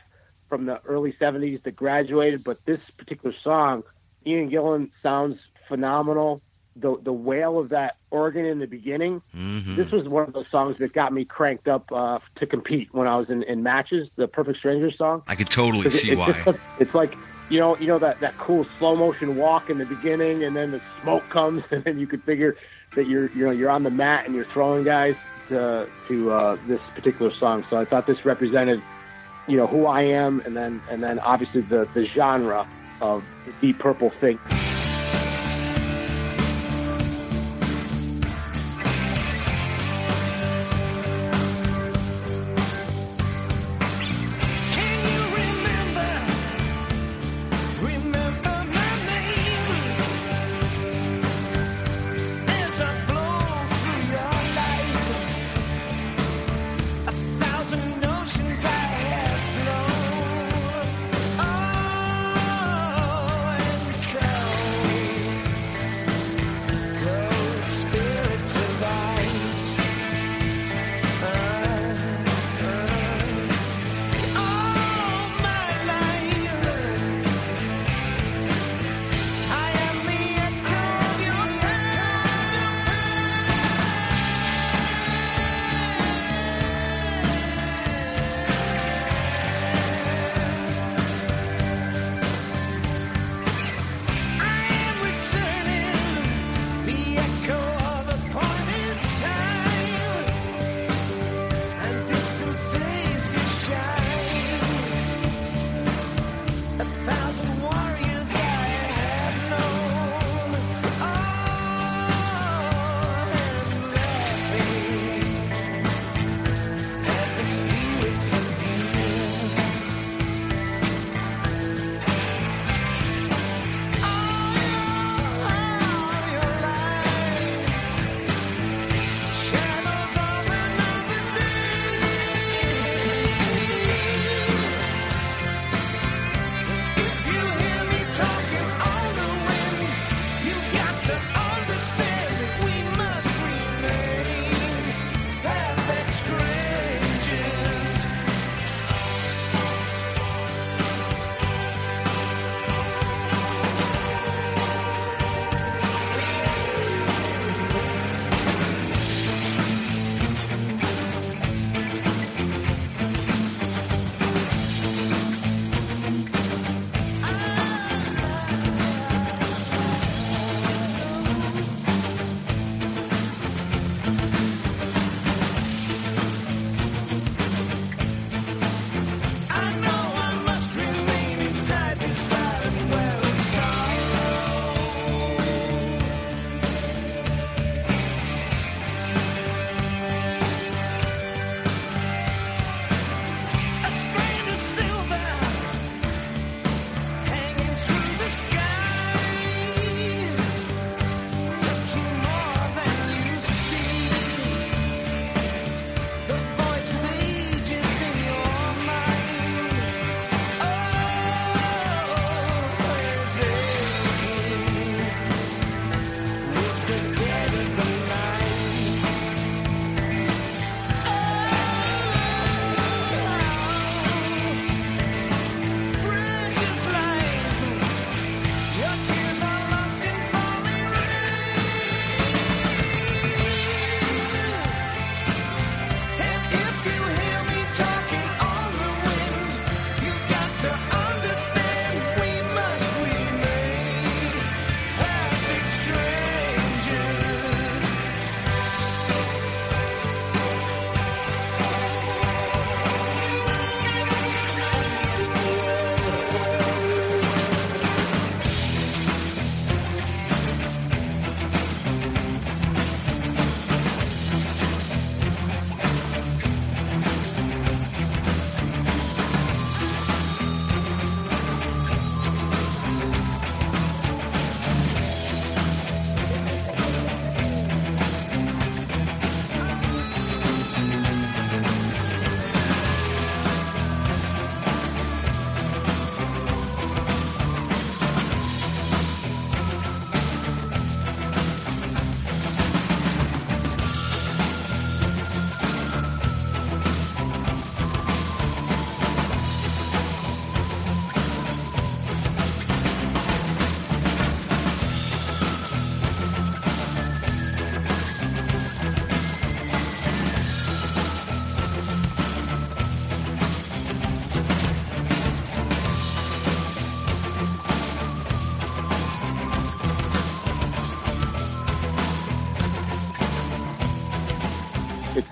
from 0.47 0.65
the 0.65 0.81
early 0.85 1.13
'70s 1.13 1.61
that 1.63 1.75
graduated. 1.75 2.43
But 2.43 2.65
this 2.65 2.79
particular 2.97 3.35
song, 3.43 3.83
Ian 4.25 4.49
Gillan 4.49 4.89
sounds 5.03 5.39
phenomenal. 5.67 6.41
The 6.81 6.97
the 7.03 7.13
wail 7.13 7.59
of 7.59 7.69
that 7.69 7.95
organ 8.11 8.45
in 8.45 8.59
the 8.59 8.67
beginning. 8.67 9.21
hmm 9.33 9.75
This 9.75 9.91
was 9.91 10.07
one 10.07 10.23
of 10.27 10.33
those 10.33 10.47
songs 10.49 10.77
that 10.79 10.93
got 10.93 11.11
me 11.13 11.25
cranked 11.25 11.67
up 11.67 11.91
uh, 11.91 12.19
to 12.37 12.45
compete 12.45 12.89
when 12.93 13.07
I 13.07 13.17
was 13.17 13.29
in, 13.29 13.43
in 13.43 13.63
matches. 13.63 14.07
The 14.15 14.27
Perfect 14.27 14.59
Stranger 14.59 14.91
song. 14.91 15.23
I 15.27 15.35
could 15.35 15.49
totally 15.49 15.87
it- 15.87 15.91
see 15.93 16.11
it's 16.11 16.17
why. 16.19 16.41
just- 16.43 16.59
it's 16.79 16.93
like 16.93 17.15
you 17.49 17.59
know, 17.59 17.75
you 17.77 17.87
know 17.87 17.97
that 17.99 18.19
that 18.19 18.37
cool 18.37 18.65
slow 18.77 18.95
motion 18.95 19.35
walk 19.35 19.69
in 19.71 19.77
the 19.79 19.85
beginning, 19.85 20.43
and 20.43 20.55
then 20.55 20.69
the 20.71 20.81
smoke 21.01 21.27
comes, 21.29 21.63
and 21.71 21.79
then 21.81 21.99
you 21.99 22.05
could 22.07 22.23
figure 22.23 22.55
that 22.95 23.07
you're 23.07 23.29
you 23.31 23.43
know 23.45 23.51
you're 23.51 23.71
on 23.71 23.83
the 23.83 23.89
mat 23.91 24.25
and 24.25 24.35
you're 24.35 24.45
throwing 24.45 24.83
guys 24.83 25.15
to 25.49 25.87
to 26.07 26.31
uh, 26.31 26.57
this 26.67 26.79
particular 26.95 27.33
song. 27.33 27.65
So 27.69 27.77
I 27.77 27.85
thought 27.85 28.05
this 28.07 28.23
represented 28.23 28.81
you 29.47 29.57
know 29.57 29.65
who 29.67 29.87
I 29.87 30.03
am, 30.03 30.41
and 30.45 30.55
then 30.55 30.81
and 30.91 31.01
then 31.03 31.17
obviously 31.19 31.61
the 31.61 31.87
the 31.95 32.05
genre 32.05 32.67
of 33.01 33.23
the 33.61 33.73
Purple 33.73 34.11
thing. 34.11 34.37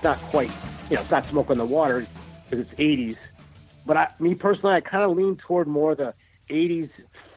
Not 0.07 0.19
quite, 0.19 0.49
you 0.89 0.95
know, 0.95 1.01
it's 1.01 1.11
not 1.11 1.25
smoke 1.25 1.49
on 1.49 1.57
the 1.57 1.65
water 1.65 2.07
because 2.45 2.65
it's 2.65 2.79
80s. 2.79 3.17
But 3.85 3.97
I, 3.97 4.07
me 4.19 4.35
personally, 4.35 4.73
I 4.73 4.79
kind 4.79 5.03
of 5.03 5.17
lean 5.17 5.35
toward 5.35 5.67
more 5.67 5.95
the 5.95 6.13
80s 6.49 6.89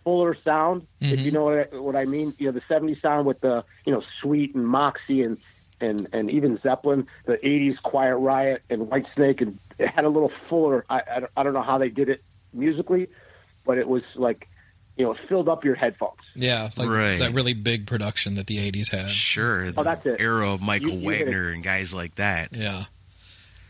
fuller 0.04 0.36
sound, 0.44 0.86
if 1.00 1.10
you 1.10 1.16
mm-hmm. 1.16 1.34
know 1.34 1.44
what 1.46 1.74
I, 1.74 1.76
what 1.78 1.96
I 1.96 2.04
mean. 2.04 2.32
You 2.38 2.46
know, 2.46 2.52
the 2.52 2.60
70s 2.72 3.02
sound 3.02 3.26
with 3.26 3.40
the, 3.40 3.64
you 3.84 3.92
know, 3.92 4.04
Sweet 4.20 4.54
and 4.54 4.64
Moxy 4.64 5.24
and, 5.24 5.38
and, 5.80 6.06
and 6.12 6.30
even 6.30 6.60
Zeppelin, 6.60 7.08
the 7.24 7.38
80s 7.38 7.82
Quiet 7.82 8.18
Riot 8.18 8.62
and 8.70 8.88
White 8.88 9.06
Snake, 9.16 9.40
and 9.40 9.58
it 9.80 9.88
had 9.88 10.04
a 10.04 10.08
little 10.08 10.30
fuller. 10.48 10.84
I, 10.88 11.00
I, 11.00 11.22
I 11.38 11.42
don't 11.42 11.54
know 11.54 11.62
how 11.62 11.78
they 11.78 11.88
did 11.88 12.08
it 12.08 12.22
musically, 12.52 13.08
but 13.66 13.78
it 13.78 13.88
was 13.88 14.04
like, 14.14 14.48
you 14.96 15.04
know, 15.04 15.12
it 15.12 15.18
filled 15.28 15.48
up 15.48 15.64
your 15.64 15.74
headphones. 15.74 16.18
Yeah, 16.34 16.68
like 16.76 16.88
Right. 16.88 17.18
that 17.20 17.32
really 17.32 17.54
big 17.54 17.86
production 17.86 18.34
that 18.34 18.46
the 18.46 18.58
'80s 18.58 18.90
had. 18.90 19.10
Sure. 19.10 19.72
Oh, 19.76 19.82
that's 19.82 20.04
the 20.04 20.14
it. 20.14 20.20
Era 20.20 20.52
of 20.52 20.60
Michael 20.60 20.90
You- 20.90 20.98
you. 21.00 21.06
Wagner 21.06 21.48
and 21.50 21.62
guys 21.62 21.94
like 21.94 22.16
that. 22.16 22.50
Yeah. 22.52 22.84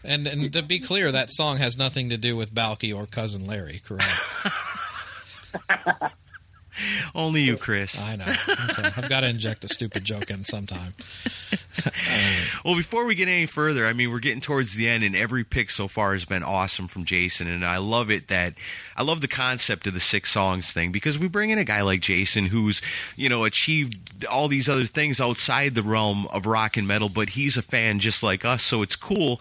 And 0.04 0.26
and 0.26 0.52
to 0.54 0.62
be 0.62 0.80
clear, 0.80 1.12
that 1.12 1.30
song 1.30 1.58
has 1.58 1.76
nothing 1.76 2.08
to 2.08 2.16
do 2.16 2.36
with 2.36 2.54
Balki 2.54 2.94
or 2.96 3.06
cousin 3.06 3.46
Larry, 3.46 3.80
correct? 3.84 4.08
Only 7.14 7.42
you, 7.42 7.56
Chris. 7.56 8.00
I 8.00 8.16
know. 8.16 8.24
So 8.24 8.82
I've 8.84 9.08
got 9.08 9.20
to 9.20 9.28
inject 9.28 9.64
a 9.64 9.68
stupid 9.68 10.04
joke 10.04 10.30
in 10.30 10.44
sometime. 10.44 10.94
Well, 12.64 12.76
before 12.76 13.06
we 13.06 13.14
get 13.14 13.28
any 13.28 13.46
further, 13.46 13.86
I 13.86 13.94
mean, 13.94 14.10
we're 14.10 14.18
getting 14.18 14.40
towards 14.40 14.74
the 14.74 14.88
end, 14.88 15.02
and 15.02 15.16
every 15.16 15.44
pick 15.44 15.70
so 15.70 15.88
far 15.88 16.12
has 16.12 16.24
been 16.26 16.42
awesome 16.42 16.88
from 16.88 17.04
Jason, 17.04 17.48
and 17.48 17.64
I 17.64 17.78
love 17.78 18.10
it 18.10 18.28
that 18.28 18.54
I 18.96 19.02
love 19.02 19.22
the 19.22 19.28
concept 19.28 19.86
of 19.86 19.94
the 19.94 20.00
six 20.00 20.30
songs 20.30 20.72
thing 20.72 20.92
because 20.92 21.18
we 21.18 21.26
bring 21.26 21.50
in 21.50 21.58
a 21.58 21.64
guy 21.64 21.80
like 21.80 22.00
Jason 22.00 22.46
who's 22.46 22.82
you 23.16 23.28
know 23.28 23.44
achieved 23.44 24.26
all 24.26 24.48
these 24.48 24.68
other 24.68 24.84
things 24.84 25.20
outside 25.20 25.74
the 25.74 25.82
realm 25.82 26.26
of 26.26 26.44
rock 26.44 26.76
and 26.76 26.86
metal, 26.86 27.08
but 27.08 27.30
he's 27.30 27.56
a 27.56 27.62
fan 27.62 27.98
just 27.98 28.22
like 28.22 28.44
us, 28.44 28.62
so 28.62 28.82
it's 28.82 28.96
cool 28.96 29.40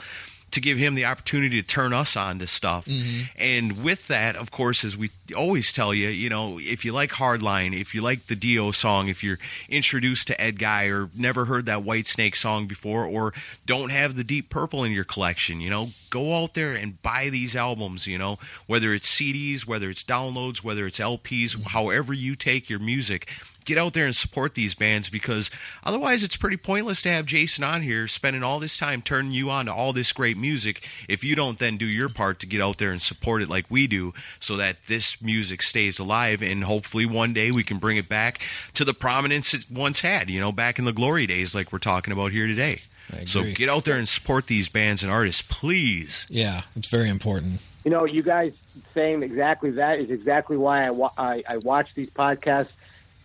to 0.51 0.61
give 0.61 0.77
him 0.77 0.95
the 0.95 1.05
opportunity 1.05 1.61
to 1.61 1.67
turn 1.67 1.93
us 1.93 2.15
on 2.15 2.39
to 2.39 2.47
stuff. 2.47 2.85
Mm-hmm. 2.85 3.23
And 3.37 3.83
with 3.83 4.07
that, 4.07 4.35
of 4.35 4.51
course, 4.51 4.83
as 4.83 4.97
we 4.97 5.11
always 5.35 5.71
tell 5.71 5.93
you, 5.93 6.09
you 6.09 6.29
know, 6.29 6.59
if 6.59 6.85
you 6.85 6.91
like 6.91 7.11
Hardline, 7.11 7.79
if 7.79 7.93
you 7.93 8.01
like 8.01 8.27
the 8.27 8.35
Dio 8.35 8.71
song, 8.71 9.07
if 9.07 9.23
you're 9.23 9.39
introduced 9.67 10.27
to 10.27 10.35
Edguy 10.37 10.91
or 10.91 11.09
never 11.15 11.45
heard 11.45 11.65
that 11.67 11.83
Whitesnake 11.83 12.35
song 12.35 12.67
before 12.67 13.05
or 13.05 13.33
don't 13.65 13.91
have 13.91 14.15
the 14.15 14.23
Deep 14.23 14.49
Purple 14.49 14.83
in 14.83 14.91
your 14.91 15.03
collection, 15.03 15.61
you 15.61 15.69
know, 15.69 15.89
go 16.09 16.41
out 16.41 16.53
there 16.53 16.73
and 16.73 17.01
buy 17.01 17.29
these 17.29 17.55
albums, 17.55 18.07
you 18.07 18.17
know, 18.17 18.39
whether 18.67 18.93
it's 18.93 19.09
CDs, 19.09 19.67
whether 19.67 19.89
it's 19.89 20.03
downloads, 20.03 20.63
whether 20.63 20.85
it's 20.85 20.99
LPs, 20.99 21.67
however 21.67 22.13
you 22.13 22.35
take 22.35 22.69
your 22.69 22.79
music 22.79 23.29
get 23.69 23.77
out 23.77 23.93
there 23.93 24.05
and 24.05 24.15
support 24.15 24.55
these 24.55 24.73
bands 24.73 25.09
because 25.09 25.51
otherwise 25.83 26.23
it's 26.23 26.35
pretty 26.35 26.57
pointless 26.57 27.01
to 27.03 27.09
have 27.09 27.25
Jason 27.27 27.63
on 27.63 27.83
here 27.83 28.07
spending 28.07 28.41
all 28.41 28.57
this 28.59 28.77
time 28.77 29.01
turning 29.01 29.31
you 29.31 29.49
on 29.51 29.67
to 29.67 29.73
all 29.73 29.93
this 29.93 30.11
great 30.11 30.37
music 30.37 30.87
if 31.07 31.23
you 31.23 31.35
don't 31.35 31.59
then 31.59 31.77
do 31.77 31.85
your 31.85 32.09
part 32.09 32.39
to 32.39 32.47
get 32.47 32.61
out 32.61 32.79
there 32.79 32.91
and 32.91 33.01
support 33.01 33.41
it 33.43 33.49
like 33.49 33.65
we 33.69 33.85
do 33.85 34.11
so 34.39 34.57
that 34.57 34.77
this 34.87 35.21
music 35.21 35.61
stays 35.61 35.99
alive 35.99 36.41
and 36.41 36.63
hopefully 36.63 37.05
one 37.05 37.31
day 37.31 37.51
we 37.51 37.63
can 37.63 37.77
bring 37.77 37.97
it 37.97 38.09
back 38.09 38.39
to 38.73 38.83
the 38.83 38.93
prominence 38.93 39.53
it 39.53 39.65
once 39.71 40.01
had, 40.01 40.29
you 40.29 40.39
know, 40.39 40.51
back 40.51 40.79
in 40.79 40.85
the 40.85 40.91
glory 40.91 41.27
days 41.27 41.53
like 41.53 41.71
we're 41.71 41.77
talking 41.79 42.11
about 42.11 42.31
here 42.31 42.47
today. 42.47 42.81
So 43.25 43.43
get 43.43 43.69
out 43.69 43.85
there 43.85 43.95
and 43.95 44.07
support 44.07 44.47
these 44.47 44.69
bands 44.69 45.01
and 45.03 45.11
artists, 45.11 45.41
please. 45.41 46.25
Yeah, 46.29 46.61
it's 46.75 46.87
very 46.87 47.09
important. 47.09 47.61
You 47.83 47.91
know, 47.91 48.05
you 48.05 48.21
guys 48.21 48.53
saying 48.93 49.23
exactly 49.23 49.71
that 49.71 49.99
is 49.99 50.09
exactly 50.09 50.57
why 50.57 50.85
I, 50.85 50.91
wa- 50.91 51.11
I, 51.17 51.43
I 51.47 51.57
watch 51.57 51.89
these 51.95 52.09
podcasts 52.09 52.69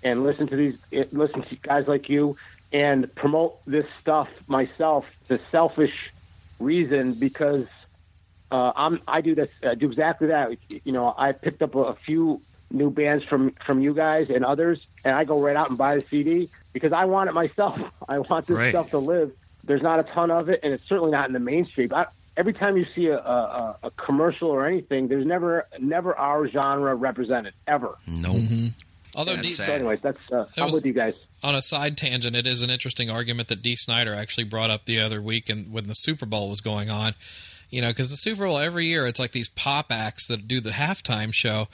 and 0.05 0.23
listen 0.23 0.47
to 0.49 0.57
these, 0.57 0.75
eh, 0.93 1.05
listen 1.13 1.43
to 1.43 1.57
guys 1.67 1.85
like 1.89 2.09
you 2.09 2.37
and 2.73 3.13
promote 3.17 3.65
this 3.67 3.87
stuff 4.01 4.29
myself. 4.47 5.05
It's 5.23 5.43
a 5.43 5.45
selfish 5.51 5.93
reason 6.61 7.15
because 7.15 7.65
uh, 8.51 8.73
I'm 8.77 9.01
I 9.09 9.21
do 9.21 9.35
this 9.35 9.49
I 9.65 9.75
do 9.75 9.87
exactly 9.91 10.29
that. 10.29 10.51
You 10.69 10.93
know, 10.93 11.15
I 11.17 11.33
picked 11.33 11.63
up 11.63 11.75
a, 11.75 11.81
a 11.81 11.97
few 12.07 12.43
new 12.71 12.91
bands 12.91 13.25
from 13.25 13.55
from 13.67 13.81
you 13.81 13.95
guys 13.95 14.27
and 14.33 14.45
others, 14.45 14.79
and 15.05 15.15
I 15.15 15.25
go 15.25 15.41
right 15.41 15.57
out 15.57 15.71
and 15.71 15.79
buy 15.79 15.97
the 15.97 16.05
CD 16.11 16.51
because 16.73 16.93
I 16.93 17.07
want 17.07 17.29
it 17.31 17.33
myself. 17.33 17.79
I 18.09 18.19
want 18.19 18.47
this 18.47 18.57
Right. 18.57 18.71
stuff 18.71 18.91
to 18.91 18.99
live. 18.99 19.33
There's 19.67 19.83
not 19.83 19.99
a 19.99 20.03
ton 20.03 20.31
of 20.31 20.49
it, 20.51 20.61
and 20.63 20.73
it's 20.75 20.85
certainly 20.89 21.11
not 21.11 21.27
in 21.27 21.33
the 21.33 21.41
mainstream. 21.41 21.89
I, 21.95 22.05
every 22.37 22.53
time 22.53 22.77
you 22.77 22.85
see 22.95 23.07
a, 23.07 23.17
a, 23.19 23.79
a 23.85 23.91
commercial 23.93 24.49
or 24.49 24.67
anything, 24.67 25.09
there's 25.09 25.27
never 25.27 25.67
never 25.81 26.15
our 26.17 26.47
genre 26.49 26.95
represented 26.95 27.55
ever. 27.67 27.97
No. 28.07 28.43
Although 29.15 29.37
D- 29.37 29.53
So, 29.55 29.65
anyways, 29.65 30.01
that's 30.03 30.19
uh, 30.33 30.45
That 30.45 30.49
I'm 30.59 30.65
was- 30.67 30.75
with 30.75 30.87
you 30.87 30.93
guys. 30.93 31.15
on 31.43 31.55
a 31.55 31.63
side 31.63 31.97
tangent, 31.97 32.35
it 32.37 32.47
is 32.47 32.63
an 32.63 32.71
interesting 32.71 33.11
argument 33.11 33.49
that 33.49 33.63
Dee 33.63 33.77
Snider 33.77 34.15
actually 34.15 34.45
brought 34.45 34.71
up 34.71 34.85
the 34.87 35.01
other 35.01 35.21
week, 35.23 35.49
and 35.49 35.73
when 35.73 35.87
the 35.87 35.95
Super 35.95 36.27
Bowl 36.27 36.49
was 36.49 36.61
going 36.61 36.91
on, 36.91 37.15
you 37.71 37.81
know, 37.81 37.89
because 37.89 38.11
the 38.11 38.17
Super 38.17 38.47
Bowl 38.47 38.59
every 38.59 38.87
year 38.87 39.07
it's 39.07 39.19
like 39.19 39.33
these 39.33 39.49
pop 39.49 39.91
acts 39.91 40.27
that 40.29 40.47
do 40.49 40.61
the 40.61 40.71
halftime 40.71 41.33
show, 41.33 41.69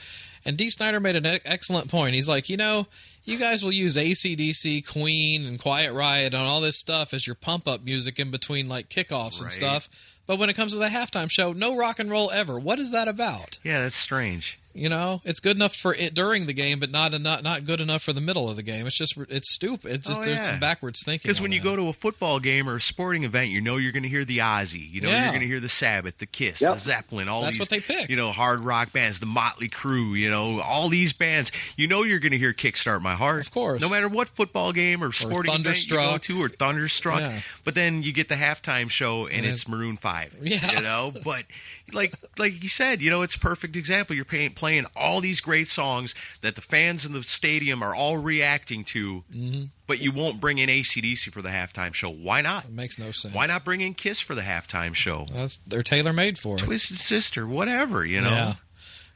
and 0.46 0.56
Dee 0.56 0.70
Snider 0.70 1.00
made 1.00 1.16
an 1.16 1.26
e- 1.26 1.38
excellent 1.44 1.90
point. 1.90 2.14
He's 2.14 2.28
like, 2.28 2.48
you 2.48 2.56
know, 2.56 2.86
you 3.24 3.38
guys 3.38 3.62
will 3.62 3.72
use 3.72 3.96
ACDC, 3.96 4.86
Queen, 4.86 5.44
and 5.46 5.58
Quiet 5.60 5.92
Riot 5.92 6.32
and 6.34 6.42
all 6.42 6.60
this 6.60 6.78
stuff 6.78 7.12
as 7.12 7.26
your 7.26 7.36
pump 7.36 7.68
up 7.68 7.84
music 7.84 8.18
in 8.18 8.30
between 8.30 8.68
like 8.68 8.88
kickoffs 8.88 9.42
and 9.42 9.52
stuff. 9.52 9.88
But 10.26 10.38
when 10.38 10.48
it 10.48 10.54
comes 10.54 10.72
to 10.72 10.78
the 10.78 10.86
halftime 10.86 11.30
show, 11.30 11.52
no 11.52 11.76
rock 11.76 11.98
and 11.98 12.10
roll 12.10 12.30
ever. 12.30 12.58
What 12.58 12.78
is 12.78 12.92
that 12.92 13.08
about? 13.08 13.58
Yeah, 13.64 13.82
that's 13.82 13.96
strange. 13.96 14.58
You 14.72 14.88
know, 14.88 15.20
it's 15.24 15.40
good 15.40 15.56
enough 15.56 15.74
for 15.74 15.92
it 15.94 16.14
during 16.14 16.46
the 16.46 16.52
game, 16.52 16.78
but 16.78 16.92
not 16.92 17.10
not 17.20 17.42
not 17.42 17.64
good 17.64 17.80
enough 17.80 18.02
for 18.02 18.12
the 18.12 18.20
middle 18.20 18.48
of 18.48 18.54
the 18.54 18.62
game. 18.62 18.86
It's 18.86 18.96
just 18.96 19.16
it's 19.28 19.52
stupid. 19.52 19.90
It's 19.90 20.08
oh, 20.08 20.12
just 20.12 20.20
Oh, 20.20 20.24
there's 20.24 20.46
some 20.46 20.60
backwards 20.60 21.02
thinking. 21.04 21.26
Because 21.28 21.40
when 21.40 21.50
you 21.50 21.58
that. 21.58 21.64
go 21.64 21.74
to 21.74 21.88
a 21.88 21.92
football 21.92 22.38
game 22.38 22.68
or 22.68 22.76
a 22.76 22.80
sporting 22.80 23.24
event, 23.24 23.50
you 23.50 23.60
know 23.60 23.78
you're 23.78 23.90
going 23.90 24.04
to 24.04 24.08
hear 24.08 24.24
the 24.24 24.38
Ozzy, 24.38 24.88
you 24.88 25.00
know 25.00 25.08
Yeah. 25.08 25.22
you're 25.24 25.30
going 25.32 25.40
to 25.40 25.48
hear 25.48 25.58
the 25.58 25.68
Sabbath, 25.68 26.18
the 26.18 26.26
Kiss, 26.26 26.60
Yep. 26.60 26.74
the 26.74 26.78
Zeppelin, 26.78 27.28
all 27.28 27.40
That's 27.42 27.54
these 27.54 27.60
what 27.60 27.68
they 27.68 27.80
pick. 27.80 28.08
you 28.08 28.14
know 28.16 28.30
hard 28.30 28.60
rock 28.64 28.92
bands, 28.92 29.18
the 29.18 29.26
Motley 29.26 29.68
Crue, 29.68 30.16
you 30.16 30.30
know 30.30 30.60
all 30.60 30.88
these 30.88 31.12
bands. 31.12 31.50
You 31.76 31.88
know 31.88 32.04
you're 32.04 32.20
going 32.20 32.30
to 32.30 32.38
hear 32.38 32.52
Kickstart 32.52 33.00
My 33.02 33.14
Heart, 33.14 33.46
Of 33.46 33.52
course. 33.52 33.80
no 33.82 33.88
matter 33.88 34.06
what 34.08 34.28
football 34.28 34.72
game 34.72 35.02
or 35.02 35.10
sporting 35.10 35.52
event 35.52 35.66
you 35.84 35.90
go 35.90 35.96
Thunderstruck. 35.96 36.22
to 36.22 36.42
or 36.44 36.48
Thunderstruck. 36.48 37.20
Yeah. 37.20 37.40
But 37.64 37.74
then 37.74 38.04
you 38.04 38.12
get 38.12 38.28
the 38.28 38.36
halftime 38.36 38.88
show 38.88 39.26
and, 39.26 39.38
And 39.38 39.46
it's 39.46 39.66
Maroon 39.66 39.96
Five, 39.96 40.32
Yeah. 40.40 40.74
you 40.76 40.80
know. 40.82 41.12
But 41.24 41.44
like 41.92 42.14
like 42.38 42.62
you 42.62 42.68
said, 42.68 43.02
you 43.02 43.10
know 43.10 43.22
it's 43.22 43.34
a 43.34 43.40
perfect 43.40 43.74
example. 43.74 44.14
You're 44.14 44.24
paying, 44.24 44.52
playing 44.52 44.69
all 44.96 45.20
these 45.20 45.40
great 45.40 45.68
songs 45.68 46.14
that 46.40 46.54
the 46.54 46.60
fans 46.60 47.04
in 47.06 47.12
the 47.12 47.22
stadium 47.22 47.82
are 47.82 47.94
all 47.94 48.16
reacting 48.18 48.84
to 48.84 49.24
Mm-hmm. 49.32 49.64
but 49.86 50.00
you 50.00 50.12
won't 50.12 50.40
bring 50.40 50.58
in 50.58 50.68
ACDC 50.68 51.32
for 51.32 51.42
the 51.42 51.48
halftime 51.50 51.92
show. 51.94 52.10
Why 52.10 52.40
not? 52.40 52.64
it 52.66 52.72
makes 52.72 52.98
no 52.98 53.10
sense. 53.10 53.34
Why 53.34 53.46
not 53.46 53.64
bring 53.64 53.80
in 53.80 53.94
Kiss 53.94 54.20
for 54.20 54.34
the 54.34 54.42
halftime 54.42 54.94
show? 54.94 55.26
That's 55.34 55.58
they're 55.66 55.82
tailor 55.82 56.12
made 56.12 56.38
for 56.38 56.56
it. 56.56 56.60
Twisted 56.60 56.98
Sister, 56.98 57.46
whatever, 57.46 58.04
you 58.04 58.20
know? 58.20 58.30
Yeah. 58.30 58.52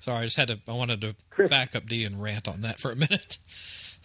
Sorry, 0.00 0.18
I 0.18 0.24
just 0.24 0.36
had 0.36 0.48
to. 0.48 0.58
I 0.68 0.72
wanted 0.72 1.00
to 1.00 1.14
Chris. 1.30 1.48
back 1.50 1.74
up 1.74 1.86
Dee 1.86 2.04
and 2.04 2.22
rant 2.22 2.46
on 2.48 2.60
that 2.62 2.78
for 2.80 2.90
a 2.90 2.96
minute. 2.96 3.38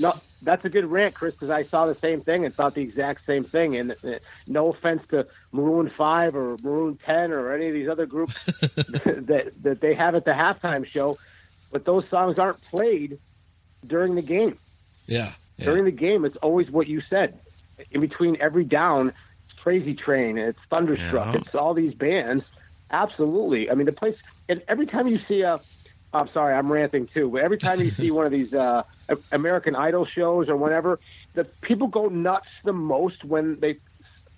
No, 0.02 0.14
that's 0.42 0.64
a 0.64 0.70
good 0.70 0.86
rant, 0.86 1.14
Chris, 1.14 1.34
because 1.34 1.50
I 1.50 1.64
saw 1.64 1.86
the 1.86 1.94
same 1.94 2.22
thing 2.22 2.46
and 2.46 2.56
thought 2.56 2.74
the 2.74 2.82
exact 2.82 3.26
same 3.26 3.44
thing. 3.44 3.76
And 3.76 3.92
uh, 3.92 4.20
no 4.48 4.70
offense 4.72 5.04
to 5.10 5.28
Maroon 5.52 5.90
Five 5.90 6.38
or 6.38 6.56
Maroon 6.64 6.98
Ten 7.06 7.34
or 7.34 7.52
any 7.54 7.68
of 7.68 7.74
these 7.74 7.90
other 7.90 8.06
groups 8.06 8.46
that 8.62 9.52
that 9.62 9.82
they 9.82 9.94
have 9.96 10.16
at 10.16 10.24
the 10.24 10.32
halftime 10.32 10.86
show, 10.86 11.18
but 11.72 11.86
those 11.86 12.04
songs 12.10 12.40
aren't 12.40 12.62
played 12.72 13.20
during 13.86 14.16
the 14.16 14.22
game. 14.22 14.58
Yeah. 15.08 15.32
yeah. 15.58 15.66
During 15.66 15.86
the 15.86 15.92
game, 15.92 16.26
it's 16.26 16.38
always 16.38 16.70
what 16.70 16.88
you 16.88 17.02
said. 17.02 17.40
In 17.92 18.02
between 18.02 18.38
every 18.42 18.64
down, 18.66 19.10
it's 19.50 19.60
Crazy 19.62 19.94
Train, 19.96 20.38
it's 20.38 20.60
Thunderstruck, 20.70 21.34
Yeah. 21.34 21.42
it's 21.42 21.56
all 21.56 21.74
these 21.74 21.94
bands. 21.94 22.44
Absolutely. 22.92 23.70
I 23.70 23.76
mean, 23.76 23.86
the 23.86 23.92
place, 23.92 24.16
and 24.48 24.62
every 24.68 24.86
time 24.86 25.08
you 25.08 25.20
see 25.28 25.42
a, 25.42 25.60
I'm 26.14 26.30
sorry, 26.34 26.56
I'm 26.56 26.72
ranting 26.72 27.08
too, 27.08 27.30
but 27.30 27.42
every 27.42 27.58
time 27.58 27.80
you 27.80 27.90
see 27.92 28.12
one 28.12 28.26
of 28.26 28.32
these 28.32 28.54
uh, 28.54 28.84
American 29.32 29.76
Idol 29.76 30.06
shows 30.06 30.50
or 30.50 30.56
whatever, 30.58 31.00
the 31.36 31.44
people 31.46 31.88
go 31.88 32.08
nuts 32.08 32.48
the 32.66 32.74
most 32.74 33.24
when 33.24 33.60
they 33.60 33.78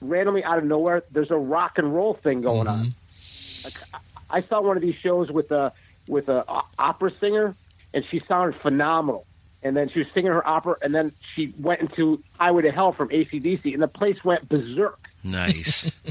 randomly 0.02 0.44
out 0.44 0.58
of 0.58 0.66
nowhere, 0.66 1.04
there's 1.12 1.32
a 1.32 1.38
rock 1.38 1.78
and 1.78 1.94
roll 1.96 2.14
thing 2.16 2.42
going 2.42 2.68
on. 2.68 2.94
Like, 3.64 3.74
I 3.94 4.00
I 4.34 4.42
saw 4.44 4.62
one 4.62 4.78
of 4.78 4.82
these 4.82 4.96
shows 4.96 5.30
with 5.30 5.52
a 5.52 5.74
with 6.08 6.30
a 6.30 6.44
o- 6.48 6.64
opera 6.80 7.12
singer, 7.20 7.56
and 7.94 8.06
she 8.10 8.20
sounded 8.20 8.60
phenomenal. 8.60 9.26
And 9.64 9.78
then 9.78 9.90
she 9.90 10.00
was 10.02 10.08
singing 10.14 10.32
her 10.32 10.48
opera, 10.48 10.76
and 10.82 10.94
then 10.94 11.12
she 11.36 11.54
went 11.60 11.82
into 11.82 12.24
Highway 12.40 12.64
to 12.64 12.72
Hell 12.72 12.94
from 12.94 13.10
ACDC, 13.10 13.74
and 13.74 13.82
the 13.84 13.88
place 13.88 14.24
went 14.24 14.50
berserk. 14.50 15.00
Nice. 15.24 15.92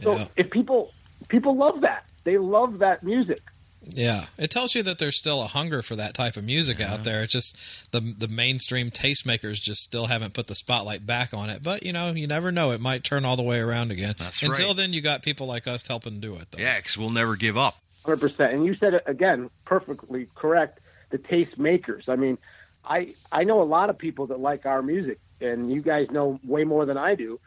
So 0.00 0.16
Yeah. 0.16 0.26
if 0.36 0.50
people 0.50 0.92
people 1.28 1.54
love 1.56 1.82
that, 1.82 2.06
they 2.24 2.38
love 2.38 2.78
that 2.78 3.02
music. 3.02 3.40
Yeah, 3.84 4.26
it 4.38 4.50
tells 4.50 4.74
you 4.74 4.82
that 4.84 4.98
there's 4.98 5.16
still 5.18 5.42
a 5.42 5.46
hunger 5.46 5.82
for 5.82 5.96
that 5.96 6.14
type 6.14 6.36
of 6.36 6.44
music 6.44 6.80
out 6.80 6.86
uh-huh. 6.92 7.02
there. 7.02 7.22
It's 7.22 7.32
just 7.32 7.92
the 7.92 8.00
the 8.00 8.28
mainstream 8.28 8.90
tastemakers 8.90 9.60
just 9.60 9.82
still 9.82 10.06
haven't 10.06 10.34
put 10.34 10.46
the 10.46 10.54
spotlight 10.54 11.04
back 11.04 11.34
on 11.34 11.50
it. 11.50 11.62
But 11.62 11.82
you 11.82 11.92
know, 11.92 12.10
you 12.12 12.26
never 12.26 12.50
know; 12.52 12.70
it 12.70 12.80
might 12.80 13.04
turn 13.04 13.24
all 13.24 13.36
the 13.36 13.42
way 13.42 13.58
around 13.60 13.90
again. 13.92 14.14
That's 14.18 14.42
Until 14.42 14.68
right. 14.68 14.76
then, 14.76 14.92
you 14.92 15.00
got 15.02 15.22
people 15.22 15.46
like 15.46 15.66
us 15.66 15.86
helping 15.86 16.20
do 16.20 16.36
it. 16.36 16.50
Though. 16.52 16.62
yeah, 16.62 16.76
because 16.78 16.96
we'll 16.96 17.10
never 17.10 17.36
give 17.36 17.56
up. 17.56 17.76
Hundred 18.04 18.20
percent. 18.20 18.54
And 18.54 18.64
you 18.64 18.74
said 18.74 18.94
it 18.94 19.02
again 19.06 19.50
perfectly 19.64 20.28
correct. 20.34 20.80
The 21.10 21.18
taste 21.18 21.58
makers. 21.58 22.04
I 22.08 22.16
mean, 22.16 22.38
I 22.84 23.14
I 23.30 23.44
know 23.44 23.62
a 23.62 23.64
lot 23.64 23.90
of 23.90 23.98
people 23.98 24.26
that 24.28 24.40
like 24.40 24.66
our 24.66 24.82
music, 24.82 25.20
and 25.40 25.72
you 25.72 25.82
guys 25.82 26.10
know 26.10 26.40
way 26.44 26.64
more 26.64 26.84
than 26.86 26.96
I 26.98 27.14
do. 27.14 27.40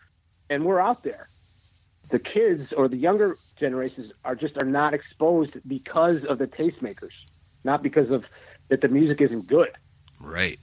And 0.49 0.66
we're 0.66 0.80
out 0.80 1.03
there. 1.03 1.30
the 2.10 2.20
kids 2.20 2.72
or 2.74 2.88
the 2.88 2.97
younger 2.97 3.38
generations 3.60 4.12
are 4.24 4.36
just 4.36 4.56
are 4.62 4.66
not 4.66 4.93
exposed 4.93 5.53
because 5.68 6.24
of 6.26 6.38
the 6.38 6.47
tastemakers, 6.47 7.16
not 7.64 7.82
because 7.84 8.10
of 8.12 8.26
that 8.70 8.82
the 8.82 8.88
music 8.88 9.22
isn't 9.22 9.47
good. 9.47 9.72
Right. 10.20 10.60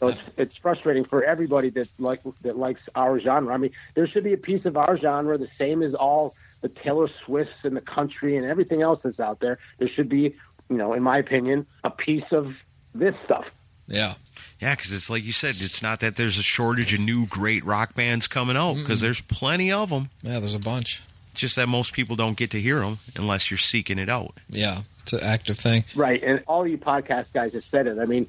So 0.00 0.08
it's 0.08 0.20
it's 0.36 0.56
frustrating 0.56 1.04
for 1.04 1.22
everybody 1.24 1.70
that 1.70 1.88
like 1.98 2.20
that 2.42 2.56
likes 2.56 2.80
our 2.94 3.20
genre. 3.20 3.52
I 3.54 3.58
mean, 3.58 3.72
there 3.94 4.06
should 4.06 4.24
be 4.24 4.32
a 4.32 4.38
piece 4.38 4.64
of 4.64 4.76
our 4.76 4.98
genre 4.98 5.38
the 5.38 5.48
same 5.58 5.82
as 5.82 5.94
all 5.94 6.34
the 6.60 6.68
Taylor 6.68 7.08
Swifts 7.24 7.64
and 7.64 7.76
the 7.76 7.80
country 7.80 8.36
and 8.36 8.46
everything 8.46 8.82
else 8.82 9.00
that's 9.02 9.20
out 9.20 9.40
there. 9.40 9.58
There 9.78 9.88
should 9.88 10.08
be, 10.08 10.34
you 10.68 10.76
know, 10.76 10.92
in 10.94 11.02
my 11.02 11.18
opinion, 11.18 11.66
a 11.84 11.90
piece 11.90 12.30
of 12.32 12.52
this 12.94 13.14
stuff. 13.24 13.44
Yeah. 13.86 14.14
Yeah, 14.60 14.74
because 14.74 14.92
it's 14.92 15.08
like 15.08 15.24
you 15.24 15.32
said, 15.32 15.56
it's 15.60 15.82
not 15.82 16.00
that 16.00 16.16
there's 16.16 16.36
a 16.38 16.42
shortage 16.42 16.92
of 16.92 17.00
new 17.00 17.26
great 17.26 17.64
rock 17.64 17.94
bands 17.94 18.26
coming 18.26 18.56
out 18.56 18.74
because 18.74 19.00
there's 19.00 19.20
plenty 19.20 19.70
of 19.70 19.90
them. 19.90 20.10
Yeah, 20.22 20.40
there's 20.40 20.54
a 20.54 20.58
bunch. 20.60 21.02
It's 21.32 21.40
just 21.40 21.56
that 21.56 21.68
most 21.68 21.92
people 21.92 22.16
don't 22.16 22.36
get 22.36 22.50
to 22.50 22.60
hear 22.60 22.80
them 22.80 22.98
unless 23.14 23.50
you're 23.50 23.58
seeking 23.58 23.98
it 23.98 24.08
out. 24.08 24.34
Yeah, 24.50 24.80
it's 25.02 25.12
an 25.12 25.20
active 25.22 25.58
thing. 25.58 25.84
Right, 25.94 26.20
and 26.22 26.42
all 26.48 26.66
you 26.66 26.76
podcast 26.76 27.26
guys 27.32 27.52
have 27.52 27.62
said 27.70 27.86
it. 27.86 27.98
I 28.00 28.04
mean, 28.04 28.26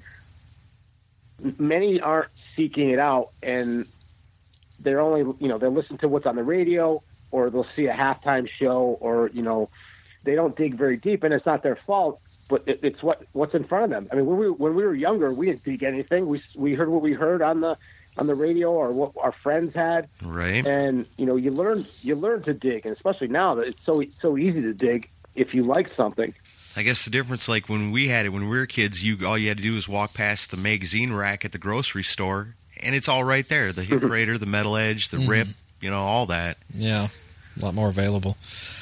many 1.57 1.99
aren't 1.99 2.29
seeking 2.55 2.91
it 2.91 2.99
out, 2.99 3.31
and 3.41 3.87
they're 4.79 5.01
only 5.01 5.21
you 5.39 5.47
know 5.47 5.57
they'll 5.57 5.73
listen 5.73 5.97
to 5.99 6.07
what's 6.07 6.27
on 6.27 6.35
the 6.35 6.43
radio, 6.43 7.01
or 7.31 7.49
they'll 7.49 7.67
see 7.75 7.85
a 7.87 7.93
halftime 7.93 8.47
show, 8.47 8.97
or 8.99 9.29
you 9.33 9.41
know 9.41 9.69
they 10.23 10.35
don't 10.35 10.55
dig 10.55 10.77
very 10.77 10.97
deep, 10.97 11.23
and 11.23 11.33
it's 11.33 11.45
not 11.45 11.63
their 11.63 11.79
fault. 11.87 12.19
But 12.49 12.63
it, 12.67 12.79
it's 12.81 13.03
what 13.03 13.23
what's 13.33 13.53
in 13.53 13.63
front 13.63 13.85
of 13.85 13.89
them. 13.91 14.09
I 14.11 14.15
mean, 14.15 14.25
when 14.25 14.37
we 14.37 14.49
when 14.49 14.75
we 14.75 14.83
were 14.83 14.95
younger, 14.95 15.33
we 15.33 15.47
didn't 15.47 15.63
dig 15.63 15.83
anything. 15.83 16.27
We 16.27 16.41
we 16.55 16.73
heard 16.73 16.89
what 16.89 17.01
we 17.01 17.13
heard 17.13 17.41
on 17.41 17.61
the 17.61 17.77
on 18.17 18.27
the 18.27 18.35
radio 18.35 18.71
or 18.71 18.91
what 18.91 19.13
our 19.21 19.31
friends 19.31 19.73
had, 19.73 20.09
Right. 20.21 20.65
and 20.65 21.05
you 21.17 21.25
know 21.25 21.35
you 21.35 21.51
learn 21.51 21.85
you 22.01 22.15
learn 22.15 22.43
to 22.43 22.53
dig, 22.53 22.85
and 22.85 22.95
especially 22.95 23.27
now 23.27 23.55
that 23.55 23.67
it's 23.67 23.85
so 23.85 24.01
so 24.21 24.37
easy 24.37 24.61
to 24.61 24.73
dig 24.73 25.09
if 25.35 25.53
you 25.53 25.63
like 25.63 25.89
something. 25.95 26.33
I 26.75 26.83
guess 26.83 27.05
the 27.05 27.11
difference, 27.11 27.47
like 27.49 27.69
when 27.69 27.91
we 27.91 28.09
had 28.09 28.25
it 28.25 28.29
when 28.29 28.49
we 28.49 28.57
were 28.57 28.65
kids, 28.65 29.03
you 29.03 29.25
all 29.25 29.37
you 29.37 29.47
had 29.47 29.57
to 29.57 29.63
do 29.63 29.75
was 29.75 29.87
walk 29.87 30.13
past 30.13 30.51
the 30.51 30.57
magazine 30.57 31.13
rack 31.13 31.45
at 31.45 31.51
the 31.51 31.57
grocery 31.57 32.03
store, 32.03 32.55
and 32.81 32.95
it's 32.95 33.07
all 33.07 33.23
right 33.23 33.47
there. 33.47 33.71
The 33.71 33.83
Hit 33.83 34.01
Parader, 34.01 34.33
mm-hmm. 34.33 34.37
the 34.37 34.45
Metal 34.45 34.75
Edge, 34.75 35.09
the 35.09 35.17
mm-hmm. 35.17 35.29
Rip, 35.29 35.47
you 35.81 35.89
know, 35.89 36.01
all 36.01 36.25
that. 36.27 36.57
Yeah, 36.73 37.07
a 37.59 37.65
lot 37.65 37.73
more 37.73 37.89
available. 37.89 38.37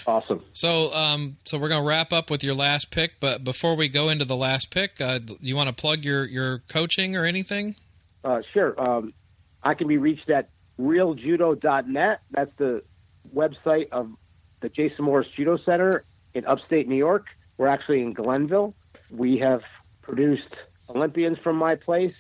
Awesome. 0.06 0.44
So, 0.54 0.94
um, 0.94 1.38
so 1.46 1.58
we're 1.58 1.70
gonna 1.70 1.86
wrap 1.86 2.14
up 2.14 2.30
with 2.30 2.44
your 2.44 2.54
last 2.56 2.92
pick, 2.92 3.20
but 3.20 3.44
before 3.44 3.76
we 3.76 3.90
go 3.90 4.10
into 4.10 4.26
the 4.26 4.36
last 4.36 4.72
pick, 4.72 5.00
uh, 5.02 5.20
you 5.42 5.56
want 5.56 5.68
to 5.70 5.76
plug 5.76 6.04
your 6.04 6.26
your 6.26 6.60
coaching 6.70 7.16
or 7.16 7.26
anything? 7.26 7.76
Uh, 8.24 8.42
sure. 8.54 8.80
Um, 8.80 9.14
I 9.64 9.74
can 9.74 9.88
be 9.88 9.98
reached 9.98 10.30
at 10.30 10.50
realjudo.net. 10.80 12.22
That's 12.32 12.52
the 12.58 12.84
website 13.34 13.90
of 13.92 14.12
the 14.62 14.70
Jason 14.70 15.06
Morris 15.06 15.28
Judo 15.36 15.58
Center 15.58 16.04
in 16.34 16.46
upstate 16.46 16.88
New 16.88 16.96
York. 16.96 17.26
We're 17.58 17.68
actually 17.68 18.02
in 18.02 18.14
Glenville. 18.14 18.74
We 19.10 19.40
have 19.40 19.62
produced 20.02 20.56
Olympians 20.90 21.38
from 21.40 21.58
my 21.58 21.76
place. 21.76 22.16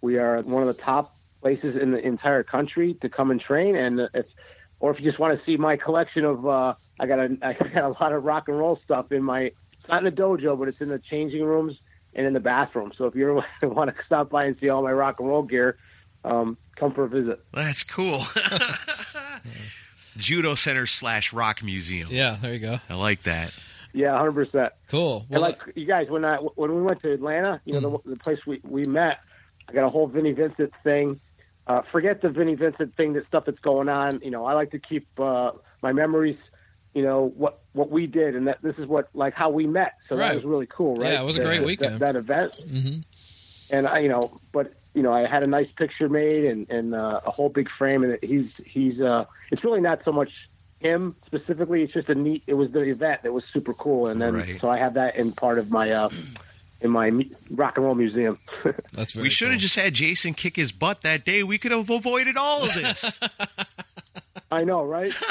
We 0.00 0.18
are 0.18 0.40
one 0.42 0.66
of 0.66 0.76
the 0.76 0.82
top 0.82 1.14
places 1.40 1.76
in 1.80 1.92
the 1.92 1.98
entire 1.98 2.42
country 2.42 2.94
to 3.02 3.08
come 3.08 3.30
and 3.30 3.40
train. 3.40 3.76
And 3.76 4.08
if, 4.14 4.26
or 4.80 4.92
if 4.92 5.00
you 5.00 5.06
just 5.06 5.18
want 5.18 5.38
to 5.38 5.44
see 5.44 5.56
my 5.56 5.76
collection 5.76 6.24
of, 6.24 6.46
uh, 6.46 6.74
I 6.98 7.06
got 7.06 7.18
a, 7.18 7.36
I 7.42 7.52
got 7.52 7.84
a 7.84 7.88
lot 8.00 8.12
of 8.12 8.24
rock 8.24 8.48
and 8.48 8.58
roll 8.58 8.80
stuff 8.84 9.12
in 9.12 9.22
my, 9.22 9.42
it's 9.42 9.88
not 9.88 9.98
in 9.98 10.04
the 10.04 10.22
dojo, 10.22 10.58
but 10.58 10.68
it's 10.68 10.80
in 10.80 10.88
the 10.88 10.98
changing 10.98 11.44
rooms 11.44 11.76
and 12.14 12.26
in 12.26 12.32
the 12.32 12.40
bathroom. 12.40 12.92
So 12.96 13.06
if 13.06 13.14
you 13.14 13.42
want 13.62 13.94
to 13.94 14.04
stop 14.04 14.30
by 14.30 14.44
and 14.44 14.58
see 14.58 14.68
all 14.68 14.82
my 14.82 14.92
rock 14.92 15.20
and 15.20 15.28
roll 15.28 15.42
gear, 15.42 15.76
um, 16.24 16.58
come 16.76 16.92
for 16.92 17.04
a 17.04 17.08
visit. 17.08 17.40
That's 17.52 17.84
cool. 17.84 18.24
Judo 20.16 20.54
Center 20.56 20.86
slash 20.86 21.32
Rock 21.32 21.62
Museum. 21.62 22.08
Yeah, 22.10 22.36
there 22.40 22.52
you 22.52 22.58
go. 22.58 22.78
I 22.90 22.94
like 22.94 23.22
that. 23.22 23.56
Yeah, 23.92 24.16
hundred 24.16 24.32
percent. 24.32 24.72
Cool. 24.88 25.20
And 25.30 25.40
Well, 25.40 25.40
like 25.42 25.60
you 25.74 25.86
guys, 25.86 26.08
when 26.10 26.24
I 26.24 26.36
when 26.36 26.74
we 26.74 26.82
went 26.82 27.00
to 27.02 27.12
Atlanta, 27.12 27.60
you 27.64 27.80
know 27.80 28.02
the, 28.04 28.10
the 28.10 28.16
place 28.16 28.38
we 28.46 28.60
we 28.64 28.84
met, 28.84 29.18
I 29.68 29.72
got 29.72 29.84
a 29.86 29.88
whole 29.88 30.06
Vinnie 30.06 30.32
Vincent 30.32 30.72
thing. 30.84 31.20
Uh, 31.68 31.82
forget 31.92 32.22
the 32.22 32.30
Vinnie 32.30 32.54
Vincent 32.54 32.96
thing, 32.96 33.12
the 33.12 33.22
stuff 33.28 33.44
that's 33.44 33.58
going 33.60 33.88
on. 33.90 34.20
You 34.22 34.30
know, 34.30 34.46
I 34.46 34.54
like 34.54 34.70
to 34.70 34.78
keep 34.78 35.06
uh, 35.20 35.52
my 35.82 35.92
memories. 35.92 36.38
You 36.94 37.02
know 37.02 37.32
what 37.36 37.60
what 37.74 37.90
we 37.90 38.06
did, 38.06 38.34
and 38.34 38.48
that 38.48 38.62
this 38.62 38.76
is 38.78 38.86
what 38.86 39.08
like 39.14 39.34
how 39.34 39.50
we 39.50 39.66
met. 39.66 39.92
So 40.08 40.16
Right. 40.16 40.28
that 40.28 40.34
was 40.36 40.44
really 40.44 40.66
cool, 40.66 40.94
right? 40.96 41.12
Yeah, 41.12 41.22
it 41.22 41.26
was 41.26 41.36
a 41.36 41.44
great 41.44 41.58
that- 41.58 41.66
weekend. 41.66 42.00
That, 42.00 42.16
event, 42.16 42.58
mm-hmm. 42.66 43.00
and 43.70 43.86
I, 43.86 43.98
you 43.98 44.08
know, 44.08 44.40
but 44.52 44.72
you 44.94 45.02
know, 45.02 45.12
I 45.12 45.26
had 45.28 45.44
a 45.44 45.46
nice 45.46 45.68
picture 45.70 46.08
made 46.08 46.46
and 46.46 46.68
and 46.70 46.94
uh, 46.94 47.20
a 47.26 47.30
whole 47.30 47.50
big 47.50 47.68
frame, 47.76 48.02
and 48.02 48.18
he's 48.22 48.50
he's 48.64 49.00
uh, 49.00 49.26
it's 49.52 49.62
really 49.62 49.82
not 49.82 50.00
so 50.04 50.10
much 50.12 50.30
him 50.80 51.14
specifically. 51.26 51.82
It's 51.82 51.92
just 51.92 52.08
a 52.08 52.14
neat. 52.14 52.42
It 52.46 52.54
was 52.54 52.70
the 52.72 52.80
event 52.80 53.22
that 53.24 53.32
was 53.32 53.44
super 53.52 53.74
cool, 53.74 54.06
and 54.08 54.20
then 54.20 54.34
Right. 54.34 54.58
so 54.60 54.68
I 54.70 54.78
have 54.78 54.94
that 54.94 55.16
in 55.16 55.32
part 55.32 55.58
of 55.58 55.70
my 55.70 55.90
uh, 55.92 56.08
in 56.80 56.90
my 56.90 57.10
rock 57.50 57.76
and 57.76 57.84
roll 57.86 57.94
museum. 57.94 58.38
that's 58.92 59.12
very 59.12 59.24
we 59.24 59.30
should 59.30 59.48
have 59.48 59.56
cool. 59.56 59.60
just 59.62 59.76
had 59.76 59.94
Jason 59.94 60.34
kick 60.34 60.56
his 60.56 60.72
butt 60.72 61.00
that 61.02 61.24
day. 61.24 61.42
We 61.42 61.58
could 61.58 61.72
have 61.72 61.90
avoided 61.90 62.36
all 62.36 62.62
of 62.62 62.74
this. 62.74 63.18
I 64.50 64.64
know, 64.64 64.84
right? 64.84 65.12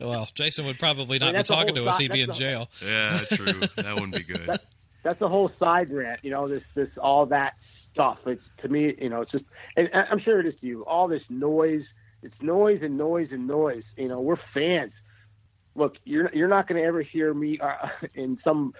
Well, 0.00 0.28
Jason 0.34 0.66
would 0.66 0.78
probably 0.78 1.18
not 1.18 1.32
mean, 1.32 1.40
be 1.40 1.44
talking 1.44 1.74
whole 1.76 1.84
to 1.84 1.90
us. 1.90 1.96
side- 1.96 2.02
He'd 2.02 2.12
be 2.12 2.20
in 2.22 2.30
a- 2.30 2.34
jail. 2.34 2.68
yeah, 2.84 3.18
true. 3.32 3.52
That 3.76 3.94
wouldn't 3.94 4.14
be 4.14 4.22
good. 4.22 4.58
That's 5.02 5.20
a 5.20 5.28
whole 5.28 5.50
side 5.58 5.90
rant. 5.90 6.20
You 6.24 6.30
know, 6.30 6.48
this 6.48 6.62
this 6.74 6.88
all 7.00 7.26
that 7.26 7.54
stuff. 7.92 8.18
It's 8.26 8.42
to 8.58 8.68
me, 8.68 8.94
you 8.98 9.08
know, 9.10 9.22
it's 9.22 9.32
just, 9.32 9.44
and 9.76 9.88
I'm 9.94 10.18
sure 10.20 10.40
it 10.40 10.46
is 10.46 10.54
to 10.60 10.66
you. 10.66 10.84
All 10.84 11.08
this 11.08 11.22
noise. 11.28 11.84
It's 12.22 12.34
noise 12.40 12.80
and 12.82 12.96
noise 12.96 13.28
and 13.30 13.46
noise. 13.46 13.84
You 13.96 14.08
know, 14.08 14.20
we're 14.20 14.38
fans. 14.54 14.92
Look, 15.76 15.96
you're 16.04 16.30
you're 16.34 16.48
not 16.48 16.68
going 16.68 16.80
to 16.80 16.86
ever 16.86 17.02
hear 17.02 17.32
me 17.34 17.58
uh, 17.58 17.88
in 18.14 18.38
some 18.44 18.74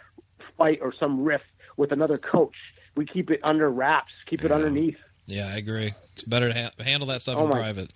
fight 0.57 0.79
or 0.83 0.93
some 0.99 1.25
riff 1.25 1.43
with 1.77 1.93
another 1.93 2.19
coach. 2.19 2.55
We 2.97 3.05
keep 3.07 3.31
it 3.31 3.41
under 3.43 3.69
wraps. 3.71 4.13
Keep 4.27 4.45
it 4.45 4.53
underneath. 4.53 4.97
Yeah, 5.27 5.51
I 5.53 5.57
agree. 5.57 5.93
It's 6.13 6.23
better 6.23 6.53
to 6.53 6.63
ha- 6.63 6.83
handle 6.85 7.09
that 7.09 7.21
stuff 7.23 7.39
Oh 7.39 7.45
in 7.45 7.51
my- 7.51 7.59
private. 7.59 7.93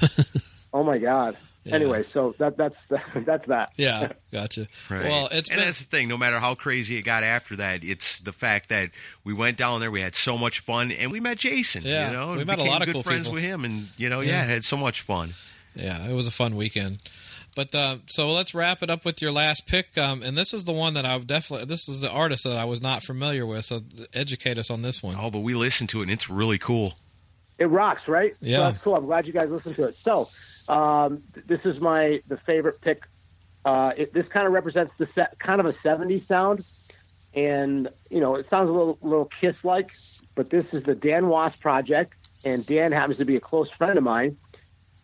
Oh 0.74 0.82
my 0.82 0.96
God. 0.96 1.36
Yeah. 1.64 1.74
Anyway, 1.74 2.04
so 2.14 2.34
that 2.38 2.56
that's 2.56 2.74
that's 3.26 3.46
that. 3.48 3.72
Yeah, 3.76 4.12
gotcha. 4.32 4.68
Right. 4.88 5.04
Well, 5.04 5.28
it's 5.30 5.50
and 5.50 5.58
been 5.58 5.66
that's 5.66 5.80
the 5.80 5.84
thing. 5.84 6.08
No 6.08 6.16
matter 6.16 6.40
how 6.40 6.54
crazy 6.54 6.96
it 6.96 7.02
got 7.02 7.22
after 7.24 7.56
that, 7.56 7.84
it's 7.84 8.20
the 8.20 8.32
fact 8.32 8.70
that 8.70 8.88
we 9.22 9.34
went 9.34 9.58
down 9.58 9.80
there, 9.80 9.90
we 9.90 10.00
had 10.00 10.14
so 10.14 10.38
much 10.38 10.60
fun, 10.60 10.90
and 10.90 11.12
we 11.12 11.20
met 11.20 11.36
Jason. 11.38 11.82
Yeah, 11.84 12.06
you 12.10 12.16
know, 12.16 12.32
we 12.32 12.38
and 12.38 12.46
met 12.46 12.58
a 12.58 12.64
lot 12.64 12.80
of 12.80 12.86
good 12.86 12.94
cool 12.94 13.02
friends 13.02 13.26
people. 13.26 13.34
with 13.34 13.44
him, 13.44 13.66
and 13.66 13.88
you 13.98 14.08
know, 14.08 14.20
Yeah. 14.20 14.30
yeah, 14.30 14.44
had 14.44 14.64
so 14.64 14.78
much 14.78 15.02
fun. 15.02 15.34
Yeah, 15.76 16.08
it 16.08 16.14
was 16.14 16.26
a 16.26 16.30
fun 16.32 16.56
weekend. 16.56 16.98
But 17.54 17.74
uh, 17.74 17.98
so 18.06 18.30
let's 18.30 18.54
wrap 18.54 18.82
it 18.82 18.88
up 18.88 19.04
with 19.04 19.20
your 19.20 19.30
last 19.30 19.66
pick, 19.66 19.98
um, 19.98 20.22
and 20.22 20.36
this 20.36 20.54
is 20.54 20.64
the 20.64 20.72
one 20.72 20.94
that 20.94 21.04
I 21.04 21.18
definitely. 21.18 21.66
This 21.66 21.88
is 21.88 22.00
the 22.00 22.10
artist 22.10 22.44
that 22.44 22.56
I 22.56 22.64
was 22.64 22.80
not 22.80 23.02
familiar 23.02 23.44
with, 23.44 23.66
so 23.66 23.80
educate 24.14 24.56
us 24.56 24.70
on 24.70 24.82
this 24.82 25.02
one. 25.02 25.16
Oh, 25.18 25.30
but 25.30 25.40
we 25.40 25.54
listened 25.54 25.90
to 25.90 26.00
it, 26.00 26.04
and 26.04 26.10
it's 26.10 26.30
really 26.30 26.58
cool. 26.58 26.94
It 27.58 27.66
rocks, 27.66 28.08
right? 28.08 28.32
Yeah. 28.40 28.56
So 28.56 28.62
that's 28.62 28.82
cool. 28.82 28.96
I'm 28.96 29.06
glad 29.06 29.26
you 29.26 29.34
guys 29.34 29.50
listened 29.50 29.76
to 29.76 29.84
it. 29.84 29.96
So, 30.02 30.30
um, 30.68 31.22
this 31.46 31.60
is 31.64 31.80
my 31.80 32.22
the 32.26 32.38
favorite 32.38 32.80
pick. 32.80 33.02
Uh, 33.64 33.92
it, 33.96 34.14
this 34.14 34.26
kind 34.28 34.46
of 34.46 34.52
represents 34.52 34.92
the 34.98 35.06
set, 35.14 35.38
kind 35.38 35.60
of 35.60 35.66
a 35.66 35.74
'70s 35.84 36.26
sound, 36.26 36.64
and 37.34 37.90
you 38.08 38.20
know 38.20 38.36
it 38.36 38.46
sounds 38.48 38.70
a 38.70 38.72
little 38.72 38.98
little 39.02 39.28
Kiss 39.40 39.56
like, 39.62 39.90
but 40.34 40.48
this 40.48 40.64
is 40.72 40.84
the 40.84 40.94
Dan 40.94 41.28
Wos 41.28 41.54
project, 41.56 42.14
and 42.44 42.64
Dan 42.64 42.92
happens 42.92 43.18
to 43.18 43.26
be 43.26 43.36
a 43.36 43.40
close 43.40 43.70
friend 43.76 43.98
of 43.98 44.04
mine, 44.04 44.38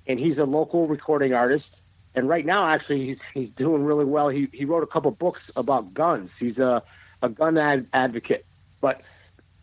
and 0.07 0.18
he's 0.18 0.38
a 0.38 0.44
local 0.44 0.86
recording 0.88 1.34
artist. 1.34 1.68
And 2.19 2.29
right 2.29 2.45
now, 2.45 2.66
actually, 2.66 3.07
he's 3.07 3.19
he's 3.33 3.51
doing 3.51 3.85
really 3.85 4.05
well. 4.05 4.29
He 4.29 4.49
he 4.53 4.64
wrote 4.64 4.83
a 4.83 4.89
couple 4.89 5.12
books 5.12 5.41
about 5.55 5.95
guns. 5.95 6.31
He's 6.41 6.59
a 6.59 6.83
a 7.23 7.29
gun 7.29 7.57
ad, 7.57 7.87
advocate, 7.93 8.45
but 8.81 9.03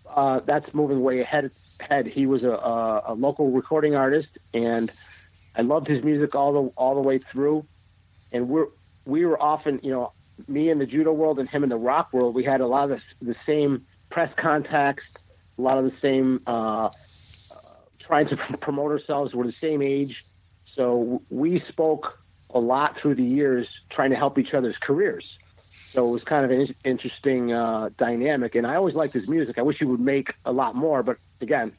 uh, 0.09 0.39
that's 0.45 0.73
moving 0.73 1.03
way 1.03 1.19
ahead. 1.19 1.51
Ahead, 1.81 2.07
he 2.07 2.25
was 2.25 2.43
a, 2.43 2.51
a, 2.51 3.03
a 3.07 3.13
local 3.13 3.51
recording 3.51 3.93
artist, 3.93 4.29
and 4.53 4.89
I 5.53 5.63
loved 5.63 5.87
his 5.87 6.01
music 6.01 6.33
all 6.33 6.53
the 6.53 6.71
all 6.77 6.95
the 6.95 7.01
way 7.01 7.19
through. 7.29 7.65
And 8.31 8.47
we're 8.47 8.67
we 9.03 9.25
were 9.25 9.41
often, 9.41 9.81
you 9.83 9.91
know, 9.91 10.13
me 10.47 10.69
in 10.69 10.79
the 10.79 10.85
judo 10.85 11.11
world 11.11 11.39
and 11.39 11.49
him 11.49 11.61
in 11.61 11.69
the 11.69 11.75
rock 11.75 12.13
world. 12.13 12.35
We 12.35 12.45
had 12.45 12.61
a 12.61 12.67
lot 12.67 12.89
of 12.89 13.01
the, 13.19 13.33
the 13.33 13.35
same 13.45 13.85
press 14.09 14.31
contacts, 14.37 15.03
a 15.57 15.61
lot 15.61 15.77
of 15.77 15.83
the 15.83 15.97
same 16.01 16.39
uh, 16.47 16.85
uh, 16.85 16.91
trying 17.99 18.29
to 18.29 18.37
promote 18.61 18.93
ourselves. 18.93 19.35
We're 19.35 19.47
the 19.47 19.53
same 19.59 19.81
age, 19.81 20.23
so 20.73 21.21
we 21.29 21.61
spoke 21.67 22.17
a 22.55 22.59
lot 22.59 22.97
through 22.99 23.15
the 23.15 23.23
years, 23.23 23.67
trying 23.91 24.09
to 24.11 24.15
help 24.15 24.39
each 24.39 24.53
other's 24.53 24.77
careers. 24.81 25.25
So 25.91 26.07
it 26.07 26.11
was 26.11 26.23
kind 26.23 26.45
of 26.45 26.51
an 26.51 26.73
interesting 26.83 27.53
uh, 27.53 27.89
dynamic, 27.97 28.55
and 28.55 28.65
I 28.65 28.75
always 28.75 28.95
liked 28.95 29.13
his 29.13 29.27
music. 29.27 29.57
I 29.57 29.61
wish 29.61 29.77
he 29.77 29.85
would 29.85 29.99
make 29.99 30.33
a 30.45 30.51
lot 30.51 30.73
more, 30.73 31.03
but 31.03 31.17
again, 31.41 31.73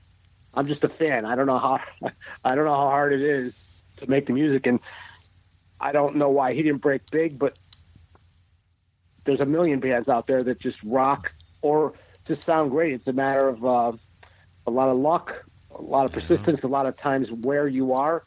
I'm 0.54 0.66
just 0.66 0.84
a 0.84 0.88
fan. 0.88 1.24
I 1.24 1.34
don't 1.34 1.46
know 1.46 1.58
how 1.58 1.80
I 2.44 2.54
don't 2.54 2.64
know 2.64 2.74
how 2.74 2.88
hard 2.90 3.12
it 3.12 3.22
is 3.22 3.54
to 3.98 4.08
make 4.08 4.26
the 4.26 4.34
music, 4.34 4.66
and 4.66 4.80
I 5.80 5.92
don't 5.92 6.16
know 6.16 6.30
why 6.30 6.54
he 6.54 6.62
didn't 6.62 6.82
break 6.82 7.10
big. 7.10 7.38
But 7.38 7.58
there's 9.24 9.40
a 9.40 9.46
million 9.46 9.80
bands 9.80 10.08
out 10.08 10.26
there 10.26 10.44
that 10.44 10.60
just 10.60 10.78
rock 10.84 11.32
or 11.62 11.94
just 12.26 12.44
sound 12.44 12.70
great. 12.70 12.92
It's 12.94 13.06
a 13.06 13.12
matter 13.12 13.48
of 13.48 13.64
uh, 13.64 13.92
a 14.66 14.70
lot 14.70 14.88
of 14.88 14.98
luck, 14.98 15.44
a 15.74 15.82
lot 15.82 16.04
of 16.04 16.12
persistence, 16.12 16.62
a 16.62 16.68
lot 16.68 16.86
of 16.86 16.96
times 16.98 17.30
where 17.30 17.66
you 17.66 17.94
are. 17.94 18.24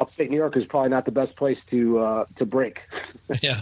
Upstate 0.00 0.30
New 0.30 0.36
York 0.36 0.56
is 0.56 0.64
probably 0.64 0.88
not 0.90 1.04
the 1.04 1.10
best 1.12 1.36
place 1.36 1.58
to 1.70 1.98
uh, 1.98 2.24
to 2.36 2.46
break. 2.46 2.80
yeah. 3.42 3.60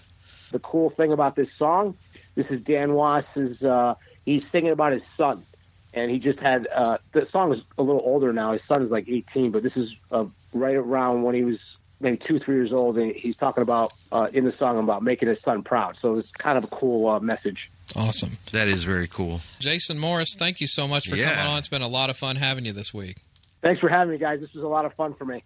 the 0.52 0.58
cool 0.60 0.90
thing 0.90 1.12
about 1.12 1.34
this 1.36 1.48
song, 1.58 1.96
this 2.34 2.46
is 2.48 2.60
Dan 2.62 2.94
Wos's. 2.94 3.60
Uh, 3.62 3.94
he's 4.24 4.46
singing 4.50 4.70
about 4.70 4.92
his 4.92 5.02
son, 5.16 5.44
and 5.92 6.10
he 6.10 6.18
just 6.18 6.38
had 6.38 6.68
uh, 6.74 6.98
the 7.12 7.26
song 7.32 7.52
is 7.52 7.60
a 7.76 7.82
little 7.82 8.02
older 8.04 8.32
now. 8.32 8.52
His 8.52 8.62
son 8.68 8.82
is 8.82 8.90
like 8.90 9.08
18, 9.08 9.50
but 9.50 9.62
this 9.62 9.76
is 9.76 9.92
uh, 10.12 10.24
right 10.52 10.76
around 10.76 11.22
when 11.24 11.34
he 11.34 11.42
was 11.42 11.58
maybe 12.00 12.16
two, 12.16 12.38
three 12.38 12.54
years 12.54 12.72
old, 12.72 12.96
and 12.96 13.12
he's 13.12 13.36
talking 13.36 13.62
about 13.62 13.92
uh, 14.12 14.28
in 14.32 14.44
the 14.44 14.52
song 14.56 14.78
about 14.78 15.02
making 15.02 15.28
his 15.28 15.40
son 15.44 15.62
proud. 15.64 15.96
So 16.00 16.18
it's 16.18 16.30
kind 16.30 16.56
of 16.56 16.62
a 16.64 16.68
cool 16.68 17.08
uh, 17.08 17.18
message. 17.20 17.68
Awesome. 17.96 18.38
That 18.52 18.68
is 18.68 18.84
very 18.84 19.08
cool. 19.08 19.40
Jason 19.58 19.98
Morris, 19.98 20.36
thank 20.38 20.60
you 20.60 20.68
so 20.68 20.86
much 20.86 21.08
for 21.08 21.16
Yeah. 21.16 21.30
coming 21.34 21.52
on. 21.52 21.58
It's 21.58 21.68
been 21.68 21.82
a 21.82 21.88
lot 21.88 22.10
of 22.10 22.16
fun 22.16 22.36
having 22.36 22.64
you 22.66 22.72
this 22.72 22.94
week. 22.94 23.16
Thanks 23.62 23.80
for 23.80 23.88
having 23.88 24.12
me, 24.12 24.18
guys. 24.18 24.38
This 24.40 24.52
was 24.54 24.62
a 24.62 24.68
lot 24.68 24.84
of 24.84 24.94
fun 24.94 25.14
for 25.14 25.24
me. 25.24 25.42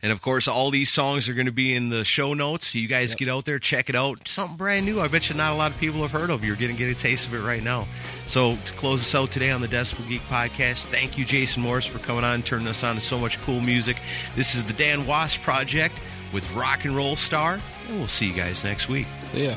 And 0.00 0.12
of 0.12 0.22
course, 0.22 0.46
all 0.46 0.70
these 0.70 0.92
songs 0.92 1.28
are 1.28 1.34
going 1.34 1.46
to 1.46 1.52
be 1.52 1.74
in 1.74 1.88
the 1.88 2.04
show 2.04 2.32
notes. 2.32 2.74
You 2.74 2.86
guys 2.86 3.16
get 3.16 3.28
out 3.28 3.44
there, 3.44 3.58
check 3.58 3.88
it 3.88 3.96
out. 3.96 4.28
Something 4.28 4.56
brand 4.56 4.86
new. 4.86 5.00
I 5.00 5.08
bet 5.08 5.28
you 5.28 5.34
not 5.34 5.52
a 5.52 5.56
lot 5.56 5.72
of 5.72 5.78
people 5.78 6.02
have 6.02 6.12
heard 6.12 6.30
of. 6.30 6.44
You're 6.44 6.56
going 6.56 6.70
to 6.70 6.78
get 6.78 6.88
a 6.88 6.94
taste 6.94 7.26
of 7.26 7.34
it 7.34 7.40
right 7.40 7.62
now. 7.62 7.86
So 8.26 8.56
to 8.64 8.72
close 8.74 9.00
us 9.00 9.14
out 9.14 9.32
today 9.32 9.50
on 9.50 9.60
the 9.60 9.66
Decibel 9.66 10.06
Geek 10.08 10.22
podcast, 10.22 10.84
thank 10.86 11.18
you, 11.18 11.24
Jason 11.24 11.62
Morris, 11.62 11.86
for 11.86 11.98
coming 11.98 12.24
on 12.24 12.34
and 12.34 12.46
turning 12.46 12.68
us 12.68 12.84
on 12.84 12.94
to 12.94 13.00
so 13.00 13.18
much 13.18 13.40
cool 13.42 13.60
music. 13.60 13.96
This 14.36 14.54
is 14.54 14.64
the 14.64 14.72
Dan 14.72 15.04
Wos 15.06 15.36
Project 15.36 16.00
with 16.32 16.48
Rock 16.54 16.84
and 16.84 16.94
Roll 16.94 17.16
Star, 17.16 17.58
and 17.88 17.98
we'll 17.98 18.06
see 18.06 18.28
you 18.28 18.34
guys 18.34 18.62
next 18.62 18.88
week. 18.88 19.06
See 19.26 19.46
ya. 19.46 19.56